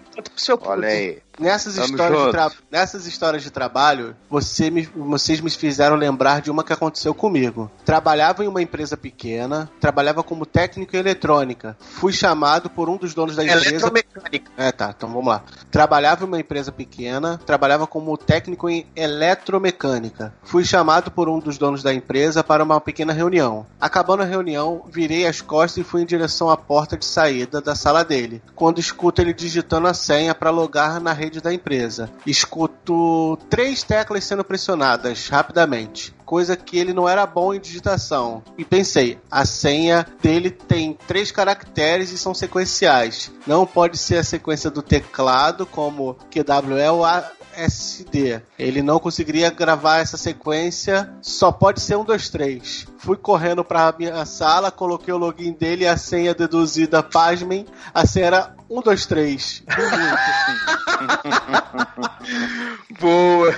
[0.72, 1.18] Olha aí.
[1.40, 6.42] Nessas Tamo histórias, de tra- nessas histórias de trabalho, você me- vocês me fizeram lembrar
[6.42, 7.70] de uma que aconteceu comigo.
[7.84, 11.76] Trabalhava em uma empresa pequena, trabalhava como técnico em eletrônica.
[11.80, 13.70] Fui chamado por um dos donos da empresa.
[13.70, 14.52] Eletromecânica.
[14.58, 15.44] É, tá, então vamos lá.
[15.70, 20.34] Trabalhava em uma empresa pequena, trabalhava como técnico em eletromecânica.
[20.44, 23.66] Fui chamado por um dos donos da empresa para uma pequena reunião.
[23.80, 27.76] Acabando a reunião, virei as costas e fui em direção à porta de saída da
[27.76, 28.42] sala dele.
[28.56, 32.10] Quando escuto ele digitando a senha para logar na rede da empresa.
[32.26, 36.14] Escuto três teclas sendo pressionadas rapidamente.
[36.26, 38.44] Coisa que ele não era bom em digitação.
[38.58, 43.32] E pensei, a senha dele tem três caracteres e são sequenciais.
[43.46, 48.42] Não pode ser a sequência do teclado, como QWE ASD.
[48.58, 52.88] Ele não conseguiria gravar essa sequência, só pode ser um, dois, três.
[52.98, 58.06] Fui correndo para minha sala, coloquei o login dele e a senha deduzida, pasmem, a
[58.06, 59.64] senha era um, dois, três.
[63.00, 63.54] Boa.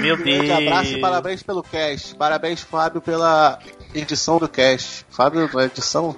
[0.00, 0.58] Meu Grande Deus.
[0.58, 2.14] abraço e parabéns pelo cast.
[2.14, 3.58] Parabéns, Fábio, pela
[3.94, 5.04] edição do cast.
[5.10, 6.16] Fábio, edição?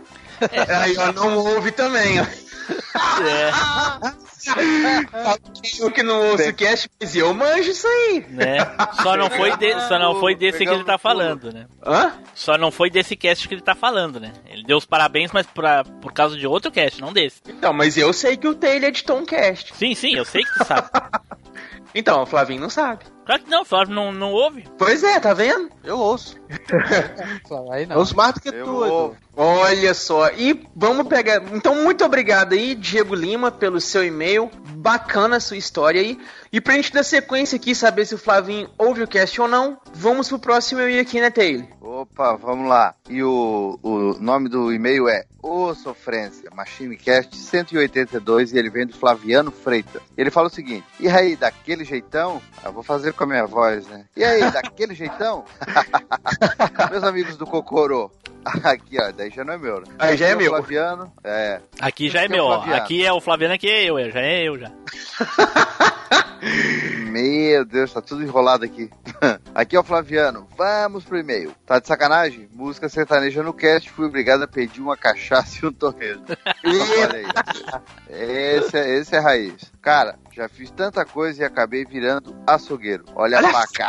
[0.68, 2.24] Aí, ó, não ouve também, ó.
[3.22, 3.50] É,
[5.78, 8.24] Eu que não ouço o cast, mas eu manjo isso aí.
[8.30, 8.58] né?
[9.02, 11.66] Só não foi, de- só não foi desse que ele tá falando, né?
[11.84, 12.12] Hã?
[12.34, 14.32] Só não foi desse cast que ele tá falando, né?
[14.46, 17.40] Ele deu os parabéns, mas pra, por causa de outro cast, não desse.
[17.48, 19.74] Então, mas eu sei que o Taylor editou um cast.
[19.74, 20.88] Sim, sim, eu sei que tu sabe.
[21.92, 23.04] Então, o Flavinho não sabe.
[23.26, 24.64] Claro que não, o Flávio não, não ouve.
[24.78, 25.68] Pois é, tá vendo?
[25.82, 26.36] Eu ouço.
[27.72, 27.96] Aí Eu não.
[27.98, 28.94] ouço mais do que Eu tu, Edu.
[28.94, 29.16] ouvo.
[29.36, 31.42] Olha só, e vamos pegar.
[31.52, 34.50] Então, muito obrigado aí, Diego Lima, pelo seu e-mail.
[34.74, 36.18] Bacana a sua história aí.
[36.52, 39.78] E pra gente dar sequência aqui, saber se o Flavinho ouve o cast ou não,
[39.94, 41.64] vamos pro próximo e-mail aqui, né, Taylor?
[41.80, 42.94] Opa, vamos lá.
[43.08, 48.96] E o, o nome do e-mail é O Sofrência, MachineCast 182, e ele vem do
[48.96, 50.02] Flaviano Freitas.
[50.16, 52.42] Ele fala o seguinte: E aí, daquele jeitão?
[52.64, 54.04] Eu vou fazer com a minha voz, né?
[54.16, 55.44] E aí, daquele jeitão?
[56.90, 58.10] Meus amigos do Cocorô.
[58.64, 59.86] Aqui, ó, já não é meu, né?
[59.98, 60.50] Aí já é Aqui o meu.
[60.50, 61.60] Flaviano, é.
[61.80, 62.62] Aqui já é é meu, ó.
[62.74, 64.70] Aqui é o Flaviano, aqui é eu, é, já é eu já.
[67.10, 68.88] Meu Deus, tá tudo enrolado aqui.
[69.54, 70.48] aqui é o Flaviano.
[70.56, 71.52] Vamos pro e-mail.
[71.66, 72.48] Tá de sacanagem?
[72.52, 73.90] Música sertaneja no cast.
[73.90, 76.24] Fui obrigado a pedir uma cachaça e um torresmo.
[76.64, 77.28] Olha.
[78.08, 79.70] Esse é, esse é raiz.
[79.82, 83.04] Cara, já fiz tanta coisa e acabei virando açougueiro.
[83.14, 83.88] Olha a faca.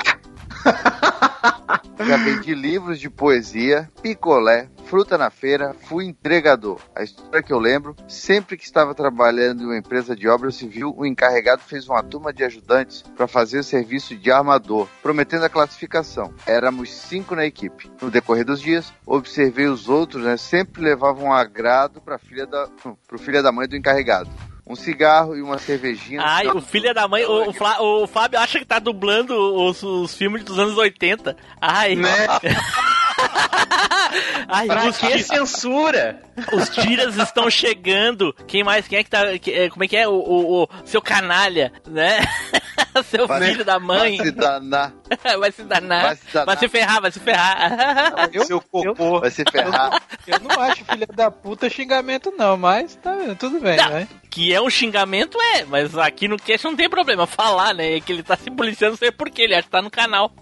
[2.05, 6.79] Já vendi livros de poesia, picolé, fruta na feira, fui entregador.
[6.95, 10.93] A história que eu lembro, sempre que estava trabalhando em uma empresa de obra civil,
[10.97, 15.49] o encarregado fez uma turma de ajudantes para fazer o serviço de armador, prometendo a
[15.49, 16.33] classificação.
[16.45, 17.91] Éramos cinco na equipe.
[18.01, 22.67] No decorrer dos dias, observei os outros, né, sempre levavam um agrado para filha da,
[23.07, 24.29] pro filho da mãe do encarregado.
[24.71, 26.21] Um cigarro e uma cervejinha.
[26.23, 29.83] Ai, o filho da mãe, o, o, Flá- o Fábio acha que tá dublando os,
[29.83, 31.35] os filmes dos anos 80.
[31.59, 32.09] Ai, Né?
[34.47, 36.21] Ai, Pra os que censura?
[36.53, 38.33] Os tiras estão chegando.
[38.47, 38.87] Quem mais?
[38.87, 39.21] Quem é que tá.
[39.33, 40.07] é, como é que é?
[40.07, 42.19] O, o- o seu canalha, né?
[43.05, 44.17] seu Vai- filho da mãe.
[44.17, 44.93] Vai se danar.
[45.39, 46.01] vai se danar.
[46.03, 46.45] Vai se danar.
[46.45, 48.29] Vai se ferrar, vai se ferrar.
[48.33, 49.19] Eu, Seu cocô.
[49.21, 50.01] Vai se ferrar.
[50.27, 54.07] eu não acho filha da puta xingamento, não, mas tá, tudo bem, Não, né?
[54.29, 57.99] Que é um xingamento, é, mas aqui no cast não tem problema falar, né?
[58.01, 60.33] Que ele tá se policiando, não sei porquê, ele acha que tá no canal.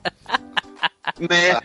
[1.19, 1.59] Né?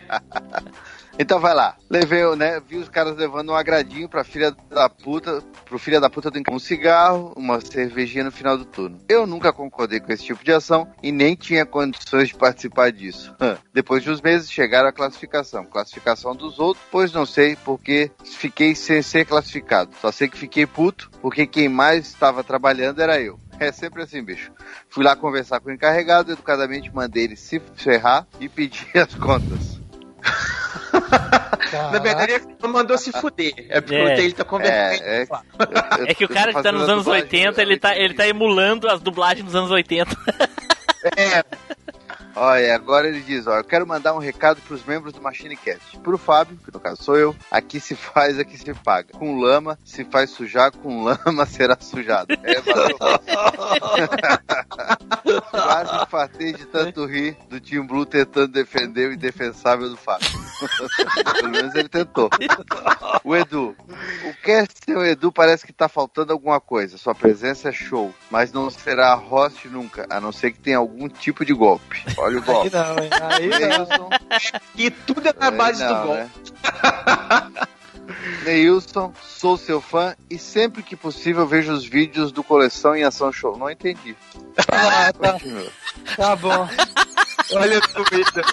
[1.17, 1.75] Então vai lá.
[1.89, 2.61] Levei, né?
[2.67, 6.41] Vi os caras levando um agradinho pra filha da puta, pro filho da puta do
[6.51, 8.99] um cigarro, uma cervejinha no final do turno.
[9.07, 13.33] Eu nunca concordei com esse tipo de ação e nem tinha condições de participar disso.
[13.73, 15.65] Depois de uns meses chegaram a classificação.
[15.65, 19.91] Classificação dos outros, pois não sei porque fiquei sem ser classificado.
[20.01, 23.39] Só sei que fiquei puto porque quem mais estava trabalhando era eu.
[23.57, 24.51] É sempre assim, bicho.
[24.89, 29.84] Fui lá conversar com o encarregado, educadamente mandei ele se ferrar e pedir as contas.
[31.91, 33.53] Na verdade, ele mandou se fuder.
[33.69, 34.19] É porque É.
[34.19, 35.03] ele tá conversando.
[35.03, 35.27] É, é,
[36.07, 39.01] É que o cara que tá nos anos 80, ele tá, ele tá emulando as
[39.01, 40.15] dublagens dos anos 80.
[42.35, 45.97] Olha, agora ele diz, ó, eu quero mandar um recado pros membros do Machine Cast.
[45.99, 49.13] Pro Fábio, que no caso sou eu, aqui se faz, aqui se paga.
[49.13, 52.33] Com lama, se faz sujar, com lama será sujado.
[52.43, 52.55] É.
[55.49, 60.27] Quase fartei de tanto rir do Team Blue tentando defender o indefensável do Fábio.
[61.33, 62.29] Pelo menos ele tentou.
[63.23, 63.75] O Edu.
[64.23, 66.97] O cast seu Edu parece que tá faltando alguma coisa.
[66.97, 71.09] Sua presença é show, mas não será host nunca, a não ser que tenha algum
[71.09, 72.03] tipo de golpe.
[72.25, 72.69] Olha o Aí golpe.
[72.71, 73.09] não, hein?
[73.29, 73.47] Aí.
[73.47, 74.09] Neilson,
[74.75, 76.21] E tudo é na base Aí do não, golpe.
[76.21, 76.29] né?
[78.43, 83.31] Neilson, sou seu fã e sempre que possível vejo os vídeos do Coleção em Ação
[83.31, 83.57] Show.
[83.57, 84.15] Não entendi.
[84.71, 85.37] Ah, tá,
[86.15, 86.67] tá bom.
[87.53, 88.43] Olha o Twitter.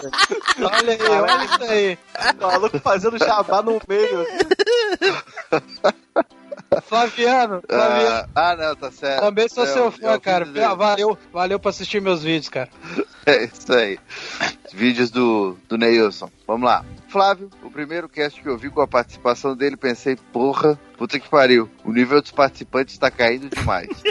[0.58, 1.98] Olha aí, olha isso aí.
[2.38, 4.26] O maluco fazendo jabá no meio.
[6.80, 8.26] Flaviano, Flaviano.
[8.34, 9.20] Ah, ah, não, tá certo.
[9.20, 10.44] Também sou É seu o- é fã, cara.
[10.46, 10.74] dele.
[10.74, 12.68] Valeu, valeu por assistir meus vídeos, cara.
[13.24, 14.00] É isso aí.
[14.66, 16.28] Os vídeos do, do Neilson.
[16.44, 16.84] Vamos lá.
[17.12, 21.28] Flávio, o primeiro cast que eu vi com a participação dele, pensei, porra, puta que
[21.28, 21.68] pariu.
[21.84, 23.88] O nível dos participantes está caindo demais.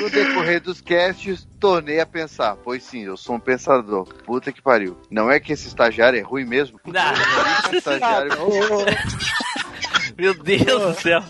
[0.00, 2.56] No decorrer dos casts- tornei a pensar.
[2.56, 4.06] Pois sim, eu sou um pensador.
[4.24, 4.96] Puta que pariu.
[5.10, 6.80] Não é que esse estagiário é ruim mesmo?
[7.66, 8.32] Esse estagiário
[10.16, 11.22] Meu Deus do céu.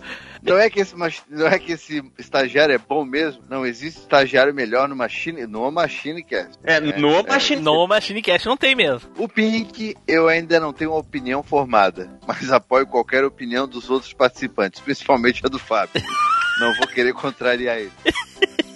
[0.47, 0.95] Não é, que esse,
[1.29, 3.43] não é que esse estagiário é bom mesmo?
[3.49, 6.57] Não existe estagiário melhor no Machine, no Machine Cast.
[6.63, 9.11] É, no Machine No Machine Cast não tem mesmo.
[9.19, 14.13] O Pink, eu ainda não tenho uma opinião formada, mas apoio qualquer opinião dos outros
[14.13, 16.01] participantes, principalmente a do Fábio.
[16.59, 17.93] Não vou querer contrariar ele.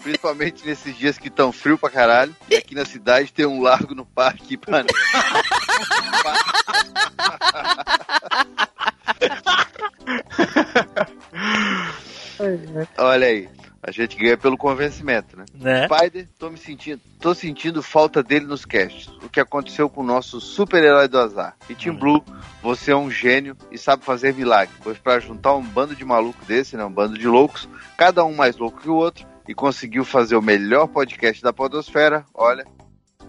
[0.02, 3.94] Principalmente nesses dias que estão frio pra caralho e aqui na cidade tem um largo
[3.94, 4.86] no Parque Ipanema.
[12.98, 13.48] Olha aí,
[13.82, 15.44] a gente ganha pelo convencimento, né?
[15.54, 15.86] Né?
[15.86, 19.08] Spider, tô me sentindo, tô sentindo falta dele nos casts.
[19.22, 21.56] O que aconteceu com o nosso super-herói do azar.
[21.68, 22.22] E Team Blue,
[22.62, 26.44] você é um gênio e sabe fazer milagre, pois para juntar um bando de maluco
[26.44, 30.04] desse, né, um bando de loucos, cada um mais louco que o outro, e conseguiu
[30.04, 32.64] fazer o melhor podcast da podosfera, olha.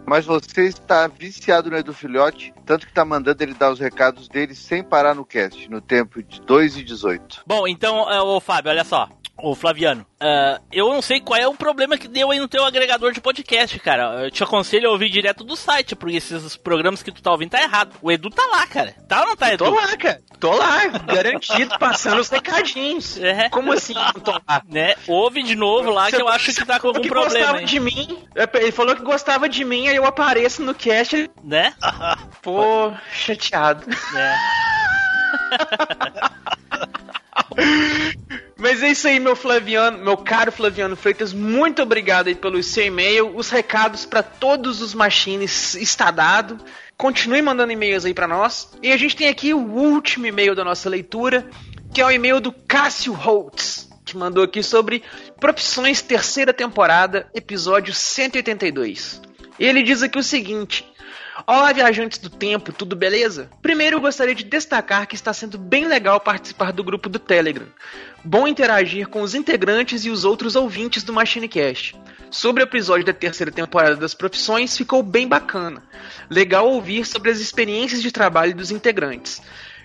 [0.06, 4.28] Mas você está viciado no Edu Filhote, tanto que tá mandando ele dar os recados
[4.28, 7.44] dele sem parar no cast, no tempo de 2 e 18.
[7.46, 9.10] Bom, então, é, ô Fábio, olha só.
[9.38, 12.64] Ô Flaviano, ah, eu não sei qual é o problema que deu aí no teu
[12.64, 14.26] agregador de podcast, cara.
[14.26, 17.50] Eu te aconselho a ouvir direto do site, porque esses programas que tu tá ouvindo
[17.50, 17.96] tá errado.
[18.04, 18.94] O Edu tá lá, cara.
[19.08, 19.64] Tá ou não tá, Edu?
[19.66, 20.22] Tô lá, cara.
[20.40, 23.18] Tô lá, garantido, passando os recadinhos.
[23.32, 23.50] É.
[23.50, 24.62] Como assim não tô lá?
[24.70, 24.94] Né?
[25.08, 27.60] Ouve de novo lá que eu acho que tá com Ele algum que problema, gostava
[27.62, 27.66] hein?
[27.66, 28.24] de mim.
[28.56, 31.16] Ele falou que gostava de mim, aí eu apareço no cast.
[31.16, 31.74] ele- Né?
[32.44, 33.86] Pô, chateado.
[34.16, 34.36] É.
[38.62, 42.86] Mas é isso aí, meu Flaviano, meu caro Flaviano Freitas, muito obrigado aí pelo seu
[42.86, 43.36] e-mail.
[43.36, 46.60] Os recados para todos os machines está dado.
[46.96, 48.70] Continue mandando e-mails aí para nós.
[48.84, 51.50] E a gente tem aqui o último e-mail da nossa leitura,
[51.92, 55.02] que é o e-mail do Cássio Holtz, que mandou aqui sobre
[55.40, 59.24] Profissões terceira temporada, episódio 182.
[59.58, 60.86] Ele diz aqui o seguinte:
[61.48, 63.50] Olá, viajantes do tempo, tudo beleza?
[63.62, 67.66] Primeiro, eu gostaria de destacar que está sendo bem legal participar do grupo do Telegram.
[68.24, 71.96] Bom interagir com os integrantes e os outros ouvintes do MachineCast.
[72.30, 75.82] Sobre o episódio da terceira temporada das profissões, ficou bem bacana.
[76.30, 79.42] Legal ouvir sobre as experiências de trabalho dos integrantes.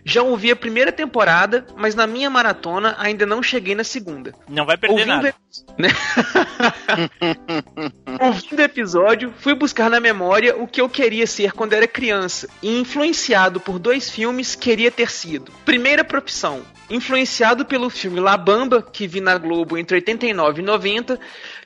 [0.09, 4.33] Já ouvi a primeira temporada, mas na minha maratona ainda não cheguei na segunda.
[4.49, 5.35] Não vai perder Ouvindo nada.
[8.25, 12.49] Ouvindo o episódio, fui buscar na memória o que eu queria ser quando era criança
[12.63, 15.51] e, influenciado por dois filmes, queria ter sido.
[15.65, 16.63] Primeira profissão.
[16.89, 21.19] Influenciado pelo filme La Bamba, que vi na Globo entre 89 e 90,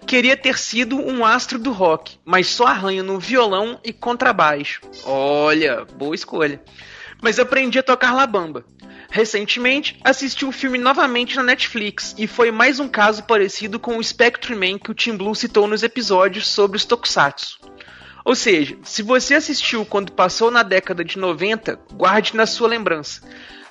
[0.07, 4.81] queria ter sido um astro do rock, mas só arranho no violão e contrabaixo.
[5.05, 6.59] Olha, boa escolha.
[7.23, 8.65] Mas aprendi a tocar La Bamba.
[9.11, 14.05] Recentemente, assisti o filme novamente na Netflix e foi mais um caso parecido com o
[14.05, 17.59] Spectre Man que o Tim Blue citou nos episódios sobre os Tokusatsu.
[18.25, 23.23] Ou seja, se você assistiu quando passou na década de 90, guarde na sua lembrança.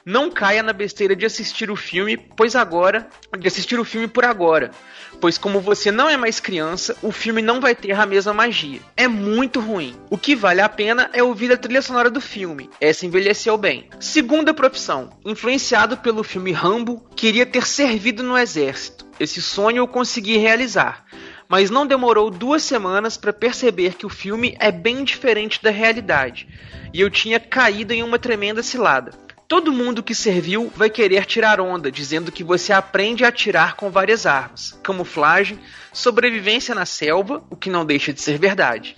[0.06, 3.08] Não caia na besteira de assistir o filme, pois agora,
[3.38, 4.72] de assistir o filme por agora,
[5.20, 8.80] pois como você não é mais criança, o filme não vai ter a mesma magia.
[8.96, 9.96] É muito ruim.
[10.10, 12.70] O que vale a pena é ouvir a trilha sonora do filme.
[12.80, 13.90] Essa envelheceu bem.
[14.00, 19.06] Segunda profissão, influenciado pelo filme Rambo, queria ter servido no exército.
[19.20, 21.06] Esse sonho eu consegui realizar
[21.50, 26.48] mas não demorou duas semanas para perceber que o filme é bem diferente da realidade,
[26.94, 29.12] e eu tinha caído em uma tremenda cilada.
[29.50, 33.90] Todo mundo que serviu vai querer tirar onda, dizendo que você aprende a atirar com
[33.90, 35.60] várias armas, camuflagem,
[35.92, 38.96] sobrevivência na selva, o que não deixa de ser verdade.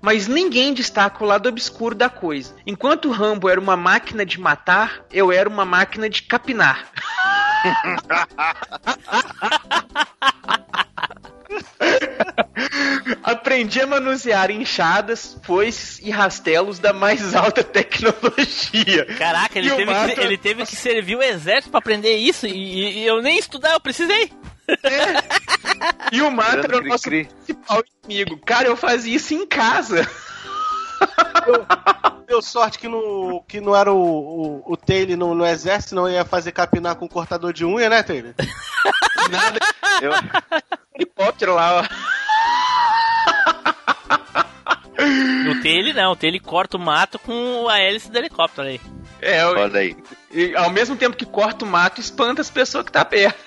[0.00, 2.56] Mas ninguém destaca o lado obscuro da coisa.
[2.66, 6.88] Enquanto Rambo era uma máquina de matar, eu era uma máquina de capinar.
[13.22, 19.06] Aprendi a manusear enxadas, foices e rastelos da mais alta tecnologia.
[19.18, 23.00] Caraca, ele o teve, que, ele teve que servir o exército pra aprender isso e,
[23.00, 24.30] e eu nem estudar, eu precisei.
[26.12, 27.24] E o Matra era o Cri, nosso cri.
[27.24, 28.38] principal inimigo.
[28.44, 30.08] Cara, eu fazia isso em casa.
[32.26, 36.08] Deu sorte que, no, que não era o, o, o Taylor no, no exército, não
[36.08, 38.34] ia fazer capinar com cortador de unha, né, Taylor?
[39.30, 39.58] Nada.
[40.00, 40.12] Eu,
[41.04, 41.84] Helicóptero lá, ó.
[45.44, 48.80] No Taylor não, o Taylor corta o mato com a hélice do helicóptero aí.
[49.22, 49.96] É, eu- olha aí.
[50.30, 53.38] e ao mesmo tempo que corta o mato, espanta as pessoas que tá perto.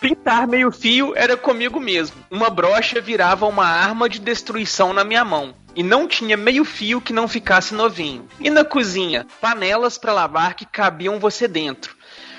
[0.00, 2.16] Pintar meio fio era comigo mesmo.
[2.30, 5.54] Uma brocha virava uma arma de destruição na minha mão.
[5.76, 8.28] E não tinha meio fio que não ficasse novinho.
[8.38, 11.96] E na cozinha, panelas para lavar que cabiam você dentro.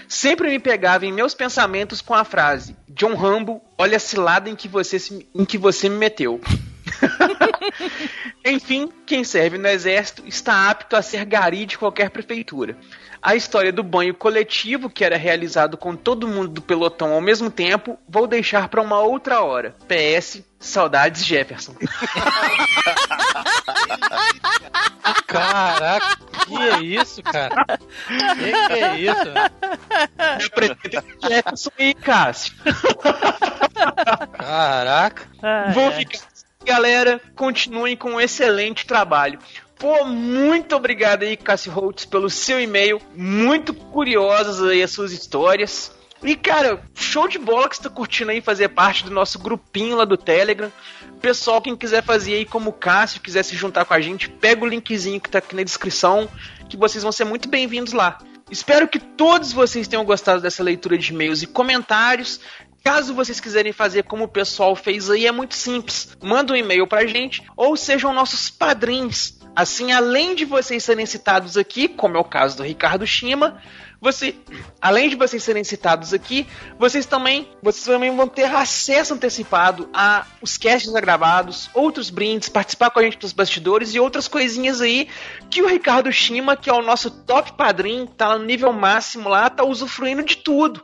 [0.07, 4.55] Sempre me pegava em meus pensamentos com a frase: John Rambo, olha a cilada em
[4.55, 6.39] que você, se- em que você me meteu.
[8.45, 12.77] Enfim, quem serve no exército está apto a ser gari de qualquer prefeitura.
[13.21, 17.49] A história do banho coletivo, que era realizado com todo mundo do pelotão ao mesmo
[17.49, 19.75] tempo, vou deixar para uma outra hora.
[19.87, 21.75] PS, saudades Jefferson.
[25.27, 27.65] Caraca, que é isso, cara?
[28.07, 29.25] Que que é isso?
[30.37, 32.53] Me apresenta esse Jefferson aí, Cássio.
[34.37, 35.27] Caraca.
[35.73, 36.17] Vou ficar.
[36.17, 39.37] assim, Galera, continuem com um excelente trabalho.
[39.77, 42.99] Pô, muito obrigado aí, Cássio Holtz, pelo seu e-mail.
[43.15, 45.91] Muito curiosas aí as suas histórias.
[46.23, 49.97] E, cara, show de bola que você tá curtindo aí fazer parte do nosso grupinho
[49.97, 50.71] lá do Telegram.
[51.25, 54.63] Pessoal, quem quiser fazer aí como o Cássio, quiser se juntar com a gente, pega
[54.63, 56.29] o linkzinho que tá aqui na descrição,
[56.69, 58.19] que vocês vão ser muito bem-vindos lá.
[58.51, 62.39] Espero que todos vocês tenham gostado dessa leitura de e-mails e comentários.
[62.83, 66.15] Caso vocês quiserem fazer como o pessoal fez aí, é muito simples.
[66.21, 69.39] Manda um e-mail pra gente ou sejam nossos padrinhos.
[69.55, 73.59] Assim, além de vocês serem citados aqui, como é o caso do Ricardo Shima,
[73.99, 74.35] você,
[74.81, 76.47] além de vocês serem citados aqui,
[76.77, 82.89] vocês também, vocês também vão ter acesso antecipado a os casts gravados, outros brindes, participar
[82.89, 85.07] com a gente dos bastidores e outras coisinhas aí
[85.49, 89.49] que o Ricardo Shima, que é o nosso top padrinho, tá no nível máximo lá,
[89.49, 90.83] tá usufruindo de tudo.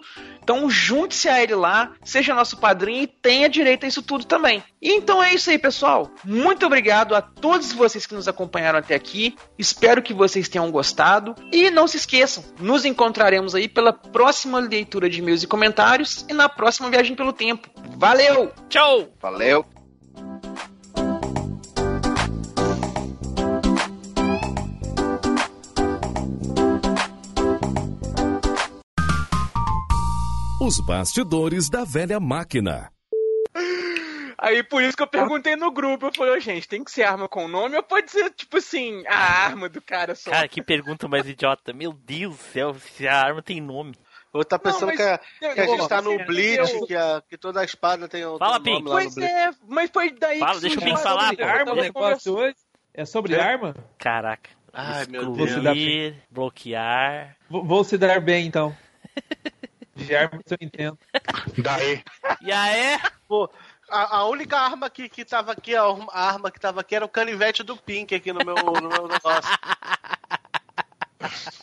[0.52, 4.62] Então junte-se a ele lá, seja nosso padrinho e tenha direito a isso tudo também.
[4.82, 6.12] E então é isso aí, pessoal.
[6.26, 9.34] Muito obrigado a todos vocês que nos acompanharam até aqui.
[9.58, 11.34] Espero que vocês tenham gostado.
[11.54, 16.34] E não se esqueçam, nos encontraremos aí pela próxima leitura de e-mails e comentários e
[16.34, 17.70] na próxima viagem pelo tempo.
[17.98, 18.52] Valeu!
[18.68, 19.08] Tchau!
[19.22, 19.66] Valeu.
[30.64, 32.92] Os bastidores da velha máquina.
[34.38, 37.04] Aí por isso que eu perguntei no grupo, eu falei, ô gente, tem que ser
[37.04, 39.16] arma com nome ou pode ser, tipo assim, a
[39.46, 40.32] arma do cara só?
[40.32, 41.74] Cara, que pergunta mais idiota.
[41.74, 43.94] Meu Deus do céu, se a arma tem nome.
[44.34, 46.74] Ou tá pensando mas- que, a, eu- que a gente eu- tá no eu- Bleach,
[46.74, 48.72] eu- que, a- que toda a espada tem o Fala, Pim.
[48.74, 51.30] nome lá no Pois é, mas foi daí Fala, que deixa o Pim a falar,
[51.30, 51.52] sobre pô.
[51.52, 52.56] arma, O negócio hoje
[52.94, 53.42] é sobre É?
[53.42, 53.76] arma?
[53.98, 54.50] Caraca.
[54.74, 57.36] Ai, meu Excluir, bloquear.
[57.50, 58.76] Vou, vou se dar bem, então.
[59.96, 60.98] De arma eu entendo.
[61.58, 62.04] Daí.
[62.42, 63.00] E aí?
[63.28, 63.50] Pô,
[63.90, 66.96] a, a única arma que, que tava aqui, a, arma- a arma que tava aqui
[66.96, 69.52] era o canivete do Pink aqui no meu, no meu negócio.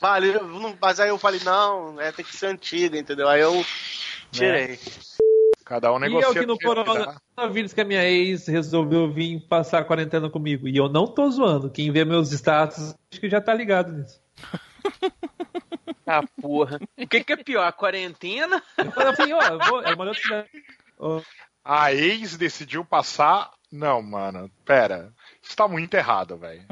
[0.01, 3.29] Vale, eu mas aí eu falei, não, é, tem que ser antiga, entendeu?
[3.29, 3.65] Aí eu
[4.31, 4.79] tirei.
[5.65, 7.21] Cada um E eu negocia que no do jeito que dá.
[7.37, 10.67] coronavírus que a minha ex resolveu vir passar a quarentena comigo.
[10.69, 11.71] E eu não tô zoando.
[11.71, 14.21] Quem vê meus status, acho que já tá ligado nisso.
[16.09, 16.79] Ah, porra.
[16.99, 18.63] O que, que é pior, a quarentena?
[18.79, 20.49] Eu falei, ó, eu vou, ela mandou cidade.
[20.99, 21.21] Ó,
[21.65, 23.51] A ex decidiu passar.
[23.71, 25.13] Não, mano, pera.
[25.43, 26.65] Isso tá muito errado, velho.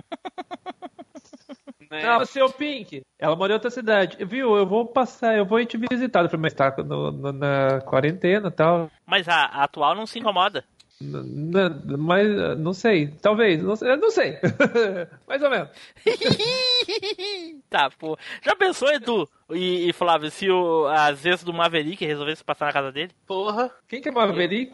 [1.90, 2.02] Né?
[2.02, 4.24] Não, seu Pink, ela mora em outra cidade.
[4.24, 6.24] Viu, eu vou passar, eu vou ir te visitar.
[6.24, 8.90] Eu falei, mas tá no- no- na quarentena e tal.
[9.06, 10.64] Mas a, a atual não se incomoda.
[11.00, 14.38] Mas uh, não sei, talvez, não sei, não sei.
[15.28, 15.68] Mais ou menos.
[17.68, 18.16] tá, pô.
[18.42, 22.72] Já pensou, Edu e, e Flávio, se o, às vezes do Maverick resolvesse passar na
[22.72, 23.12] casa dele?
[23.26, 23.70] Porra.
[23.88, 24.72] Quem que é Maverick?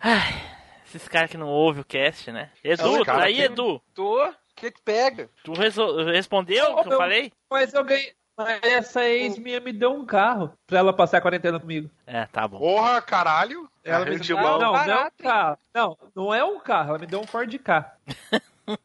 [0.00, 0.42] Ai,
[0.86, 2.50] esses caras que não ouvem o cast, né?
[2.62, 3.80] Edu, Esse tá aí, Edu?
[3.94, 4.24] Tô.
[4.24, 5.28] O que que pega?
[5.42, 7.32] Tu resol- respondeu o que eu Eu- falei?
[7.50, 8.12] Mas eu ganhei.
[8.36, 11.88] Mas essa ex minha me deu um carro pra ela passar a quarentena comigo.
[12.06, 12.58] É, tá bom.
[12.58, 13.68] Porra, caralho.
[13.84, 15.58] Ela me de não, não, não é um carro.
[15.74, 16.90] Não, não é um carro.
[16.90, 17.96] Ela me deu um Ford K.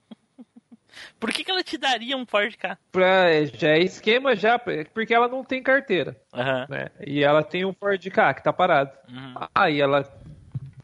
[1.19, 2.77] Por que, que ela te daria um Ford K?
[2.91, 4.59] Pra, já é esquema já,
[4.93, 6.65] porque ela não tem carteira, Aham.
[6.69, 6.89] né?
[7.05, 8.91] E ela tem um Ford K que tá parado.
[9.09, 9.34] Uhum.
[9.53, 10.03] Aí ela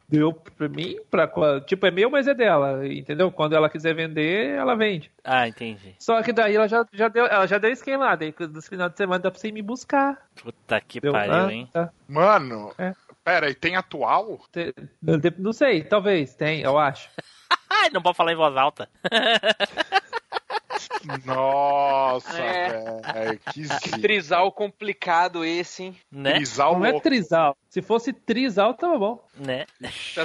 [0.07, 1.27] deu pra mim, pra,
[1.61, 3.32] tipo, é meu, mas é dela, entendeu?
[3.32, 5.11] Quando ela quiser vender, ela vende.
[5.23, 5.95] Ah, entendi.
[5.99, 8.91] Só que daí ela já, já deu, ela já deu esquema lá, daí nos finais
[8.91, 10.18] de semana dá pra você ir me buscar.
[10.41, 11.69] Puta que Deu, pariu, ah, hein?
[11.73, 11.90] tá.
[12.07, 12.94] Mano, É.
[13.23, 14.40] pera, e tem atual?
[14.52, 14.73] Te-
[15.38, 17.10] Não sei, talvez, tem, eu acho.
[17.69, 18.88] Ai, não pode falar em voz alta.
[21.26, 23.02] Nossa, É.
[23.14, 23.99] velho, que zica.
[23.99, 25.99] Trisal complicado esse, hein?
[26.12, 26.34] né?
[26.36, 27.03] Trisal Não é louco.
[27.03, 27.57] trisal.
[27.70, 29.24] Se fosse trisal, tava bom.
[29.36, 29.66] Né?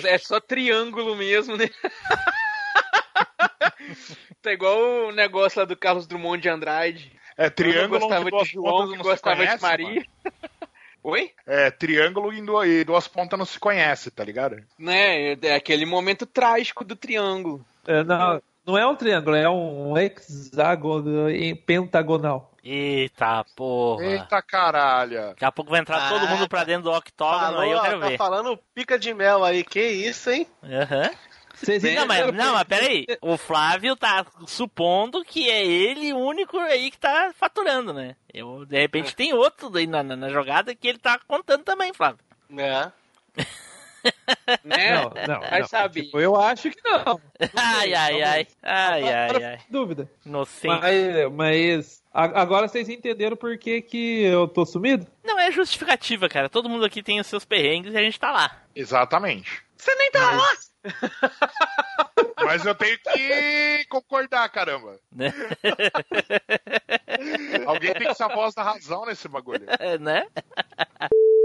[0.05, 1.69] É só triângulo mesmo, né?
[4.43, 7.13] tá igual o negócio lá do Carlos Drummond de Andrade.
[7.37, 10.05] É triângulo gostava onde duas de João, pontas não se gostava conhece, de Maria.
[11.03, 11.31] Oi?
[11.47, 14.63] É, triângulo e e duas pontas não se conhece, tá ligado?
[14.79, 17.65] Né, é aquele momento trágico do triângulo.
[17.87, 22.51] É, não, não é um triângulo, é um hexágono em pentagonal.
[22.63, 24.05] Eita porra.
[24.05, 25.29] Eita caralho.
[25.31, 28.01] Daqui a pouco vai entrar todo mundo pra dentro do octógono, aí eu Falou, quero
[28.01, 28.19] tá ver.
[28.19, 30.47] falando pica de mel aí, que isso, hein?
[30.63, 31.11] Aham.
[31.55, 33.07] Vocês Não, mas, não, mas peraí.
[33.21, 38.17] O Flávio tá supondo que é ele o único aí que tá faturando, né?
[38.33, 41.93] Eu, de repente tem outro aí na, na, na jogada que ele tá contando também,
[41.93, 42.21] Flávio.
[42.57, 42.91] É.
[44.65, 44.95] Né?
[44.95, 45.41] Não, não.
[45.41, 45.69] Vai não.
[45.69, 46.03] saber.
[46.05, 47.21] Tipo, eu acho que não.
[47.57, 48.47] Ai, ai, ai.
[48.63, 49.59] Ai, ai, ai.
[49.69, 50.11] Dúvida.
[50.25, 50.67] Inocente.
[50.67, 55.07] Mas, mas agora vocês entenderam por que, que eu tô sumido?
[55.25, 56.49] Não é justificativa, cara.
[56.49, 58.63] Todo mundo aqui tem os seus perrengues e a gente tá lá.
[58.75, 59.63] Exatamente.
[59.81, 60.53] Você nem tá lá!
[62.45, 65.01] Mas eu tenho que concordar, caramba.
[65.11, 65.33] Né?
[67.67, 69.65] Alguém tem que ser a voz da razão nesse bagulho.
[70.01, 70.27] né?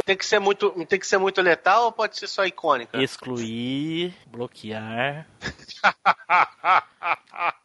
[0.05, 3.01] Tem que ser muito, tem que ser muito letal ou pode ser só icônica?
[3.01, 5.27] Excluir, bloquear.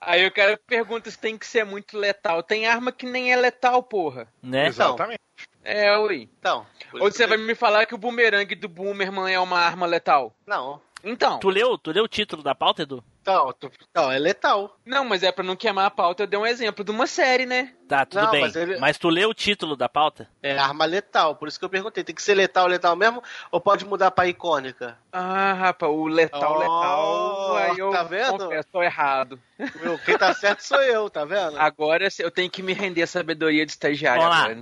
[0.01, 2.43] Aí o cara pergunta se tem que ser muito letal.
[2.43, 4.29] Tem arma que nem é letal, porra.
[4.43, 4.69] Né?
[4.69, 5.21] Exatamente.
[5.65, 6.29] É, ui.
[6.39, 6.67] Então.
[6.95, 10.35] Ou você que- vai me falar que o boomerang do Boomerman é uma arma letal?
[10.47, 10.81] Não.
[11.03, 11.39] Então.
[11.39, 13.03] Tu leu, tu leu o título da pauta, Edu?
[13.23, 14.77] Então, tu- não, é letal.
[14.85, 17.47] Não, mas é pra não queimar a pauta, eu dei um exemplo de uma série,
[17.47, 17.73] né?
[17.89, 18.43] Tá, tudo Não, bem.
[18.43, 20.29] mas ele- Mas tu leu o título da pauta?
[20.43, 22.05] É arma letal, por isso que eu perguntei.
[22.05, 23.23] Tem que ser letal, letal mesmo?
[23.51, 24.99] Ou pode mudar pra icônica?
[25.13, 27.57] Ah, rapaz, o letal, Oh, letal.
[27.57, 28.39] Aí eu tá vendo?
[28.45, 29.41] confesso, tô errado.
[29.83, 31.59] Meu, quem tá certo sou eu, tá vendo?
[31.59, 34.21] Agora eu tenho que me render a sabedoria de estagiário.
[34.23, 34.45] Vamos lá.
[34.45, 34.61] agora.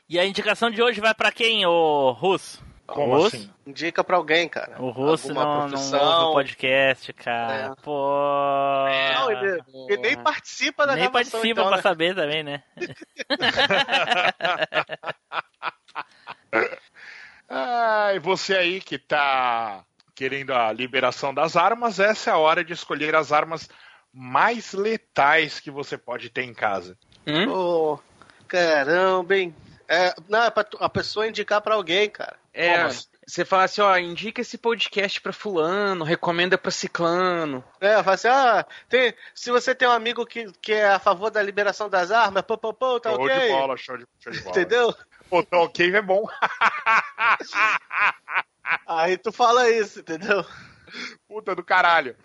[0.09, 2.63] E a indicação de hoje vai pra quem, ô Russo?
[2.85, 3.35] Como Russo?
[3.35, 3.49] assim?
[3.65, 4.81] Indica pra alguém, cara.
[4.81, 5.99] O Russo não, não profissão.
[5.99, 7.53] ouve o podcast, cara.
[7.53, 7.75] É.
[7.81, 8.85] Pô.
[9.13, 11.81] Não, ele, ele nem participa da Nem gravação, participa então, pra né?
[11.83, 12.63] saber também, né?
[17.49, 19.81] Ah, e você aí que tá
[20.13, 23.69] querendo a liberação das armas, essa é a hora de escolher as armas
[24.19, 26.97] mais letais que você pode ter em casa.
[27.27, 27.51] Hum?
[27.51, 27.99] Ô,
[28.47, 29.55] Caramba, hein?
[29.87, 32.35] É, não, é pra tu- a pessoa indicar pra alguém, cara.
[32.53, 32.99] É, Como?
[33.27, 37.63] você fala assim, ó, indica esse podcast pra fulano, recomenda pra ciclano.
[37.79, 41.29] É, fala assim, ah, tem, se você tem um amigo que, que é a favor
[41.29, 43.39] da liberação das armas, pô, pô, pô, tá Show ok.
[43.39, 44.49] de bola, show de, show de bola.
[44.49, 44.95] Entendeu?
[45.29, 46.25] Pô, tá ok é bom.
[48.87, 50.43] Aí tu fala isso, entendeu?
[51.27, 52.15] Puta do caralho.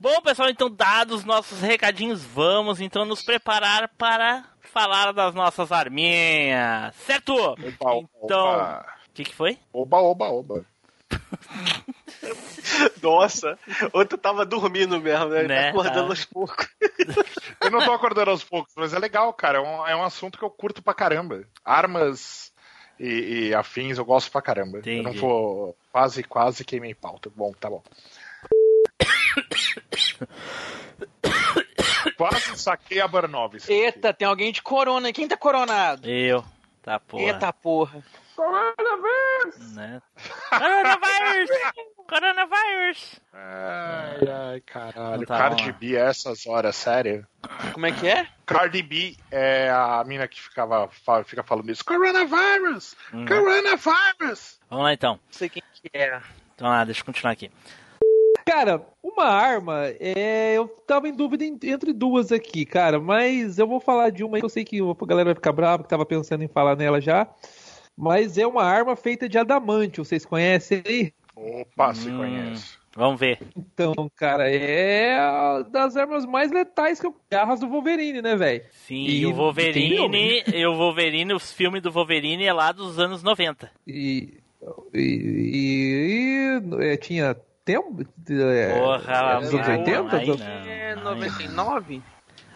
[0.00, 6.94] Bom, pessoal, então dados nossos recadinhos, vamos então nos preparar para falar das nossas arminhas,
[7.04, 7.34] certo?
[7.34, 8.86] Opa, então, opa.
[9.08, 9.58] o que, que foi?
[9.70, 10.64] Oba, oba, oba.
[13.02, 13.58] Nossa,
[13.92, 15.40] outro tava dormindo mesmo, né?
[15.40, 16.12] Ele Né, tá acordando tá.
[16.12, 16.68] aos poucos.
[17.60, 19.58] Eu não tô acordando aos poucos, mas é legal, cara.
[19.58, 21.44] É um, é um assunto que eu curto pra caramba.
[21.62, 22.50] Armas
[22.98, 24.78] e, e afins eu gosto pra caramba.
[24.78, 25.18] Eu não Entendi.
[25.18, 25.76] vou.
[25.92, 27.30] Quase, quase queimei pauta.
[27.34, 27.82] Bom, tá bom.
[32.16, 33.68] Quase saquei a Barnovis.
[33.68, 35.12] Eita, tem alguém de corona.
[35.12, 36.08] Quem tá coronado?
[36.08, 36.44] Eu.
[36.82, 37.24] Tá, porra.
[37.24, 38.02] Eita porra.
[39.74, 40.00] Né?
[40.48, 41.50] Coronavírus!
[42.08, 43.20] Coronavírus!
[43.34, 45.26] Ai, ai, caralho.
[45.26, 45.72] Tá, Cardi.
[45.72, 47.26] B a essas horas, sério.
[47.72, 48.26] Como é que é?
[48.46, 50.88] Cardi B é a mina que ficava,
[51.24, 51.84] fica falando isso.
[51.84, 52.96] Coronavirus!
[53.12, 53.26] Hum.
[53.26, 54.58] Coronavirus!
[54.70, 55.12] Vamos lá então.
[55.14, 56.20] Não sei quem que é.
[56.54, 57.50] Então lá, deixa eu continuar aqui.
[58.50, 63.66] Cara, uma arma, é, eu tava em dúvida em- entre duas aqui, cara, mas eu
[63.68, 66.04] vou falar de uma aí, eu sei que a galera vai ficar brava, que tava
[66.04, 67.28] pensando em falar nela já,
[67.96, 71.12] mas é uma arma feita de adamante, vocês conhecem aí?
[71.36, 72.16] Opa, se Hum.
[72.16, 72.74] conhece.
[72.96, 73.38] Vamos ver.
[73.56, 78.64] Então, cara, é a das armas mais letais que eu garras do Wolverine, né, velho?
[78.72, 82.98] Sim, E e o Wolverine, e o Wolverine, os filmes do Wolverine é lá dos
[82.98, 83.70] anos 90.
[83.86, 84.38] E,
[84.92, 88.02] e, e- é, tinha tempo?
[88.28, 90.02] É, Porra, é, dos anos aí 80?
[90.02, 90.46] não, aí Dos- não.
[90.46, 92.02] É 99?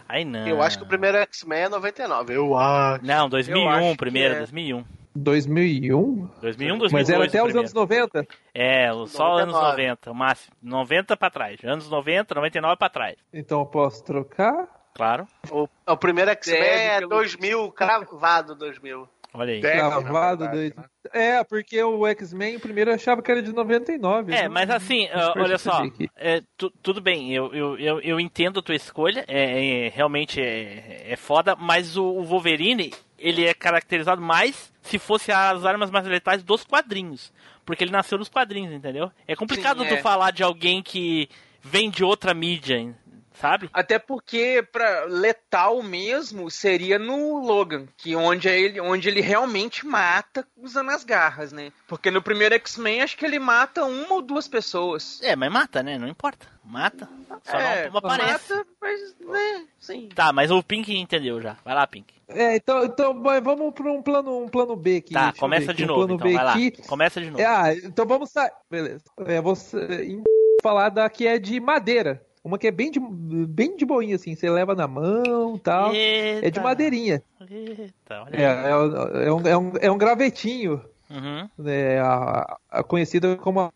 [0.08, 0.46] Aí não.
[0.46, 2.34] Eu acho que o primeiro X-Men é 99.
[2.34, 3.04] Eu acho.
[3.04, 4.38] Não, Eu 2001 acho um primeiro, é.
[4.38, 4.84] 2001.
[5.16, 6.28] 2001?
[6.40, 8.08] 2001, 2002 Mas era até os anos primeiro.
[8.12, 8.26] 90?
[8.52, 9.70] É, só anos 99.
[9.70, 10.56] 90, o máximo.
[10.60, 11.60] 90 pra trás.
[11.64, 13.16] Anos 90, 99 pra trás.
[13.32, 14.66] Então eu posso trocar?
[14.94, 15.26] Claro.
[15.50, 19.08] O, o primeiro X-Men é pelo- 2000, cravado 2000.
[19.36, 19.60] Olha aí.
[19.60, 20.84] Verdade, dois- né?
[21.12, 24.32] É, porque o X-Men primeiro eu achava que era de 99.
[24.32, 25.82] É, eu mas assim, ah, olha só,
[26.16, 30.40] é, tu- tudo bem, eu, eu, eu, eu entendo a tua escolha, é, é- realmente
[30.40, 35.90] é, é foda, mas o, o Wolverine, ele é caracterizado mais se fosse as armas
[35.90, 37.32] mais letais dos quadrinhos,
[37.66, 39.10] porque ele nasceu nos quadrinhos, entendeu?
[39.26, 40.00] É complicado Sim, tu é.
[40.00, 41.28] falar de alguém que
[41.60, 42.94] vem de outra mídia,
[43.34, 43.68] sabe?
[43.72, 49.86] Até porque pra letal mesmo seria no Logan, que onde é ele, onde ele realmente
[49.86, 51.72] mata usando as garras, né?
[51.86, 55.20] Porque no primeiro X-Men acho que ele mata uma ou duas pessoas.
[55.22, 55.98] É, mas mata, né?
[55.98, 56.46] Não importa.
[56.64, 57.08] Mata.
[57.44, 58.54] Só é, não aparece.
[58.54, 60.08] mata, mas né, sim.
[60.14, 61.56] Tá, mas o Pink entendeu já.
[61.64, 62.14] Vai lá, Pink.
[62.28, 65.12] É, então, então vamos para um plano, um plano B aqui.
[65.12, 66.28] Tá, começa ver de um novo, plano então.
[66.28, 66.52] B Vai lá.
[66.52, 66.70] aqui.
[66.86, 67.42] Começa de novo.
[67.42, 68.50] É, ah, então vamos sair.
[68.70, 69.04] Beleza.
[69.26, 70.22] É, você
[70.62, 72.24] falar da que é de madeira.
[72.44, 74.34] Uma que é bem de, bem de boinha, assim.
[74.34, 75.94] Você leva na mão e tal.
[75.94, 76.60] É de Eita.
[76.60, 77.22] madeirinha.
[77.50, 80.84] Eita, olha É, é, é um, é, um, é um gravetinho.
[81.10, 81.48] Uhum.
[81.58, 83.70] né, a, a conhecida como a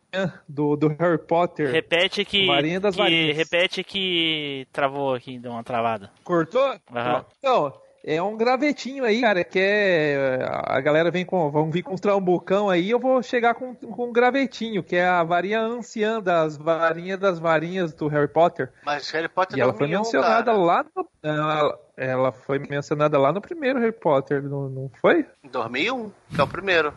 [0.48, 1.70] do, do Harry Potter.
[1.70, 2.46] Repete que.
[2.46, 3.36] Varinha das que varinhas.
[3.36, 6.10] repete que travou aqui, deu uma travada.
[6.24, 6.74] Cortou?
[6.92, 7.24] Aham.
[7.38, 7.72] Então,
[8.14, 10.38] é um gravetinho aí, cara, que é.
[10.64, 11.50] A galera vem com.
[11.50, 15.06] Vão vir com uns trambucão aí, eu vou chegar com, com um gravetinho, que é
[15.06, 18.72] a varinha anciã das varinhas das varinhas do Harry Potter.
[18.84, 20.56] Mas Harry Potter E ela foi 2001, mencionada cara.
[20.58, 21.08] lá no.
[21.22, 25.26] Ela, ela foi mencionada lá no primeiro Harry Potter, não, não foi?
[25.42, 26.94] Em 2001, que é o primeiro.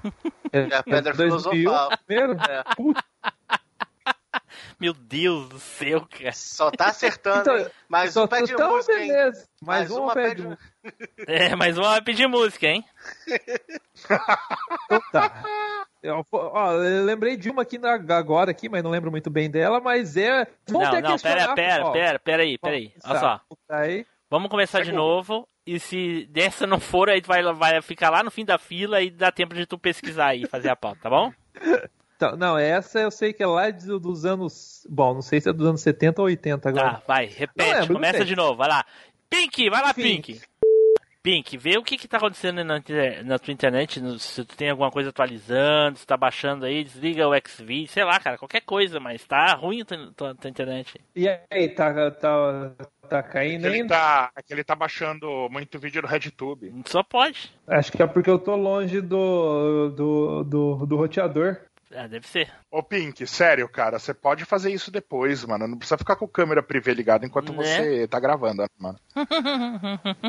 [0.51, 1.97] É, É a Pedra 2001 Filosofal.
[2.05, 2.33] primeiro?
[2.33, 2.63] É.
[2.75, 3.03] Puta,
[4.81, 6.31] Meu Deus do céu, cara.
[6.33, 7.41] Só tá acertando.
[7.51, 7.71] Então?
[7.87, 9.11] Mais só- um pé de então, música, hein?
[9.11, 10.63] Mais, Mais uma, uma pede- música.
[11.27, 12.83] É, mas vamos pedir música, hein?
[14.85, 15.43] Então tá.
[16.01, 19.51] Eu, ó, eu lembrei de uma aqui na- agora aqui, mas não lembro muito bem
[19.51, 20.47] dela, mas é.
[20.67, 21.91] Vamos não, não, pera, pera, ó.
[21.91, 22.91] pera, pera aí, pera aí.
[23.05, 23.41] Olha só.
[23.67, 24.03] Tá aí.
[24.31, 25.47] Vamos começar de novo.
[25.63, 28.99] E se dessa não for, aí tu vai, vai ficar lá no fim da fila
[28.99, 31.31] e dá tempo de tu pesquisar aí e fazer a pauta, tá bom?
[32.22, 34.85] Então, não, essa eu sei que é lá de- dos anos.
[34.88, 36.91] Bom, não sei se é dos anos 70 ou 80 agora.
[36.93, 38.85] Tá, vai, repete, lembro, não começa de novo, vai lá.
[39.27, 40.34] Pink, vai lá, Pink.
[40.34, 40.41] Pink.
[41.23, 42.81] Pink, vê o que que tá acontecendo na,
[43.23, 47.27] na tua internet, no- se tu tem alguma coisa atualizando, se tá baixando aí, desliga
[47.27, 50.99] o XV, sei lá, cara, qualquer coisa, mas tá ruim a tua, tua- tua internet.
[51.15, 52.72] E aí, tá, tá,
[53.07, 53.95] tá caindo Ele ainda?
[53.95, 56.72] tá, é que ele tá baixando muito vídeo do RedTube.
[56.85, 57.52] Só pode.
[57.68, 61.57] Acho que é porque eu tô longe do, do, do, do roteador.
[61.93, 62.49] Ah, deve ser.
[62.72, 65.68] Ô Pink, sério, cara, você pode fazer isso depois, mano.
[65.68, 67.63] Não precisa ficar com a câmera privê ligada enquanto Né?
[67.63, 68.97] você tá gravando, mano.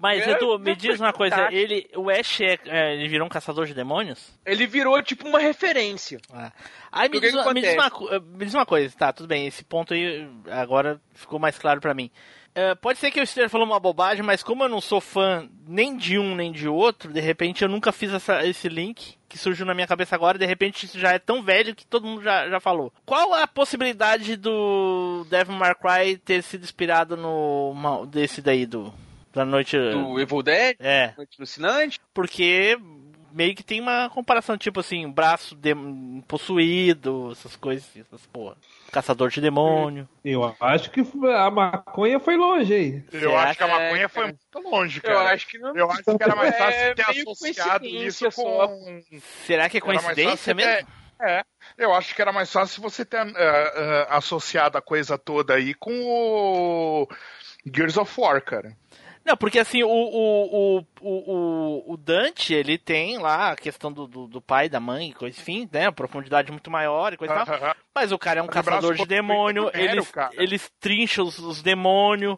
[0.00, 3.30] Mas, É, Edu, me diz uma coisa, ele, o Ash, é, é, ele virou um
[3.30, 4.32] caçador de demônios?
[4.44, 6.18] Ele virou tipo uma referência.
[6.90, 9.62] Aí me diz, me, diz uma, co- me diz uma coisa, tá, tudo bem, esse
[9.62, 12.10] ponto aí agora ficou mais claro pra mim.
[12.54, 15.48] É, pode ser que eu esteja falando uma bobagem, mas como eu não sou fã
[15.66, 19.38] nem de um nem de outro, de repente eu nunca fiz essa- esse link que
[19.38, 22.22] surgiu na minha cabeça agora, de repente isso já é tão velho que todo mundo
[22.22, 22.92] já, já falou.
[23.06, 28.92] Qual a possibilidade do Devil May Cry ter sido inspirado no desse daí do
[29.32, 30.76] da noite Do Evil Dead?
[30.78, 31.14] É.
[31.16, 31.98] Noite Alucinante?
[32.12, 32.76] Porque
[33.32, 38.56] meio que tem uma comparação, tipo assim, braço dem- possuído, essas coisas, essas porra.
[38.92, 40.06] Caçador de demônio.
[40.22, 43.04] Eu acho que a maconha foi longe aí.
[43.10, 45.14] Eu acho que a maconha foi muito longe, cara.
[45.14, 45.74] Eu acho que não.
[45.74, 49.00] Eu acho que era mais fácil É ter associado isso com.
[49.46, 50.70] Será que é coincidência mesmo?
[50.72, 50.86] ter-
[51.24, 51.42] É,
[51.78, 55.72] eu acho que era mais fácil você ter eh, eh, associado a coisa toda aí
[55.72, 57.08] com o
[57.64, 58.76] Gears of War, cara.
[59.24, 64.40] Não, porque assim, o, o, o, o, Dante, ele tem lá a questão do, do,
[64.40, 65.90] pai, da mãe, coisa enfim, né?
[65.90, 67.76] Profundidade muito maior e coisa e tal.
[67.94, 70.00] Mas o cara é um caçador de demônio, ele,
[70.32, 72.36] ele trincha os, os demônios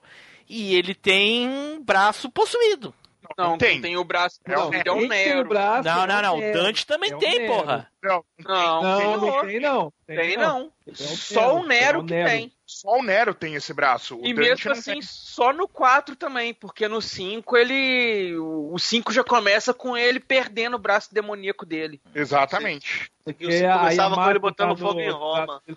[0.49, 2.95] e ele tem braço possuído.
[3.39, 3.81] Não, tem.
[3.81, 3.97] tem.
[3.97, 5.49] o braço É o possuído, é o tem Nero.
[5.49, 6.37] braço Não, é não, não.
[6.37, 6.59] O Nero.
[6.63, 7.53] Dante também É o tem, Nero.
[7.53, 7.91] porra.
[8.03, 9.93] Não, Não, Não, tem não tem não.
[10.07, 10.73] Tem não.
[10.87, 12.53] É o Só o Nero é o que tem.
[12.67, 14.17] só o Nero tem esse braço.
[14.17, 15.03] O E Dante mesmo não assim, tem.
[15.03, 18.37] só no 4 também, porque no 5 ele.
[18.37, 22.01] O 5 já começa com ele perdendo o braço demoníaco dele.
[22.15, 23.11] Exatamente.
[23.27, 25.63] E você começava com ele botando fogo em Roma.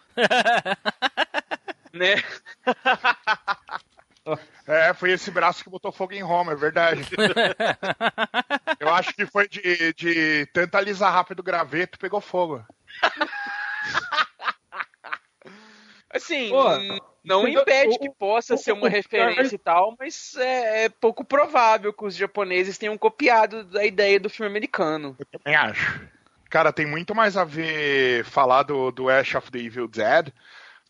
[1.94, 2.16] Né?
[4.68, 7.02] É, foi esse braço que botou fogo em Roma, é verdade.
[8.82, 12.62] Eu acho que foi de, de tanta alisar rápido o graveto, pegou fogo.
[16.10, 16.64] Assim, Pô,
[17.24, 20.90] não impede O- que possa o- ser uma o- referência e tal, mas é, é
[20.90, 25.16] pouco provável que os japoneses tenham copiado da ideia do filme americano.
[25.20, 26.02] Eu também acho.
[26.50, 30.30] Cara, tem muito mais a ver falar do, do Ash of the Evil Dead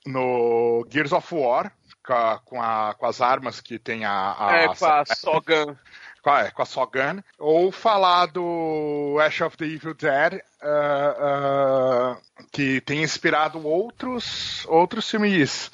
[0.05, 1.71] no Gears of War,
[2.07, 4.35] com, a- com, a- as armas que tem a.
[4.39, 5.77] a é, com a Sogan.
[6.23, 11.15] com a, é, com a Sogan, ou falar do Ash of the Evil Dead, ah,
[11.19, 12.17] ah,
[12.51, 15.69] que tem inspirado outros, outros filmes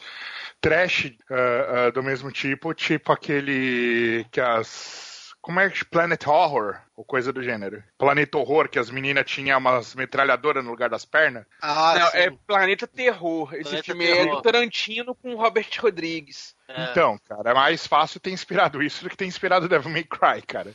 [0.61, 5.12] trash ah, do mesmo tipo, tipo aquele que as.
[5.43, 7.83] Como é que Planet Horror, ou coisa do gênero?
[7.97, 11.45] Planeta Horror, que as meninas tinham umas metralhadoras no lugar das pernas.
[11.61, 12.17] Ah, Não, sim.
[12.17, 13.53] é Planeta Terror.
[13.53, 16.55] Esse filme é do Tarantino com o Robert Rodrigues.
[16.69, 16.85] É.
[16.91, 20.41] Então, cara, é mais fácil ter inspirado isso do que ter inspirado Devil May Cry,
[20.47, 20.71] cara.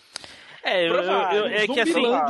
[0.63, 2.27] É, eu- eu- eu- é que assim, uma...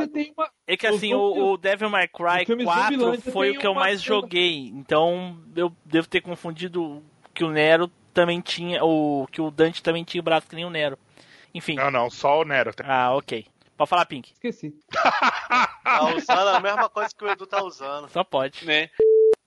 [0.64, 3.58] é que o assim, o, o Devil May Cry o filme 4 Zumbilândia foi o
[3.58, 4.68] que eu mais cena- joguei.
[4.68, 7.02] Então, eu devo ter confundido
[7.34, 10.64] que o Nero também tinha, ou que o Dante também tinha o braço que nem
[10.64, 10.96] o Nero.
[11.58, 11.74] Enfim.
[11.74, 12.72] Não, não, só o Nero.
[12.72, 12.86] tem.
[12.88, 13.44] Ah, ok.
[13.76, 14.32] Pode falar, Pink.
[14.32, 14.72] Esqueci.
[14.92, 18.08] Tá usando a mesma coisa que o Edu tá usando.
[18.10, 18.64] Só pode.
[18.64, 18.90] Né?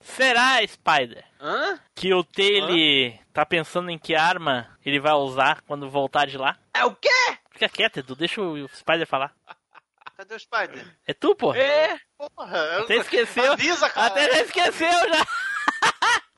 [0.00, 1.78] Será, Spider, Hã?
[1.94, 6.58] que o Taylor tá pensando em que arma ele vai usar quando voltar de lá?
[6.74, 7.08] É o quê?
[7.50, 8.14] Fica quieto, Edu.
[8.16, 9.32] Deixa o Spider falar.
[10.16, 10.96] Cadê o Spider?
[11.06, 11.54] É tu, pô?
[11.54, 11.98] É.
[12.18, 12.84] Porra, eu...
[12.84, 13.52] Até esqueceu.
[13.52, 14.06] Avisa, cara.
[14.08, 15.26] Até já esqueceu já.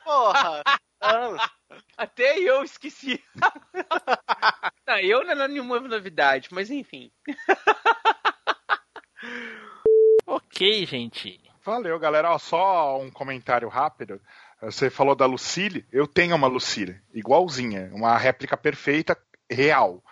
[0.05, 0.63] Porra.
[1.97, 3.23] Até eu esqueci.
[4.87, 7.11] não, eu não é nenhuma novidade, mas enfim.
[10.27, 11.41] ok, gente.
[11.65, 12.33] Valeu, galera.
[12.33, 14.21] Ó, só um comentário rápido.
[14.61, 15.87] Você falou da Lucille.
[15.91, 17.91] Eu tenho uma Lucille, igualzinha.
[17.93, 19.17] Uma réplica perfeita,
[19.51, 20.03] real.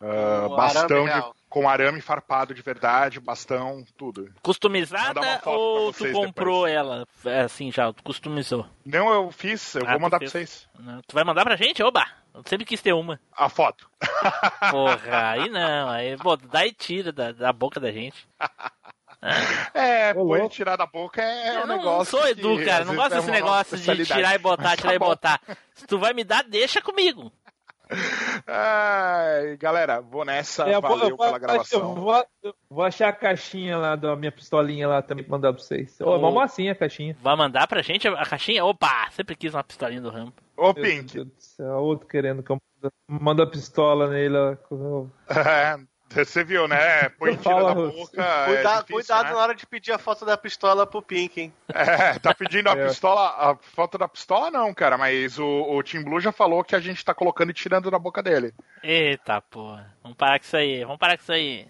[0.00, 1.45] Ah, Um bastão arame de-.
[1.56, 4.30] Com arame farpado de verdade, bastão, tudo.
[4.42, 7.08] Customizada ou tu comprou ela?
[7.24, 8.66] É, assim, já, tu customizou.
[8.84, 10.30] Não, eu fiz, eu Ah, vou mandar fez.
[10.30, 10.68] pra vocês.
[11.06, 11.82] Tu vai mandar pra gente?
[11.82, 12.04] Oba!
[12.34, 13.18] Eu sempre quis ter uma.
[13.34, 13.88] A foto.
[14.70, 15.88] Porra, aí não.
[15.88, 18.28] Aí, pô, dá e tira da, da boca da gente.
[19.74, 20.50] É, Ô, louco.
[20.50, 21.96] tirar da boca é eu um não, negócio.
[21.98, 22.84] não sou Edu, cara.
[22.84, 25.40] Não gosto é desse negócio de tirar e botar, tirar e botar.
[25.74, 27.32] Se tu vai me dar, deixa comigo.
[28.46, 30.64] Ai, galera, vou nessa.
[30.68, 31.80] É, Valeu eu vou- pela gravação.
[31.80, 35.52] Eu vou, eu vou achar a caixinha lá da minha pistolinha lá também pra mandar
[35.52, 36.00] pra vocês.
[36.00, 36.18] Ô.
[36.18, 37.16] Vamos assim a caixinha.
[37.20, 38.64] Vai mandar pra gente a caixinha?
[38.64, 39.08] Opa!
[39.12, 40.32] Sempre quis uma pistolinha do Rambo.
[40.56, 41.14] Ô, Meu Pink.
[41.14, 42.58] Deus do céu, outro querendo que eu
[43.08, 44.36] manda a pistola nele.
[44.36, 44.56] ó.
[45.28, 47.08] É, você viu, né?
[47.10, 47.96] Põe tira Russo.
[47.96, 48.22] boca.
[48.22, 49.30] é Cuida- difícil, cuidado né?
[49.32, 51.52] na hora de pedir a foto da pistola pro Pink, hein?
[51.72, 52.86] É, tá pedindo a É.
[52.86, 56.74] pistola, a foto da pistola não, cara, mas o, o Team Blue já falou que
[56.76, 58.54] a gente tá colocando e tirando da boca dele.
[58.82, 59.92] Eita porra.
[60.02, 60.84] Vamos parar com isso aí.
[60.84, 61.66] Vamos parar com isso aí.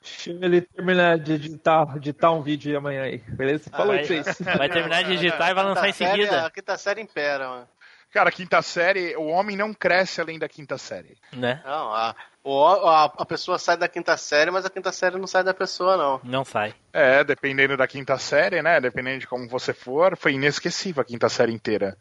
[0.00, 3.68] Deixa ele terminar de editar, editar um vídeo aí amanhã aí, beleza?
[3.70, 4.38] Falou vai, aí pra vocês.
[4.56, 6.46] vai terminar de digitar e vai lançar em série- seguida.
[6.46, 7.68] A quinta série impera, mano.
[8.16, 11.16] Cara, quinta série, o homem não cresce além da quinta série.
[11.32, 11.60] Né?
[11.64, 15.26] Não, a, o- a, a pessoa sai da quinta série, mas a quinta série não
[15.26, 16.20] sai da pessoa, não.
[16.24, 16.74] Não sai.
[16.92, 18.80] É, dependendo da quinta série, né?
[18.80, 21.96] Dependendo de como você for, foi inesquecível a quinta série inteira.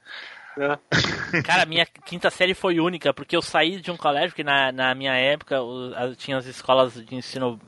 [1.46, 4.96] Cara, minha quinta série foi única, porque eu saí de um colégio que na, na
[4.96, 7.60] minha época o- a- tinha as escolas de ensino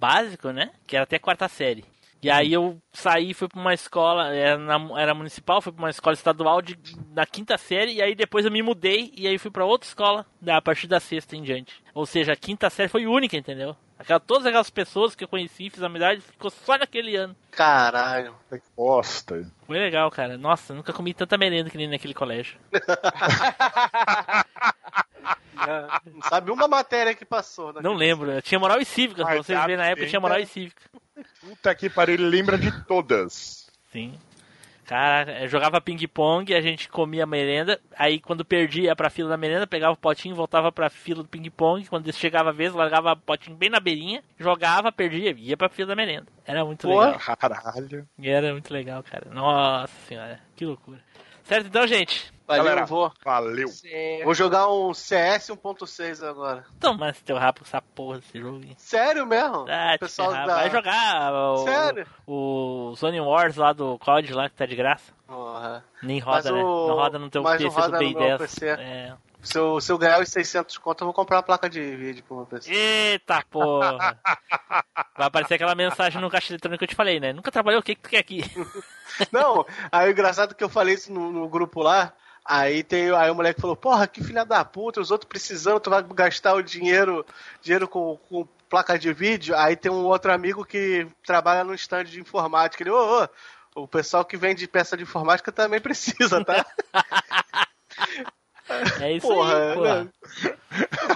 [0.00, 0.70] básico, né?
[0.86, 1.84] Que era até quarta série.
[2.22, 5.82] E aí eu saí e fui pra uma escola, era, na- era municipal, fui pra
[5.82, 6.78] uma escola estadual de,
[7.12, 10.24] na quinta série, e aí depois eu me mudei, e aí fui pra outra escola,
[10.40, 11.82] da, a partir da sexta em diante.
[11.92, 13.76] Ou seja, a quinta série foi única, entendeu?
[13.98, 17.36] Aquela, todas aquelas pessoas que eu conheci, fiz amizade, ficou só naquele ano.
[17.52, 18.34] Caralho.
[18.48, 19.44] Que bosta.
[19.66, 20.36] Foi legal, cara.
[20.36, 22.56] Nossa, nunca comi tanta merenda que nem naquele colégio.
[26.12, 27.72] Não sabe uma matéria que passou.
[27.72, 27.80] Né?
[27.82, 28.40] Não lembro.
[28.42, 29.22] Tinha moral e cívica.
[29.22, 30.82] Mas vocês verem na época, tinha moral e cívica.
[31.40, 33.70] Puta que pariu, ele lembra de todas.
[33.90, 34.14] Sim.
[34.84, 39.66] Cara, jogava ping-pong, a gente comia merenda, aí quando perdia ia pra fila da merenda,
[39.66, 43.56] pegava o potinho, voltava pra fila do ping-pong, quando chegava a vez, largava o potinho
[43.56, 46.26] bem na beirinha, jogava, perdia, ia pra fila da merenda.
[46.44, 47.18] Era muito Pô, legal.
[47.36, 48.08] Caralho.
[48.20, 49.30] Era muito legal, cara.
[49.30, 51.00] Nossa senhora, que loucura.
[51.44, 52.32] Certo então, gente?
[52.56, 53.12] Valeu, Galera, vou.
[53.24, 53.68] Valeu.
[54.24, 56.64] Vou jogar um CS 1.6 agora.
[56.80, 58.58] Toma esse teu rabo com essa porra desse jogo.
[58.62, 58.74] aí.
[58.78, 59.66] Sério mesmo?
[59.68, 62.06] Ah, Pessoal da- Vai jogar o, Sério?
[62.26, 65.12] o Zone Wars lá do COD lá que tá de graça.
[65.26, 65.84] Porra.
[66.02, 66.52] Nem roda, Mas né?
[66.52, 68.40] o- Não roda no teu mas PC não roda do no Play meu 10.
[68.40, 68.68] PC.
[68.68, 69.14] É.
[69.42, 72.22] Se eu, se eu ganhar os 600 conto, eu vou comprar uma placa de vídeo
[72.22, 72.72] pro meu PC.
[72.72, 74.16] Eita porra!
[75.18, 77.32] Vai aparecer aquela mensagem no caixa eletrônico que eu te falei, né?
[77.32, 78.40] Nunca trabalhou, o que, que tu quer aqui?
[79.32, 82.12] Não, aí o engraçado é que eu falei isso no, no grupo lá.
[82.44, 85.90] Aí tem aí o moleque falou, porra, que filha da puta, os outros precisando, tu
[85.90, 87.24] vai gastar o dinheiro,
[87.60, 89.56] dinheiro com, com placa de vídeo.
[89.56, 92.82] Aí tem um outro amigo que trabalha no stand de informática.
[92.82, 93.22] Ele, ô,
[93.74, 96.66] ô, o pessoal que vende peça de informática também precisa, tá?
[99.00, 100.04] É isso porra, aí, porra.
[100.04, 100.10] né?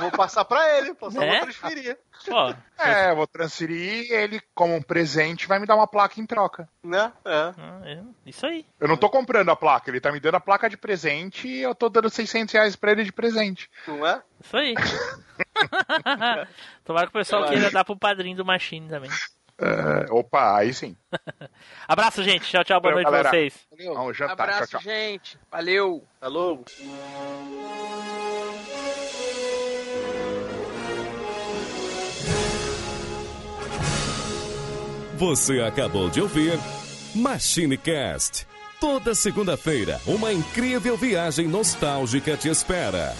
[0.00, 1.30] Vou passar pra ele, só É?
[1.30, 1.98] vou transferir.
[2.26, 6.26] Pô, É, eu vou transferir ele como um presente vai me dar uma placa em
[6.26, 6.68] troca.
[6.82, 7.12] Né?
[7.24, 7.54] É.
[7.56, 8.66] ah, é, isso aí.
[8.80, 11.62] Eu não tô comprando a placa, ele tá me dando a placa de presente e
[11.62, 13.70] eu tô dando 600 reais pra ele de presente.
[13.86, 14.22] Não é?
[14.42, 14.74] Isso aí.
[16.84, 19.10] Tomara que o pessoal queira dar pro padrinho do Machine também.
[19.58, 20.94] É, opa, aí sim.
[21.88, 22.48] Abraço, gente.
[22.48, 22.80] Tchau, tchau.
[22.80, 23.30] Boa Valeu, noite pra galera.
[23.30, 23.54] vocês.
[23.94, 24.32] Vamos jantar.
[24.32, 24.92] Abraço, tchau, tchau.
[24.92, 25.38] gente.
[25.50, 26.04] Valeu.
[26.20, 26.62] Alô?
[35.16, 36.58] Você acabou de ouvir
[37.14, 38.46] MachineCast.
[38.78, 43.14] Toda segunda-feira, uma incrível viagem nostálgica te espera.